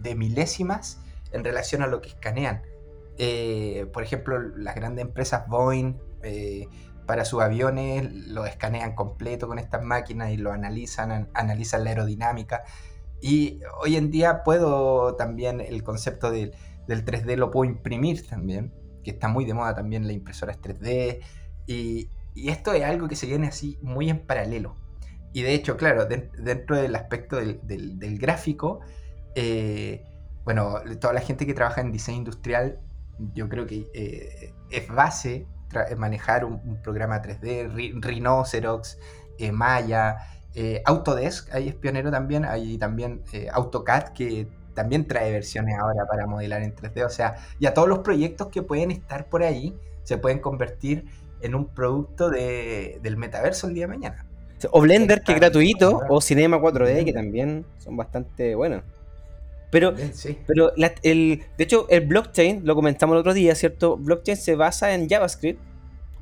de 0.00 0.14
milésimas 0.14 0.98
en 1.32 1.44
relación 1.44 1.82
a 1.82 1.86
lo 1.86 2.00
que 2.00 2.08
escanean. 2.08 2.62
Eh, 3.18 3.86
por 3.92 4.02
ejemplo, 4.02 4.38
las 4.38 4.74
grandes 4.74 5.04
empresas 5.04 5.48
Boeing 5.48 5.96
eh, 6.22 6.68
para 7.06 7.24
sus 7.24 7.40
aviones 7.40 8.12
lo 8.12 8.44
escanean 8.46 8.94
completo 8.94 9.46
con 9.46 9.58
estas 9.58 9.82
máquinas 9.82 10.32
y 10.32 10.36
lo 10.36 10.52
analizan, 10.52 11.30
analizan 11.34 11.84
la 11.84 11.90
aerodinámica. 11.90 12.64
Y 13.20 13.60
hoy 13.80 13.96
en 13.96 14.10
día 14.10 14.42
puedo 14.42 15.14
también 15.16 15.60
el 15.60 15.82
concepto 15.82 16.30
del 16.30 16.52
3D 16.86 17.36
lo 17.36 17.50
puedo 17.50 17.70
imprimir 17.70 18.26
también, 18.26 18.74
que 19.02 19.12
está 19.12 19.28
muy 19.28 19.44
de 19.44 19.54
moda 19.54 19.74
también 19.74 20.06
la 20.06 20.12
impresora 20.12 20.54
3D. 20.54 21.20
Y, 21.66 22.10
esto 22.34 22.74
es 22.74 22.84
algo 22.84 23.08
que 23.08 23.16
se 23.16 23.26
viene 23.26 23.46
así 23.46 23.78
muy 23.80 24.10
en 24.10 24.26
paralelo. 24.26 24.76
Y 25.32 25.42
de 25.42 25.54
hecho, 25.54 25.78
claro, 25.78 26.04
dentro 26.04 26.76
del 26.76 26.94
aspecto 26.94 27.36
del, 27.36 28.18
gráfico, 28.18 28.80
eh, 29.34 30.04
bueno, 30.44 30.80
toda 31.00 31.14
la 31.14 31.22
gente 31.22 31.46
que 31.46 31.54
trabaja 31.54 31.80
en 31.80 31.92
diseño 31.92 32.18
industrial, 32.18 32.80
yo 33.34 33.48
creo 33.48 33.66
que 33.66 33.86
eh, 33.94 34.52
es 34.70 34.88
base 34.88 35.46
manejar 35.96 36.44
un, 36.44 36.80
programa 36.82 37.20
3D, 37.20 38.00
Rhinoceros, 38.00 38.98
eh, 39.38 39.52
Maya, 39.52 40.16
eh, 40.54 40.82
Autodesk, 40.86 41.52
ahí 41.54 41.68
es 41.68 41.74
pionero 41.74 42.10
también, 42.10 42.44
hay 42.44 42.78
también 42.78 43.22
AutoCAD 43.52 44.12
que 44.14 44.48
también 44.74 45.06
trae 45.06 45.32
versiones 45.32 45.76
ahora 45.78 46.06
para 46.06 46.26
modelar 46.26 46.62
en 46.62 46.74
3D, 46.74 47.04
o 47.04 47.10
sea, 47.10 47.36
ya 47.60 47.74
todos 47.74 47.88
los 47.88 47.98
proyectos 47.98 48.48
que 48.48 48.62
pueden 48.62 48.90
estar 48.90 49.28
por 49.28 49.42
ahí 49.42 49.76
se 50.02 50.18
pueden 50.18 50.38
convertir 50.38 51.06
en 51.42 51.54
un 51.54 51.66
producto 51.66 52.30
del 52.30 53.16
metaverso 53.16 53.66
el 53.66 53.74
día 53.74 53.86
de 53.86 53.88
mañana. 53.88 54.26
O 54.70 54.80
Blender, 54.80 55.22
que 55.22 55.32
es 55.32 55.38
gratuito, 55.38 56.00
o 56.08 56.20
Cinema 56.20 56.58
4D, 56.58 57.04
que 57.04 57.12
también 57.12 57.66
son 57.78 57.96
bastante 57.96 58.54
buenos. 58.54 58.82
Pero, 59.76 59.94
pero 60.46 60.72
el, 61.02 61.42
de 61.58 61.64
hecho, 61.64 61.86
el 61.90 62.06
blockchain, 62.06 62.62
lo 62.64 62.74
comentamos 62.74 63.12
el 63.12 63.20
otro 63.20 63.34
día, 63.34 63.54
¿cierto? 63.54 63.98
Blockchain 63.98 64.38
se 64.38 64.56
basa 64.56 64.94
en 64.94 65.06
JavaScript 65.06 65.60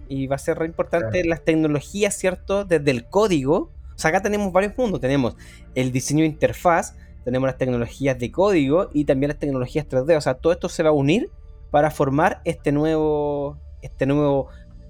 y 0.08 0.26
va 0.26 0.34
a 0.34 0.40
ser 0.40 0.58
re 0.58 0.66
importante 0.66 1.22
las 1.24 1.44
tecnologías, 1.44 2.18
¿cierto? 2.18 2.64
Desde 2.64 2.90
el 2.90 3.04
código. 3.06 3.70
O 3.94 3.98
sea, 3.98 4.10
acá 4.10 4.20
tenemos 4.22 4.52
varios 4.52 4.76
mundos. 4.76 5.00
Tenemos 5.00 5.36
el 5.76 5.92
diseño 5.92 6.22
de 6.22 6.26
interfaz, 6.26 6.96
tenemos 7.24 7.46
las 7.46 7.56
tecnologías 7.56 8.18
de 8.18 8.32
código 8.32 8.90
y 8.92 9.04
también 9.04 9.28
las 9.28 9.38
tecnologías 9.38 9.86
3D. 9.88 10.16
O 10.16 10.20
sea, 10.20 10.34
todo 10.34 10.52
esto 10.52 10.68
se 10.68 10.82
va 10.82 10.88
a 10.88 10.92
unir 10.92 11.30
para 11.70 11.92
formar 11.92 12.40
este 12.44 12.72
nuevo, 12.72 13.60
este 13.82 14.04
nuevo 14.04 14.48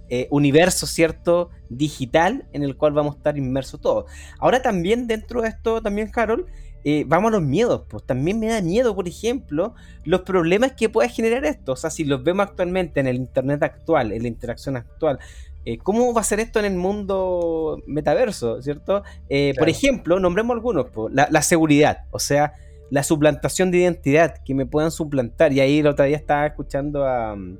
eh, 0.09 0.27
universo, 0.31 0.87
¿cierto? 0.87 1.51
Digital 1.69 2.49
en 2.55 2.63
el 2.63 2.79
cual 2.79 2.95
vamos 2.95 3.17
a 3.17 3.19
estar 3.19 3.37
inmersos 3.37 3.79
todos. 3.79 4.11
Ahora 4.39 4.63
también 4.63 5.07
dentro 5.07 5.43
de 5.43 5.49
esto, 5.49 5.83
también, 5.83 6.11
Carol, 6.11 6.47
eh, 6.87 7.05
vamos 7.07 7.31
a 7.31 7.37
los 7.37 7.43
miedos, 7.43 7.83
pues 7.89 8.05
también 8.05 8.39
me 8.39 8.49
da 8.49 8.61
miedo, 8.61 8.95
por 8.95 9.09
ejemplo, 9.09 9.75
los 10.05 10.21
problemas 10.21 10.73
que 10.73 10.91
puede 10.91 11.09
generar 11.09 11.45
esto. 11.47 11.73
O 11.73 11.77
sea, 11.77 11.89
si 11.89 12.05
los 12.05 12.23
vemos 12.23 12.47
actualmente 12.47 13.01
en 13.01 13.07
el 13.07 13.17
Internet 13.17 13.63
actual, 13.63 14.13
en 14.13 14.23
la 14.23 14.29
interacción 14.29 14.77
actual, 14.77 15.19
eh, 15.65 15.79
¿cómo 15.79 16.13
va 16.13 16.21
a 16.21 16.25
ser 16.25 16.41
esto 16.41 16.59
en 16.59 16.67
el 16.67 16.75
mundo 16.75 17.83
metaverso, 17.87 18.61
cierto? 18.61 19.03
Eh, 19.31 19.55
por 19.59 19.71
ejemplo, 19.71 20.21
nombremos 20.21 20.55
algunos, 20.55 20.87
pues, 20.91 21.15
la, 21.15 21.43
seguridad, 21.43 22.05
o 22.11 22.19
sea, 22.19 22.53
la 22.91 23.03
suplantación 23.03 23.71
de 23.71 23.79
identidad, 23.79 24.43
que 24.45 24.55
me 24.55 24.67
puedan 24.67 24.91
suplantar. 24.91 25.55
Y 25.55 25.61
ahí 25.61 25.79
el 25.79 25.87
otro 25.87 26.05
día 26.05 26.17
estaba 26.17 26.47
escuchando 26.47 27.07
a... 27.07 27.35
Mm, 27.35 27.59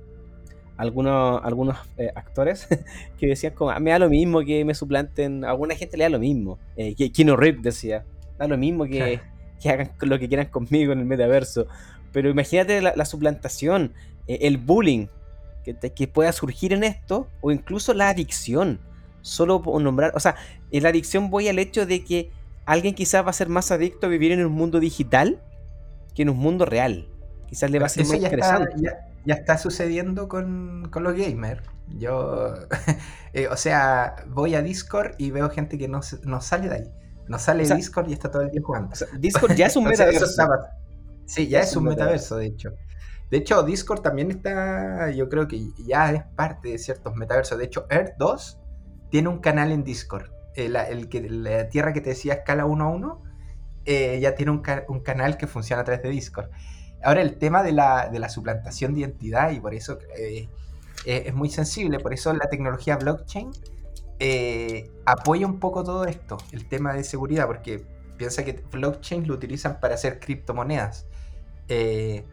algunos, 0.77 1.41
algunos 1.45 1.77
actores 2.17 2.67
que 3.17 3.29
decían 3.29 3.55
como, 3.55 3.71
ah, 3.71 3.79
me 3.79 3.93
da 3.93 4.01
lo 4.01 4.09
mismo 4.11 4.41
que 4.41 4.65
me 4.65 4.75
suplanten, 4.75 5.45
a 5.45 5.51
alguna 5.51 5.77
gente 5.77 5.97
le 5.97 6.03
da 6.03 6.11
lo 6.11 6.19
mismo. 6.19 6.59
Eh, 6.77 6.97
Kino 7.13 7.37
Rip 7.37 7.61
decía, 7.61 8.05
Da 8.39 8.49
lo 8.49 8.57
mismo 8.57 8.85
que, 8.85 9.21
hagan 9.65 9.93
lo 10.01 10.19
que 10.19 10.29
quieran 10.29 10.47
conmigo 10.47 10.93
en 10.93 11.01
el 11.01 11.05
metaverso. 11.05 11.67
Pero 12.13 12.31
imagínate 12.31 12.81
la, 12.81 13.05
suplantación, 13.05 13.93
eh, 14.29 14.39
el 14.43 14.59
bullying 14.59 15.09
que, 15.65 15.75
que, 15.75 16.07
pueda 16.07 16.33
surgir 16.33 16.73
en 16.73 16.85
esto, 16.85 17.29
o 17.41 17.51
incluso 17.51 17.95
la 17.95 18.09
adicción. 18.09 18.81
Solo 19.23 19.63
por 19.63 19.81
nombrar, 19.81 20.13
o 20.15 20.21
sea, 20.21 20.37
en 20.71 20.83
la 20.83 20.91
adicción 20.91 21.31
voy 21.31 21.49
al 21.49 21.59
hecho 21.59 21.87
de 21.87 22.05
que 22.05 22.31
alguien 22.67 22.95
quizás 22.95 23.25
va 23.25 23.31
a 23.31 23.33
ser 23.33 23.49
más 23.49 23.71
adicto 23.71 24.07
a 24.07 24.11
vivir 24.11 24.33
en 24.33 24.45
un 24.45 24.53
mundo 24.53 24.81
digital 24.81 25.41
que 26.15 26.23
en 26.23 26.31
un 26.31 26.39
mundo 26.39 26.65
real. 26.65 27.09
Quizás 27.49 27.71
le 27.71 27.79
va 27.79 27.87
a 27.87 27.89
ser 27.89 28.07
más 28.07 28.17
interesante. 28.17 28.71
ya, 29.25 29.35
está 29.35 29.59
sucediendo 29.59 30.29
con, 30.29 30.91
los 30.93 31.17
gamers. 31.17 31.63
Yo, 31.99 32.55
eh, 33.33 33.49
o 33.49 33.57
sea, 33.57 34.17
voy 34.29 34.55
a 34.55 34.63
Discord 34.63 35.15
y 35.19 35.31
veo 35.31 35.51
gente 35.51 35.77
que 35.79 35.89
no, 35.89 36.01
no 36.25 36.41
sale 36.41 36.69
de 36.69 36.75
ahí. 36.75 36.93
No 37.29 37.39
sale 37.39 37.67
Discord 37.67 38.09
y 38.09 38.13
está 38.13 38.31
todo 38.31 38.43
el 38.43 38.51
día 38.51 38.61
jugando. 38.63 38.95
Discord 39.19 39.55
ya 39.55 39.67
es 39.67 39.77
un 39.77 39.85
metaverso. 39.89 40.27
sí, 41.27 41.49
ya, 41.49 41.61
es, 41.61 41.77
un 41.77 41.85
metaverso, 41.85 42.37
de 42.37 42.47
hecho. 42.47 42.71
De 43.31 43.39
hecho, 43.39 43.63
Discord 43.63 44.03
también 44.03 44.31
está, 44.31 45.11
yo 45.11 45.29
creo 45.29 45.49
que 45.49 45.71
ya 45.87 46.13
es 46.13 46.23
parte 46.37 46.69
de 46.69 46.79
ciertos 46.79 47.17
metaversos. 47.17 47.59
De 47.59 47.65
hecho, 47.65 47.87
Earth 47.91 48.15
2 48.19 48.61
tiene 49.11 49.29
un 49.29 49.39
canal 49.39 49.73
en 49.73 49.85
Discord. 49.85 50.31
Eh, 50.55 50.73
el, 50.89 51.09
que, 51.09 51.29
la 51.29 51.69
tierra 51.69 51.93
que 51.93 52.01
te 52.01 52.11
decía 52.11 52.35
escala 52.35 52.67
1 52.67 52.85
a 52.85 52.89
1, 52.89 53.23
eh, 53.87 54.21
ya 54.21 54.35
tiene 54.35 54.53
un, 54.53 54.61
canal 54.61 55.37
que 55.37 55.47
funciona 55.47 55.83
a 55.83 55.85
través 55.85 56.03
de 56.03 56.11
Discord. 56.11 56.51
Ahora, 57.03 57.23
el 57.23 57.39
tema 57.39 57.63
de 57.63 57.73
la, 57.73 58.09
de 58.09 58.19
la 58.19 58.29
suplantación 58.29 58.95
de 58.95 59.01
identidad, 59.01 59.51
y 59.51 59.61
por 59.61 59.75
eso 59.75 59.99
eh, 60.17 60.49
es 61.05 61.35
muy 61.35 61.51
sensible, 61.51 61.99
por 61.99 62.15
eso 62.15 62.33
la 62.33 62.49
tecnología 62.49 62.97
blockchain 62.97 63.51
eh, 64.19 64.91
apoya 65.05 65.47
un 65.47 65.59
poco 65.59 65.83
todo 65.83 66.05
esto, 66.07 66.39
el 66.53 66.69
tema 66.69 66.95
de 66.95 67.05
seguridad, 67.05 67.47
porque 67.47 67.85
piensa 68.17 68.45
que 68.45 68.53
blockchain 68.71 69.27
lo 69.27 69.35
utilizan 69.35 69.81
para 69.81 69.95
hacer 69.95 70.21
criptomonedas. 70.21 71.07
Eh, 71.69 72.25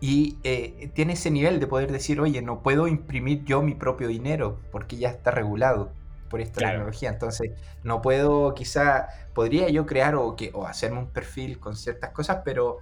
y 0.00 0.38
eh, 0.44 0.90
tiene 0.94 1.12
ese 1.12 1.30
nivel 1.30 1.60
de 1.60 1.66
poder 1.66 1.92
decir, 1.92 2.20
oye, 2.20 2.40
no 2.40 2.62
puedo 2.62 2.88
imprimir 2.88 3.44
yo 3.44 3.60
mi 3.60 3.74
propio 3.74 4.08
dinero 4.08 4.58
porque 4.72 4.96
ya 4.96 5.10
está 5.10 5.30
regulado 5.30 5.92
por 6.30 6.40
esta 6.40 6.60
tecnología. 6.60 7.10
Entonces, 7.10 7.50
no 7.82 8.00
puedo, 8.00 8.54
quizá, 8.54 9.08
podría 9.34 9.68
yo 9.68 9.84
crear 9.84 10.14
o, 10.14 10.36
que, 10.36 10.50
o 10.54 10.66
hacerme 10.66 11.00
un 11.00 11.08
perfil 11.08 11.58
con 11.58 11.76
ciertas 11.76 12.10
cosas, 12.10 12.40
pero 12.44 12.78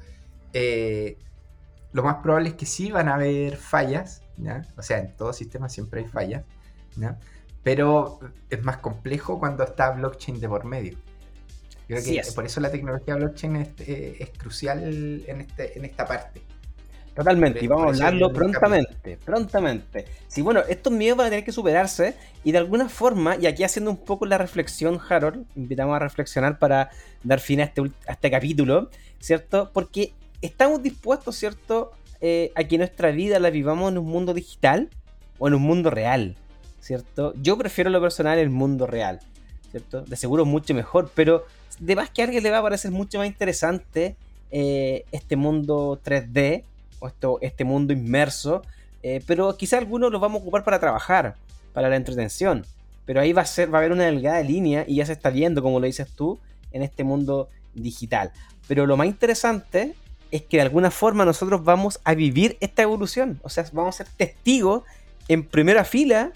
lo 1.93 2.03
más 2.03 2.17
probable 2.17 2.51
es 2.51 2.55
que 2.55 2.67
sí 2.67 2.93
van 2.93 3.09
a 3.09 3.15
haber 3.15 3.57
fallas, 3.57 4.23
O 4.77 4.83
sea, 4.83 4.99
en 4.99 5.17
todo 5.17 5.33
sistema 5.33 5.69
siempre 5.69 6.03
hay 6.03 6.07
fallas, 6.07 6.45
¿ya? 6.97 7.19
Pero 7.63 8.21
es 8.51 8.63
más 8.63 8.79
complejo 8.79 9.39
cuando 9.39 9.65
está 9.65 9.91
blockchain 9.91 10.41
de 10.41 10.49
por 10.49 10.65
medio. 10.65 10.97
Creo 11.87 12.05
que 12.05 12.23
por 12.35 12.45
eso 12.45 12.61
la 12.61 12.71
tecnología 12.71 13.17
blockchain 13.17 13.57
es, 13.57 13.69
eh, 13.79 14.33
crucial 14.37 15.25
en, 15.27 15.41
este, 15.41 15.79
en 15.79 15.85
esta 15.87 16.07
parte. 16.07 16.43
Totalmente, 17.15 17.65
y 17.65 17.67
vamos 17.67 17.87
a 17.87 17.89
hablarlo 17.89 18.33
prontamente, 18.33 19.19
prontamente. 19.25 20.05
Sí, 20.29 20.41
bueno, 20.41 20.61
estos 20.69 20.93
miedos 20.93 21.19
van 21.19 21.27
a 21.27 21.31
tener 21.31 21.45
que 21.45 21.51
superarse 21.51 22.15
y 22.45 22.53
de 22.53 22.59
alguna 22.59 22.89
forma, 22.89 23.37
y 23.37 23.47
aquí 23.47 23.65
haciendo 23.65 23.91
un 23.91 23.97
poco 23.97 24.25
la 24.25 24.39
reflexión, 24.39 25.01
Harold, 25.09 25.45
invitamos 25.57 25.97
a 25.97 25.99
reflexionar 25.99 26.61
para 26.61 26.91
dar 27.25 27.41
fin 27.41 27.61
a 27.61 27.65
este, 27.65 27.91
este 28.07 28.31
capítulo, 28.31 28.91
¿cierto? 29.19 29.71
Porque 29.73 30.13
estamos 30.43 30.81
dispuestos, 30.81 31.35
¿cierto? 31.35 31.91
Eh, 32.21 32.53
a 32.55 32.63
que 32.65 32.79
nuestra 32.79 33.11
vida 33.11 33.41
la 33.41 33.51
vivamos 33.51 33.91
en 33.91 33.99
un 33.99 34.07
mundo 34.07 34.33
digital 34.33 34.89
o 35.39 35.49
en 35.49 35.55
un 35.55 35.63
mundo 35.63 35.91
real. 35.91 36.37
¿Cierto? 36.81 37.35
Yo 37.41 37.57
prefiero 37.57 37.91
lo 37.91 38.01
personal 38.01 38.39
el 38.39 38.51
mundo 38.51 38.87
real, 38.87 39.21
¿cierto? 39.71 40.03
De 40.03 40.17
seguro 40.17 40.45
mucho 40.45 40.75
mejor, 40.75 41.11
pero 41.15 41.45
de 41.79 41.97
más 41.97 42.11
que 42.11 42.23
a 42.23 42.25
alguien 42.25 42.43
le 42.43 42.51
va 42.51 42.59
a 42.59 42.63
parecer 42.63 42.91
mucho 42.91 43.19
más 43.19 43.27
interesante 43.27 44.17
eh, 44.51 45.05
este 45.13 45.37
mundo 45.37 46.01
3D 46.05 46.65
o 47.01 47.09
esto, 47.09 47.39
este 47.41 47.65
mundo 47.65 47.93
inmerso, 47.93 48.63
eh, 49.03 49.23
pero 49.27 49.57
quizá 49.57 49.79
algunos 49.79 50.11
los 50.11 50.21
vamos 50.21 50.41
a 50.41 50.43
ocupar 50.43 50.65
para 50.65 50.81
trabajar, 50.81 51.37
para 51.73 51.89
la 51.89 51.97
entretención, 51.97 52.65
pero 53.05 53.21
ahí 53.21 53.33
va 53.33 53.43
a, 53.43 53.47
ser, 53.47 53.73
va 53.73 53.79
a 53.79 53.81
haber 53.81 53.93
una 53.93 54.05
delgada 54.05 54.41
línea 54.41 54.85
y 54.87 54.97
ya 54.97 55.07
se 55.07 55.13
está 55.13 55.31
viendo, 55.31 55.63
como 55.63 55.81
lo 55.81 55.87
dices 55.87 56.09
tú, 56.11 56.39
en 56.73 56.83
este 56.83 57.05
mundo 57.05 57.49
digital. 57.75 58.33
Pero 58.67 58.87
lo 58.87 58.97
más 58.97 59.07
interesante 59.07 59.95
es 60.31 60.43
que 60.43 60.59
de 60.59 60.63
alguna 60.63 60.91
forma 60.91 61.25
nosotros 61.25 61.65
vamos 61.65 62.01
a 62.05 62.15
vivir 62.15 62.57
esta 62.61 62.83
evolución, 62.83 63.41
o 63.43 63.49
sea, 63.49 63.65
vamos 63.73 63.95
a 63.95 64.05
ser 64.05 64.13
testigos 64.15 64.83
en 65.29 65.45
primera 65.45 65.85
fila 65.85 66.33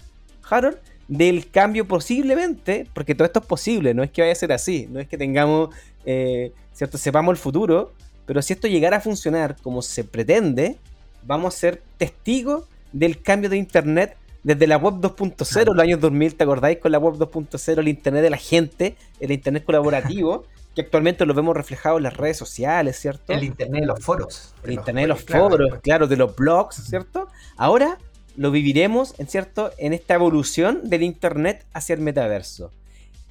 Harold, 0.49 0.77
del 1.07 1.49
cambio 1.49 1.87
posiblemente, 1.87 2.87
porque 2.93 3.15
todo 3.15 3.25
esto 3.25 3.39
es 3.39 3.45
posible, 3.45 3.93
no 3.93 4.03
es 4.03 4.11
que 4.11 4.21
vaya 4.21 4.31
a 4.31 4.35
ser 4.35 4.51
así, 4.51 4.87
no 4.89 4.99
es 4.99 5.07
que 5.07 5.17
tengamos, 5.17 5.69
eh, 6.05 6.51
¿cierto? 6.73 6.97
Sepamos 6.97 7.33
el 7.33 7.37
futuro, 7.37 7.93
pero 8.25 8.41
si 8.41 8.53
esto 8.53 8.67
llegara 8.67 8.97
a 8.97 9.01
funcionar 9.01 9.55
como 9.61 9.81
se 9.81 10.03
pretende, 10.03 10.77
vamos 11.23 11.55
a 11.55 11.57
ser 11.57 11.81
testigos 11.97 12.65
del 12.91 13.21
cambio 13.21 13.49
de 13.49 13.57
Internet 13.57 14.15
desde 14.43 14.67
la 14.67 14.77
web 14.77 14.95
2.0, 14.95 15.73
los 15.73 15.79
años 15.79 15.99
2000, 16.01 16.35
¿te 16.35 16.43
acordáis? 16.43 16.77
Con 16.79 16.91
la 16.91 16.99
web 16.99 17.15
2.0, 17.15 17.79
el 17.79 17.87
Internet 17.87 18.23
de 18.23 18.29
la 18.29 18.37
gente, 18.37 18.95
el 19.19 19.31
Internet 19.31 19.63
colaborativo, 19.63 20.45
que 20.75 20.81
actualmente 20.81 21.25
lo 21.25 21.33
vemos 21.33 21.55
reflejado 21.55 21.97
en 21.97 22.03
las 22.03 22.17
redes 22.17 22.37
sociales, 22.37 22.97
¿cierto? 22.99 23.31
El 23.31 23.43
Internet 23.43 23.81
de 23.81 23.87
los 23.87 23.99
foros. 24.03 24.53
El 24.63 24.73
Internet 24.73 25.03
de 25.03 25.07
los 25.07 25.23
foros, 25.23 25.79
claro, 25.81 26.07
de 26.07 26.17
los 26.17 26.35
blogs, 26.35 26.75
¿cierto? 26.75 27.27
Ahora 27.55 27.97
lo 28.35 28.51
viviremos, 28.51 29.13
en 29.19 29.27
cierto, 29.27 29.71
en 29.77 29.93
esta 29.93 30.15
evolución 30.15 30.89
del 30.89 31.03
internet 31.03 31.65
hacia 31.73 31.95
el 31.95 32.01
metaverso. 32.01 32.71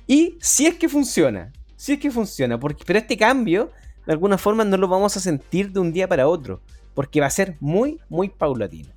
Y 0.06 0.36
si 0.40 0.66
es 0.66 0.74
que 0.74 0.88
funciona, 0.88 1.52
si 1.76 1.94
es 1.94 1.98
que 1.98 2.10
funciona, 2.10 2.58
porque, 2.58 2.84
pero 2.86 2.98
este 2.98 3.16
cambio, 3.16 3.70
de 4.06 4.12
alguna 4.12 4.38
forma, 4.38 4.64
no 4.64 4.76
lo 4.76 4.88
vamos 4.88 5.16
a 5.16 5.20
sentir 5.20 5.72
de 5.72 5.80
un 5.80 5.92
día 5.92 6.08
para 6.08 6.28
otro, 6.28 6.60
porque 6.94 7.20
va 7.20 7.26
a 7.26 7.30
ser 7.30 7.56
muy, 7.60 8.00
muy 8.08 8.28
paulatino. 8.28 8.90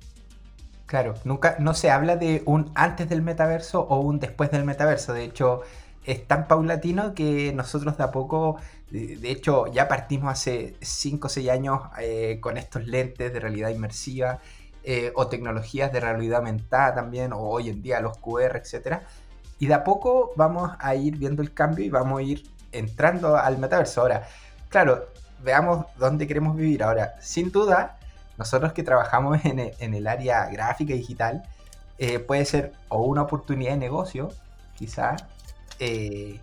Claro, 0.86 1.14
nunca, 1.24 1.56
no 1.58 1.74
se 1.74 1.90
habla 1.90 2.16
de 2.16 2.42
un 2.46 2.70
antes 2.74 3.08
del 3.08 3.22
metaverso 3.22 3.80
o 3.80 4.00
un 4.00 4.20
después 4.20 4.52
del 4.52 4.64
metaverso. 4.64 5.12
De 5.12 5.24
hecho, 5.24 5.62
es 6.04 6.26
tan 6.28 6.46
paulatino 6.46 7.12
que 7.14 7.52
nosotros 7.52 7.96
de 7.96 8.04
a 8.04 8.12
poco, 8.12 8.60
de 8.90 9.30
hecho, 9.30 9.66
ya 9.66 9.88
partimos 9.88 10.30
hace 10.30 10.76
5 10.80 11.26
o 11.26 11.30
6 11.30 11.48
años 11.48 11.80
eh, 11.98 12.38
con 12.40 12.56
estos 12.56 12.86
lentes 12.86 13.32
de 13.32 13.40
realidad 13.40 13.70
inmersiva 13.70 14.38
eh, 14.88 15.10
o 15.16 15.26
tecnologías 15.26 15.92
de 15.92 15.98
realidad 15.98 16.38
aumentada 16.38 16.94
también, 16.94 17.32
o 17.32 17.40
hoy 17.40 17.70
en 17.70 17.82
día 17.82 18.00
los 18.00 18.18
QR, 18.18 18.56
etc. 18.56 19.00
Y 19.58 19.66
de 19.66 19.74
a 19.74 19.82
poco 19.82 20.32
vamos 20.36 20.70
a 20.78 20.94
ir 20.94 21.16
viendo 21.16 21.42
el 21.42 21.52
cambio 21.52 21.84
y 21.84 21.90
vamos 21.90 22.20
a 22.20 22.22
ir 22.22 22.48
entrando 22.70 23.36
al 23.36 23.58
metaverso. 23.58 24.02
Ahora, 24.02 24.28
claro, 24.68 25.08
veamos 25.42 25.86
dónde 25.96 26.28
queremos 26.28 26.54
vivir. 26.54 26.84
Ahora, 26.84 27.14
sin 27.20 27.50
duda, 27.50 27.98
nosotros 28.38 28.72
que 28.72 28.84
trabajamos 28.84 29.40
en 29.44 29.94
el, 29.94 30.06
área 30.06 30.46
gráfica 30.46 30.94
y 30.94 30.98
digital, 30.98 31.42
eh, 31.98 32.20
puede 32.20 32.44
ser 32.44 32.72
o 32.88 33.02
una 33.02 33.22
oportunidad 33.22 33.72
de 33.72 33.78
negocio, 33.78 34.28
quizás, 34.76 35.24
eh, 35.80 36.38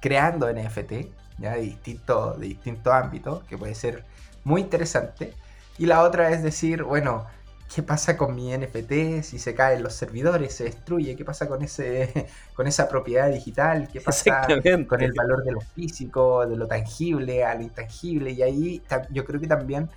creando 0.00 0.52
NFT, 0.52 0.92
de 1.38 1.56
distintos 1.58 2.38
de 2.38 2.48
distinto 2.48 2.92
ámbitos, 2.92 3.44
que 3.44 3.56
puede 3.56 3.74
ser 3.74 4.04
muy 4.44 4.60
interesante. 4.60 5.32
Y 5.78 5.86
la 5.86 6.02
otra 6.02 6.28
es 6.32 6.42
decir, 6.42 6.82
bueno, 6.82 7.24
¿qué 7.72 7.82
pasa 7.82 8.16
con 8.16 8.34
mi 8.34 8.56
NFT 8.56 9.22
si 9.22 9.38
se 9.38 9.54
caen 9.54 9.82
los 9.82 9.94
servidores, 9.94 10.54
se 10.54 10.64
destruye? 10.64 11.16
¿Qué 11.16 11.24
pasa 11.24 11.48
con, 11.48 11.62
ese, 11.62 12.26
con 12.54 12.66
esa 12.66 12.88
propiedad 12.88 13.30
digital? 13.30 13.88
¿Qué 13.92 14.00
pasa 14.00 14.46
con 14.86 15.02
el 15.02 15.12
valor 15.12 15.44
de 15.44 15.52
lo 15.52 15.60
físico, 15.60 16.46
de 16.46 16.56
lo 16.56 16.66
tangible 16.66 17.44
a 17.44 17.54
lo 17.54 17.62
intangible? 17.62 18.32
Y 18.32 18.42
ahí 18.42 18.82
yo 19.10 19.24
creo 19.24 19.40
que 19.40 19.46
también 19.46 19.88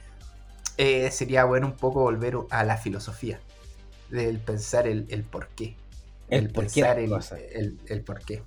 eh, 0.77 1.09
sería 1.11 1.45
bueno 1.45 1.67
un 1.67 1.75
poco 1.75 2.01
volver 2.01 2.35
a 2.49 2.63
la 2.63 2.77
filosofía, 2.77 3.39
del 4.09 4.39
pensar 4.39 4.87
el, 4.87 5.05
el 5.09 5.23
por 5.23 5.47
qué. 5.49 5.75
El, 6.29 6.49
por 6.49 6.63
pensar 6.63 6.97
el, 6.97 7.11
el, 7.87 8.01
por 8.01 8.19
qué. 8.21 8.41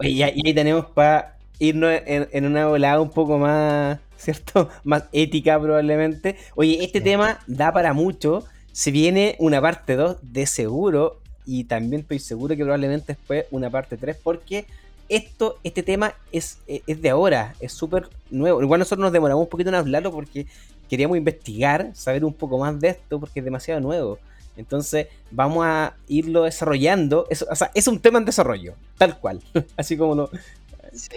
y 0.00 0.22
ahí 0.22 0.54
tenemos 0.54 0.86
para 0.86 1.36
irnos 1.58 2.00
en, 2.06 2.46
una 2.46 2.66
volada 2.66 3.00
un 3.00 3.10
poco 3.10 3.38
más, 3.38 3.98
¿cierto? 4.16 4.68
Más 4.84 5.04
ética 5.12 5.60
probablemente. 5.60 6.36
Oye, 6.54 6.82
este 6.82 7.00
tema 7.00 7.38
da 7.46 7.72
para 7.72 7.92
mucho. 7.92 8.44
Se 8.76 8.90
viene 8.90 9.36
una 9.38 9.58
parte 9.62 9.96
2 9.96 10.18
de 10.20 10.44
seguro 10.44 11.18
y 11.46 11.64
también 11.64 12.02
estoy 12.02 12.18
seguro 12.18 12.54
que 12.54 12.62
probablemente 12.62 13.14
después 13.14 13.46
una 13.50 13.70
parte 13.70 13.96
3 13.96 14.18
porque 14.22 14.66
esto, 15.08 15.58
este 15.64 15.82
tema 15.82 16.12
es, 16.30 16.58
es 16.66 17.00
de 17.00 17.08
ahora, 17.08 17.54
es 17.58 17.72
súper 17.72 18.10
nuevo. 18.30 18.60
Igual 18.60 18.80
nosotros 18.80 19.02
nos 19.02 19.12
demoramos 19.14 19.44
un 19.44 19.48
poquito 19.48 19.70
en 19.70 19.76
hablarlo 19.76 20.12
porque 20.12 20.46
queríamos 20.90 21.16
investigar, 21.16 21.90
saber 21.94 22.22
un 22.22 22.34
poco 22.34 22.58
más 22.58 22.78
de 22.78 22.88
esto 22.88 23.18
porque 23.18 23.40
es 23.40 23.46
demasiado 23.46 23.80
nuevo. 23.80 24.18
Entonces 24.58 25.06
vamos 25.30 25.64
a 25.64 25.94
irlo 26.06 26.42
desarrollando. 26.42 27.26
Es, 27.30 27.46
o 27.50 27.56
sea, 27.56 27.70
es 27.72 27.88
un 27.88 27.98
tema 27.98 28.18
en 28.18 28.26
desarrollo, 28.26 28.74
tal 28.98 29.18
cual. 29.18 29.40
Así 29.78 29.96
como 29.96 30.14
no, 30.14 30.28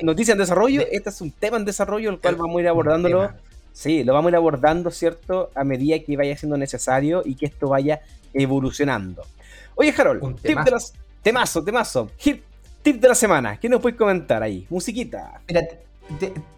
noticia 0.02 0.32
en 0.32 0.38
desarrollo, 0.38 0.84
este 0.90 1.10
es 1.10 1.20
un 1.20 1.32
tema 1.32 1.58
en 1.58 1.66
desarrollo, 1.66 2.10
el 2.10 2.20
cual 2.20 2.38
vamos 2.38 2.58
a 2.58 2.62
ir 2.62 2.68
abordándolo. 2.70 3.34
Sí, 3.80 4.04
lo 4.04 4.14
vamos 4.14 4.28
a 4.28 4.32
ir 4.32 4.36
abordando, 4.36 4.92
¿cierto? 4.92 5.52
A 5.56 5.64
medida 5.64 5.98
que 6.00 6.18
vaya 6.18 6.36
siendo 6.36 6.58
necesario 6.58 7.22
y 7.24 7.36
que 7.36 7.46
esto 7.46 7.70
vaya 7.70 8.02
evolucionando. 8.34 9.24
Oye, 9.76 9.96
Harold, 9.98 10.42
tip 10.42 10.60
de 10.60 10.72
las... 10.72 10.94
temazo, 11.24 11.64
temazo. 11.64 12.12
tip 12.18 12.44
de 12.84 13.08
la 13.08 13.16
semana. 13.16 13.58
¿Qué 13.58 13.70
nos 13.70 13.80
puedes 13.80 13.98
comentar 13.98 14.44
ahí? 14.44 14.68
Musiquita. 14.70 15.40
Mira, 15.48 15.62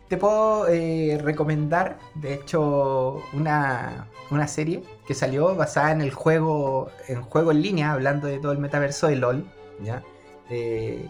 te, 0.10 0.18
puedo 0.18 0.68
eh, 0.68 1.20
recomendar, 1.22 2.00
de 2.16 2.34
hecho, 2.34 3.22
una, 3.34 4.08
serie 4.48 4.82
que 5.06 5.14
salió 5.14 5.56
basada 5.56 5.92
en 5.92 6.02
el 6.02 6.10
juego, 6.10 6.90
en 7.08 7.22
juego 7.22 7.52
en 7.52 7.62
línea, 7.62 7.92
hablando 7.92 8.26
de 8.26 8.40
todo 8.40 8.52
el 8.52 8.58
metaverso 8.58 9.06
de 9.06 9.18
LOL, 9.18 9.46
¿ya? 9.84 10.02
Eh, 10.50 11.08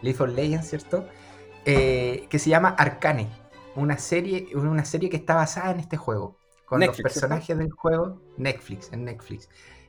League 0.00 0.22
of 0.22 0.30
Legends, 0.30 0.68
¿cierto? 0.68 1.08
Eh, 1.64 2.26
que 2.30 2.38
se 2.38 2.50
llama 2.50 2.68
Arcane, 2.78 3.26
una 3.76 3.98
serie, 3.98 4.48
una 4.54 4.84
serie 4.84 5.10
que 5.10 5.16
está 5.16 5.34
basada 5.34 5.70
en 5.72 5.80
este 5.80 5.96
juego, 5.96 6.36
con 6.66 6.80
los 6.80 7.00
personajes 7.00 7.56
del 7.56 7.70
juego, 7.70 8.20
Netflix, 8.36 8.92
en 8.92 9.04
Netflix. 9.04 9.48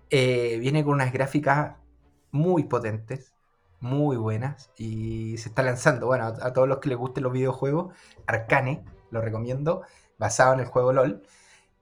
Eh, 0.09 0.57
viene 0.59 0.83
con 0.83 0.93
unas 0.93 1.11
gráficas 1.11 1.75
muy 2.31 2.63
potentes, 2.63 3.33
muy 3.79 4.17
buenas, 4.17 4.71
y 4.77 5.37
se 5.37 5.49
está 5.49 5.63
lanzando, 5.63 6.07
bueno, 6.07 6.25
a, 6.25 6.53
todos 6.53 6.67
los 6.67 6.79
que 6.79 6.89
les 6.89 6.97
gusten 6.97 7.23
los 7.23 7.33
videojuegos, 7.33 7.93
Arcane, 8.25 8.83
lo 9.11 9.21
recomiendo, 9.21 9.83
basado 10.17 10.53
en 10.53 10.61
el 10.61 10.65
juego 10.65 10.93
LOL. 10.93 11.21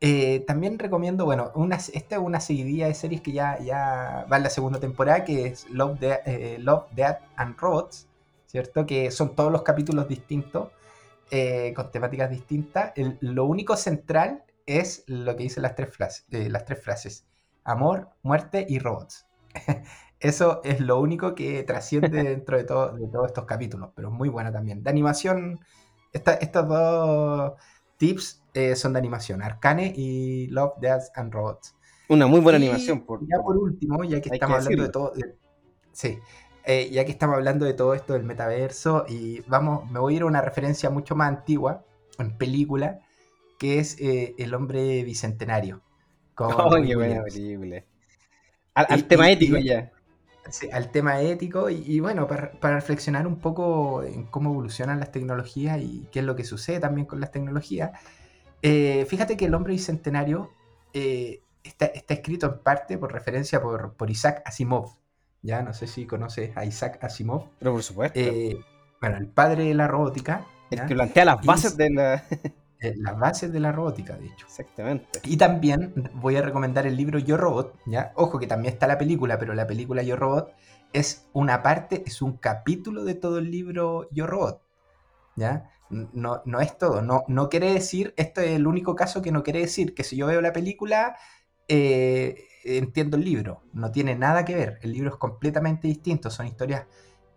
Eh, 0.02 0.44
también 0.46 0.80
recomiendo, 0.80 1.24
bueno, 1.24 1.52
una, 1.56 1.78
esta 1.78 2.16
es 2.16 2.22
una 2.22 2.42
seguidilla 2.42 2.88
de 2.88 2.94
series 2.94 3.22
que 3.22 3.32
ya, 3.32 3.58
ya 3.60 4.26
va 4.30 4.38
en 4.38 4.44
la 4.44 4.50
segunda 4.50 4.80
temporada, 4.80 5.24
que 5.24 5.48
es 5.48 5.70
Love, 5.70 6.00
Love 6.60 6.92
Death 6.92 7.20
and 7.38 7.58
Robots, 7.58 8.08
¿cierto? 8.48 8.86
Que 8.86 9.12
son 9.12 9.36
todos 9.36 9.52
los 9.52 9.64
capítulos 9.64 10.08
distintos, 10.10 10.70
eh, 11.32 11.74
con 11.76 11.92
temáticas 11.92 12.30
distintas. 12.30 12.94
lo 13.22 13.46
único 13.46 13.76
central 13.76 14.44
es 14.66 15.04
lo 15.08 15.36
que 15.36 15.44
dicen 15.44 15.64
las 15.64 15.76
tres, 15.76 15.96
frases, 15.96 16.26
eh, 16.32 16.50
las 16.50 16.66
tres 16.66 16.82
frases. 16.82 17.28
Amor, 17.64 18.10
muerte 18.22 18.66
y 18.68 18.80
robots. 18.80 19.26
Eso 20.20 20.62
es 20.64 20.80
lo 20.80 21.00
único 21.00 21.36
que 21.36 21.64
trasciende 21.64 22.10
dentro 22.24 22.58
de, 22.58 22.64
todo, 22.64 22.94
de 22.94 23.08
todos 23.08 23.28
estos 23.28 23.46
capítulos, 23.46 23.92
pero 23.96 24.10
muy 24.10 24.30
buena 24.30 24.52
también. 24.52 24.84
De 24.84 24.90
animación, 24.90 25.60
estos 26.12 26.68
dos 26.68 27.54
tips 27.98 28.44
eh, 28.54 28.76
son 28.76 28.94
de 28.94 29.00
animación, 29.00 29.42
Arcane 29.42 29.94
y 29.96 30.48
Love, 30.48 30.74
Death 30.80 31.04
and 31.16 31.34
Robots. 31.34 31.76
Una 32.10 32.28
muy 32.28 32.40
buena 32.40 32.58
animación. 32.58 33.02
Por, 33.02 33.22
ya 33.28 33.42
por 33.44 33.58
último, 33.58 34.04
ya 34.04 34.22
que 34.22 34.30
estamos 34.32 34.60
hablando 34.60 34.84
de 34.84 34.90
todo... 34.90 35.14
sí, 35.92 36.20
eh, 36.66 36.90
ya 36.92 37.04
que 37.04 37.12
estamos 37.12 37.36
hablando 37.36 37.66
de 37.66 37.74
todo 37.74 37.94
esto 37.94 38.14
del 38.14 38.24
metaverso, 38.24 39.06
y 39.08 39.42
vamos, 39.42 39.90
me 39.92 40.00
voy 40.00 40.14
a 40.14 40.18
ir 40.18 40.22
a 40.24 40.26
una 40.26 40.42
referencia 40.42 40.90
mucho 40.90 41.16
más 41.16 41.28
antigua, 41.28 41.84
en 42.18 42.38
película, 42.38 43.00
que 43.60 43.80
es 43.80 44.00
eh, 44.00 44.34
El 44.38 44.54
hombre 44.54 45.04
bicentenario. 45.04 45.82
oh, 46.38 46.76
qué 46.86 46.96
buena 46.96 47.24
película. 47.24 47.84
Al, 48.76 49.06
tema 49.06 49.30
ético 49.30 49.58
ya. 49.58 49.92
Sí, 50.50 50.70
al 50.72 50.90
tema 50.92 51.22
ético 51.22 51.70
y, 51.70 52.00
bueno, 52.00 52.28
para, 52.28 52.52
reflexionar 52.62 53.28
un 53.28 53.40
poco 53.40 54.04
en 54.04 54.26
cómo 54.26 54.52
evolucionan 54.52 55.00
las 55.00 55.12
tecnologías 55.12 55.80
y 55.80 56.08
qué 56.12 56.20
es 56.20 56.26
lo 56.26 56.36
que 56.36 56.44
sucede 56.44 56.80
también 56.80 57.06
con 57.06 57.20
las 57.20 57.32
tecnologías. 57.32 57.92
Eh, 58.62 59.06
fíjate 59.08 59.38
que 59.38 59.46
el 59.46 59.54
hombre 59.54 59.74
bicentenario 59.74 60.52
está, 60.92 61.86
está, 61.86 62.14
escrito 62.14 62.48
en 62.48 62.60
parte 62.60 62.98
por 62.98 63.14
referencia 63.14 63.62
por, 63.62 63.94
por 63.94 64.10
Isaac 64.10 64.42
Asimov, 64.46 64.96
ya 65.44 65.62
no 65.62 65.74
sé 65.74 65.88
si 65.88 66.08
conoces 66.08 66.56
a 66.58 66.66
Isaac 66.66 67.04
Asimov. 67.04 67.50
Pero 67.60 67.74
por 67.74 67.84
supuesto. 67.84 68.20
Eh, 68.20 68.58
bueno, 69.00 69.18
el 69.18 69.28
padre 69.28 69.66
de 69.66 69.74
la 69.74 69.88
robótica. 69.88 70.46
El 70.72 70.86
que 70.86 70.96
plantea 70.96 71.26
las 71.26 71.46
bases 71.46 71.78
de 71.78 71.90
la... 71.92 72.24
Eh, 72.84 72.96
las 72.98 73.18
bases 73.18 73.54
de 73.54 73.62
la 73.62 73.72
robótica, 73.72 74.18
de 74.18 74.26
hecho. 74.26 74.46
Exactamente. 74.46 75.22
Y 75.24 75.38
también 75.38 75.94
voy 76.16 76.36
a 76.36 76.42
recomendar 76.42 76.86
el 76.86 76.98
libro 76.98 77.18
Yo 77.18 77.38
Robot, 77.38 77.80
¿ya? 77.86 78.12
Ojo 78.16 78.38
que 78.40 78.46
también 78.46 78.74
está 78.74 78.88
la 78.88 78.98
película, 78.98 79.40
pero 79.40 79.54
la 79.54 79.66
película 79.66 80.04
Yo 80.04 80.18
Robot 80.18 80.54
es 80.92 81.30
una 81.32 81.64
parte, 81.64 82.04
es 82.06 82.22
un 82.22 82.36
capítulo 82.36 83.06
de 83.06 83.16
todo 83.16 83.38
el 83.38 83.50
libro 83.50 84.10
Yo 84.12 84.28
Robot, 84.28 84.62
¿ya? 85.38 85.72
No, 85.90 86.42
no 86.44 86.60
es 86.60 86.78
todo, 86.78 87.02
no, 87.02 87.24
no 87.30 87.48
quiere 87.48 87.72
decir, 87.72 88.14
esto 88.18 88.42
es 88.42 88.52
el 88.52 88.68
único 88.68 88.98
caso 88.98 89.22
que 89.22 89.32
no 89.32 89.44
quiere 89.44 89.60
decir 89.60 89.96
que 89.96 90.04
si 90.04 90.18
yo 90.18 90.28
veo 90.28 90.42
la 90.42 90.52
película, 90.52 91.16
eh, 91.70 92.48
entiendo 92.64 93.18
el 93.18 93.26
libro, 93.26 93.62
no 93.74 93.92
tiene 93.92 94.16
nada 94.16 94.46
que 94.46 94.56
ver, 94.56 94.80
el 94.82 94.94
libro 94.94 95.10
es 95.10 95.16
completamente 95.18 95.88
distinto, 95.88 96.30
son 96.30 96.48
historias 96.48 96.86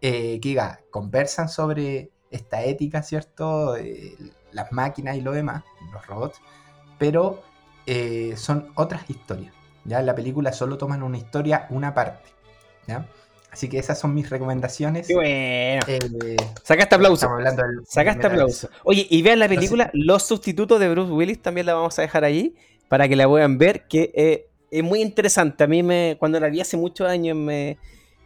eh, 0.01 0.39
que 0.41 0.51
diga, 0.51 0.81
conversan 0.91 1.49
sobre 1.49 2.11
esta 2.31 2.62
ética, 2.62 3.03
¿cierto? 3.03 3.77
Eh, 3.77 4.16
las 4.53 4.72
máquinas 4.72 5.16
y 5.16 5.20
lo 5.20 5.33
demás, 5.33 5.64
los 5.93 6.07
robots, 6.07 6.41
pero 6.99 7.43
eh, 7.87 8.35
son 8.37 8.72
otras 8.74 9.09
historias, 9.11 9.53
¿ya? 9.85 10.01
En 10.01 10.07
la 10.07 10.14
película 10.14 10.53
solo 10.53 10.79
toman 10.79 11.03
una 11.03 11.18
historia, 11.18 11.66
una 11.70 11.95
parte, 11.95 12.31
¿ya? 12.87 13.09
Así 13.51 13.70
que 13.70 13.79
esas 13.79 13.99
son 13.99 14.12
mis 14.12 14.29
recomendaciones. 14.29 15.07
Qué 15.07 15.14
bueno. 15.14 15.83
Saca 16.62 16.83
este 16.83 16.95
aplauso. 16.95 17.27
Hablando 17.27 17.62
Saca 17.89 18.11
este 18.11 18.27
aplauso. 18.27 18.68
Oye, 18.85 19.07
y 19.09 19.22
vean 19.22 19.39
la 19.39 19.49
película 19.49 19.89
Los 19.95 20.24
sustitutos 20.24 20.79
de 20.79 20.91
Bruce 20.91 21.11
Willis, 21.11 21.41
también 21.41 21.64
la 21.64 21.72
vamos 21.72 21.99
a 21.99 22.03
dejar 22.03 22.24
ahí 22.24 22.55
para 22.89 23.09
que 23.09 23.16
la 23.16 23.27
puedan 23.27 23.57
ver, 23.57 23.87
que 23.89 24.51
es 24.71 24.83
muy 24.83 25.01
interesante. 25.01 25.64
A 25.64 25.67
mí 25.67 25.83
me, 25.83 26.17
cuando 26.19 26.41
la 26.41 26.49
vi 26.49 26.61
hace 26.61 26.77
muchos 26.77 27.09
años 27.09 27.37
me, 27.37 27.79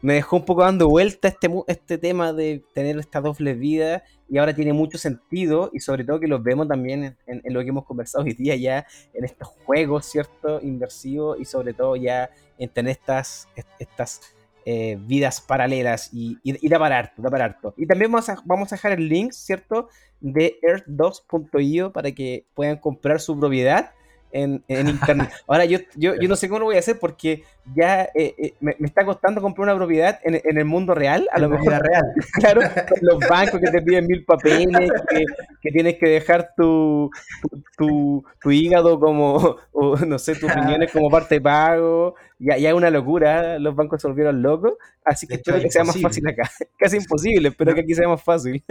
dejó 0.03 0.37
un 0.37 0.45
poco 0.45 0.63
dando 0.63 0.89
vuelta 0.89 1.29
este, 1.29 1.49
este 1.67 1.99
tema 1.99 2.33
de 2.33 2.65
tener 2.75 2.99
esta 2.99 3.21
doble 3.21 3.55
vida 3.55 4.03
y 4.29 4.39
ahora 4.39 4.55
tiene 4.55 4.73
mucho 4.73 4.97
sentido 4.97 5.71
y 5.75 5.81
sobre 5.81 6.05
todo 6.05 6.21
que 6.21 6.27
los 6.27 6.43
vemos 6.43 6.69
también 6.69 7.17
en, 7.27 7.43
lo 7.53 7.61
que 7.61 7.69
hemos 7.69 7.85
conversado 7.85 8.25
hoy 8.25 8.33
día 8.33 8.57
ya 8.57 8.87
en 9.13 9.25
estos 9.25 9.49
juegos, 9.49 10.07
¿cierto? 10.07 10.61
Inversivos 10.63 11.39
y 11.39 11.45
sobre 11.45 11.75
todo 11.75 11.97
ya 11.97 12.31
en 12.59 12.71
tener 12.71 12.93
estas, 12.93 13.49
estas 13.79 14.21
eh, 14.65 14.99
vidas 15.01 15.41
paralelas 15.41 16.11
y, 16.13 16.39
y, 16.43 16.73
harto, 16.73 17.23
da 17.23 17.31
para 17.31 17.45
harto. 17.45 17.75
Y 17.77 17.87
también 17.87 18.13
vamos 18.13 18.29
a, 18.29 18.37
vamos 18.45 18.73
a 18.73 18.77
dejar 18.77 18.93
el 18.93 19.09
link, 19.09 19.33
¿cierto? 19.33 19.89
De 20.21 20.59
earth2.io 20.63 21.93
para 21.93 22.13
que 22.13 22.47
puedan 22.55 22.77
comprar 22.77 23.21
su 23.21 23.39
propiedad 23.39 23.93
en, 24.33 24.63
internet. 24.69 25.31
Ahora, 25.47 25.65
yo, 25.65 25.79
yo, 25.97 26.15
yo, 26.15 26.29
no 26.29 26.37
sé 26.37 26.49
cómo 26.49 26.61
lo 26.61 26.65
voy 26.67 26.77
a 26.77 26.81
hacer 26.81 26.99
porque 26.99 27.45
ya 27.75 28.05
eh, 28.15 28.35
eh, 28.39 28.55
me, 28.61 28.75
está 28.81 29.05
costando 29.05 29.41
comprar 29.41 29.65
una 29.65 29.77
propiedad 29.77 30.19
en, 30.23 30.41
el 30.59 30.65
mundo 30.65 30.95
real, 30.95 31.29
a 31.33 31.39
lo 31.39 31.49
mejor. 31.49 31.83
real. 31.83 32.05
Claro, 32.41 32.61
los 33.01 33.19
bancos 33.29 33.61
que 33.61 33.71
te 33.71 33.83
piden 33.83 34.07
mil 34.07 34.25
papeles, 34.25 34.91
que, 35.63 35.71
tienes 35.71 35.97
que 35.99 36.09
dejar 36.09 36.51
tu, 36.57 37.11
tu, 37.77 38.25
tu, 38.41 38.51
hígado 38.51 38.99
como, 38.99 39.57
o, 39.73 39.97
no 39.97 40.19
sé, 40.19 40.35
tus 40.35 40.53
riñones 40.55 40.91
como 40.93 41.11
parte 41.11 41.37
de 41.37 41.41
pago. 41.41 42.15
Ya, 42.39 42.57
ya 42.57 42.71
es 42.71 42.75
una 42.75 42.91
locura, 42.91 43.59
los 43.59 43.75
bancos 43.77 44.01
se 44.01 44.09
volvieron 44.09 44.41
locos, 44.41 44.73
así 45.05 45.27
que 45.27 45.35
espero 45.35 45.61
que 45.61 45.71
sea 45.71 45.85
más 45.85 46.01
fácil 46.01 46.27
acá. 46.27 46.51
Casi 46.79 46.97
imposible, 46.97 47.49
espero 47.49 47.75
que 47.75 47.83
aquí 47.83 47.95
sea 47.95 48.09
más 48.09 48.23
fácil 48.23 48.65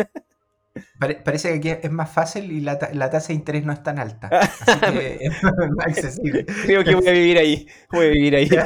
parece 1.24 1.50
que 1.60 1.72
aquí 1.72 1.86
es 1.86 1.92
más 1.92 2.12
fácil 2.12 2.52
y 2.52 2.62
la, 2.62 2.78
tasa 2.78 3.30
de 3.30 3.34
interés 3.34 3.66
no 3.66 3.74
es 3.74 3.84
tan 3.84 4.00
alta. 4.00 4.28
Así 4.32 4.80
que 4.80 5.18
es 5.22 5.44
más 5.44 5.88
accesible. 5.88 6.46
Creo 6.66 6.84
que 6.84 6.96
voy 6.96 7.08
a 7.08 7.12
vivir 7.12 7.38
ahí. 7.38 7.68
Voy 7.92 8.06
a 8.06 8.10
vivir 8.10 8.36
ahí. 8.36 8.50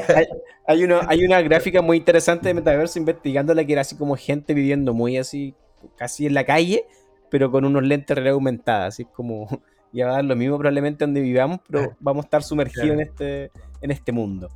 Hay, 0.65 0.81
hay 0.81 1.25
una 1.25 1.41
gráfica 1.41 1.81
muy 1.81 1.97
interesante 1.97 2.47
de 2.47 2.53
Metaverso 2.53 2.97
investigándola 2.97 3.65
que 3.65 3.73
era 3.73 3.81
así 3.81 3.97
como 3.97 4.15
gente 4.15 4.53
viviendo 4.53 4.93
muy 4.93 5.17
así, 5.17 5.53
casi 5.97 6.25
en 6.25 6.33
la 6.33 6.45
calle, 6.45 6.85
pero 7.29 7.51
con 7.51 7.65
unos 7.65 7.83
lentes 7.83 8.15
realidad 8.15 8.35
aumentada. 8.35 8.85
Así 8.85 9.03
como 9.03 9.61
ya 9.91 10.05
va 10.05 10.13
a 10.13 10.15
dar 10.15 10.25
lo 10.25 10.37
mismo 10.37 10.57
probablemente 10.57 11.03
donde 11.03 11.19
vivamos, 11.19 11.59
pero 11.67 11.97
vamos 11.99 12.23
a 12.23 12.27
estar 12.27 12.43
sumergidos 12.43 12.91
en, 12.91 13.01
este, 13.01 13.51
en 13.81 13.91
este 13.91 14.13
mundo. 14.13 14.49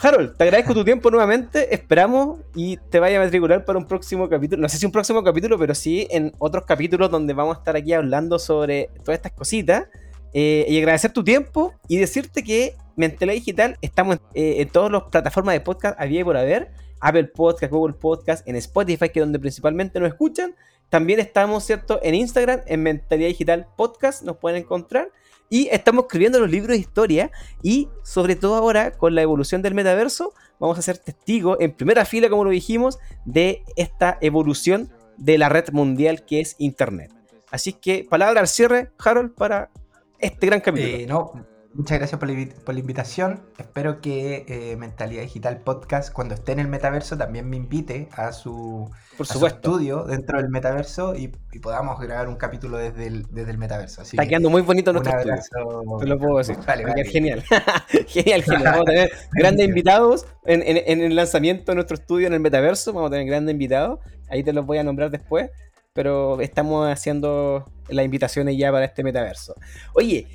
Harold, 0.00 0.36
te 0.36 0.44
agradezco 0.44 0.74
tu 0.74 0.84
tiempo 0.84 1.10
nuevamente. 1.10 1.72
Esperamos 1.74 2.40
y 2.54 2.76
te 2.76 2.98
vaya 2.98 3.20
a 3.20 3.24
matricular 3.24 3.64
para 3.64 3.78
un 3.78 3.86
próximo 3.86 4.28
capítulo. 4.28 4.60
No 4.60 4.68
sé 4.68 4.78
si 4.78 4.86
un 4.86 4.92
próximo 4.92 5.22
capítulo, 5.22 5.58
pero 5.58 5.74
sí 5.74 6.06
en 6.10 6.32
otros 6.38 6.64
capítulos 6.64 7.10
donde 7.10 7.32
vamos 7.32 7.56
a 7.56 7.58
estar 7.60 7.76
aquí 7.76 7.92
hablando 7.92 8.38
sobre 8.38 8.90
todas 9.04 9.18
estas 9.18 9.32
cositas. 9.32 9.86
Eh, 10.32 10.66
y 10.68 10.78
agradecer 10.78 11.12
tu 11.12 11.22
tiempo 11.22 11.74
y 11.86 11.96
decirte 11.98 12.42
que 12.42 12.76
Mentalidad 12.96 13.34
Digital 13.34 13.78
estamos 13.80 14.16
eh, 14.34 14.56
en, 14.58 14.68
todas 14.68 14.90
las 14.90 15.04
plataformas 15.04 15.54
de 15.54 15.60
podcast 15.60 15.98
había 16.00 16.20
y 16.20 16.24
por 16.24 16.36
haber. 16.36 16.72
Apple 17.00 17.24
Podcast, 17.24 17.72
Google 17.72 17.94
Podcast, 17.94 18.48
en 18.48 18.56
Spotify, 18.56 19.10
que 19.10 19.20
es 19.20 19.26
donde 19.26 19.38
principalmente 19.38 20.00
nos 20.00 20.08
escuchan. 20.08 20.54
También 20.88 21.20
estamos, 21.20 21.64
¿cierto? 21.64 22.00
En 22.02 22.14
Instagram, 22.14 22.62
en 22.66 22.82
Mentalidad 22.82 23.28
Digital 23.28 23.66
Podcast, 23.76 24.22
nos 24.22 24.38
pueden 24.38 24.62
encontrar. 24.62 25.10
Y 25.50 25.68
estamos 25.70 26.04
escribiendo 26.04 26.40
los 26.40 26.50
libros 26.50 26.70
de 26.70 26.78
historia 26.78 27.30
y 27.62 27.88
sobre 28.02 28.36
todo 28.36 28.54
ahora 28.54 28.92
con 28.92 29.14
la 29.14 29.22
evolución 29.22 29.62
del 29.62 29.74
metaverso 29.74 30.32
vamos 30.58 30.78
a 30.78 30.82
ser 30.82 30.98
testigos 30.98 31.58
en 31.60 31.72
primera 31.72 32.04
fila, 32.04 32.28
como 32.28 32.44
lo 32.44 32.50
dijimos, 32.50 32.98
de 33.24 33.62
esta 33.76 34.18
evolución 34.20 34.90
de 35.16 35.38
la 35.38 35.48
red 35.48 35.70
mundial 35.72 36.24
que 36.24 36.40
es 36.40 36.56
Internet. 36.58 37.12
Así 37.50 37.72
que 37.72 38.06
palabra 38.08 38.40
al 38.40 38.48
cierre, 38.48 38.90
Harold, 38.98 39.34
para 39.34 39.70
este 40.18 40.46
gran 40.46 40.60
capítulo. 40.60 40.96
Eh, 40.96 41.06
no, 41.06 41.53
Muchas 41.74 41.98
gracias 41.98 42.20
por 42.20 42.28
la, 42.28 42.78
invitación. 42.78 43.40
Espero 43.58 44.00
que 44.00 44.44
eh, 44.46 44.76
Mentalidad 44.76 45.22
Digital 45.22 45.58
Podcast, 45.58 46.12
cuando 46.12 46.34
esté 46.34 46.52
en 46.52 46.60
el 46.60 46.68
metaverso, 46.68 47.18
también 47.18 47.50
me 47.50 47.56
invite 47.56 48.08
a 48.12 48.30
su, 48.30 48.88
estudio 49.18 50.04
dentro 50.04 50.38
del 50.38 50.50
metaverso 50.50 51.16
y, 51.16 51.32
podamos 51.60 51.98
grabar 51.98 52.28
un 52.28 52.36
capítulo 52.36 52.78
desde 52.78 53.08
el, 53.08 53.26
desde 53.30 53.50
el 53.50 53.58
metaverso. 53.58 54.02
Está 54.02 54.24
quedando 54.24 54.50
muy 54.50 54.62
bonito 54.62 54.92
nuestro 54.92 55.18
estudio. 55.18 55.98
Te 55.98 56.06
lo 56.06 56.16
puedo 56.16 56.38
decir. 56.38 56.56
Vale, 56.64 56.84
vale. 56.84 57.04
Genial. 57.06 57.42
genial, 58.06 58.42
genial. 58.44 58.62
Vamos 58.64 58.80
a 58.82 58.84
tener 58.84 59.12
grandes 59.32 59.66
invitados 59.66 60.26
en, 60.44 60.62
en 60.64 61.00
el 61.00 61.16
lanzamiento 61.16 61.72
de 61.72 61.76
nuestro 61.76 61.96
estudio 61.96 62.28
en 62.28 62.34
el 62.34 62.40
metaverso. 62.40 62.92
Vamos 62.92 63.08
a 63.08 63.10
tener 63.10 63.26
grandes 63.26 63.52
invitados. 63.52 63.98
Ahí 64.28 64.44
te 64.44 64.52
los 64.52 64.64
voy 64.64 64.78
a 64.78 64.84
nombrar 64.84 65.10
después. 65.10 65.50
Pero 65.92 66.40
estamos 66.40 66.88
haciendo 66.88 67.64
las 67.88 68.04
invitaciones 68.04 68.56
ya 68.56 68.70
para 68.70 68.84
este 68.84 69.02
metaverso. 69.02 69.54
Oye, 69.94 70.26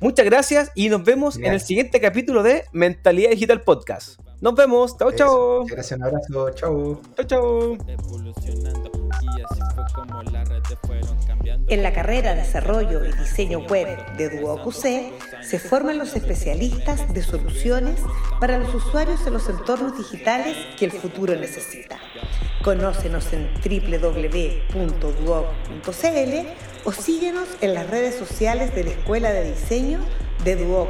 Muchas 0.00 0.26
gracias 0.26 0.70
y 0.74 0.88
nos 0.88 1.04
vemos 1.04 1.36
en 1.36 1.46
el 1.46 1.60
siguiente 1.60 2.00
capítulo 2.00 2.42
de 2.42 2.64
Mentalidad 2.72 3.30
Digital 3.30 3.62
Podcast. 3.62 4.20
Nos 4.40 4.54
vemos. 4.54 4.96
Chao, 4.98 5.12
chao. 5.12 5.64
Gracias, 5.66 5.98
un 5.98 6.04
abrazo. 6.04 6.50
Chao. 6.50 7.00
Chao, 7.16 7.26
chao. 7.26 8.95
En 11.68 11.82
la 11.82 11.92
carrera 11.92 12.34
Desarrollo 12.34 13.04
y 13.04 13.12
Diseño 13.12 13.60
Web 13.60 14.16
de 14.16 14.40
DuoQC 14.40 15.42
se 15.42 15.58
forman 15.58 15.98
los 15.98 16.14
especialistas 16.14 17.12
de 17.12 17.22
soluciones 17.22 18.00
para 18.40 18.58
los 18.58 18.74
usuarios 18.74 19.26
en 19.26 19.32
los 19.32 19.48
entornos 19.48 19.96
digitales 19.96 20.56
que 20.78 20.84
el 20.86 20.92
futuro 20.92 21.34
necesita. 21.34 21.98
Conócenos 22.62 23.32
en 23.32 23.48
www.duoc.cl 23.54 24.76
o 26.84 26.92
síguenos 26.92 27.48
en 27.60 27.74
las 27.74 27.90
redes 27.90 28.14
sociales 28.14 28.74
de 28.74 28.84
la 28.84 28.90
Escuela 28.90 29.30
de 29.30 29.52
Diseño 29.52 30.00
de 30.44 30.56
Duoc 30.56 30.88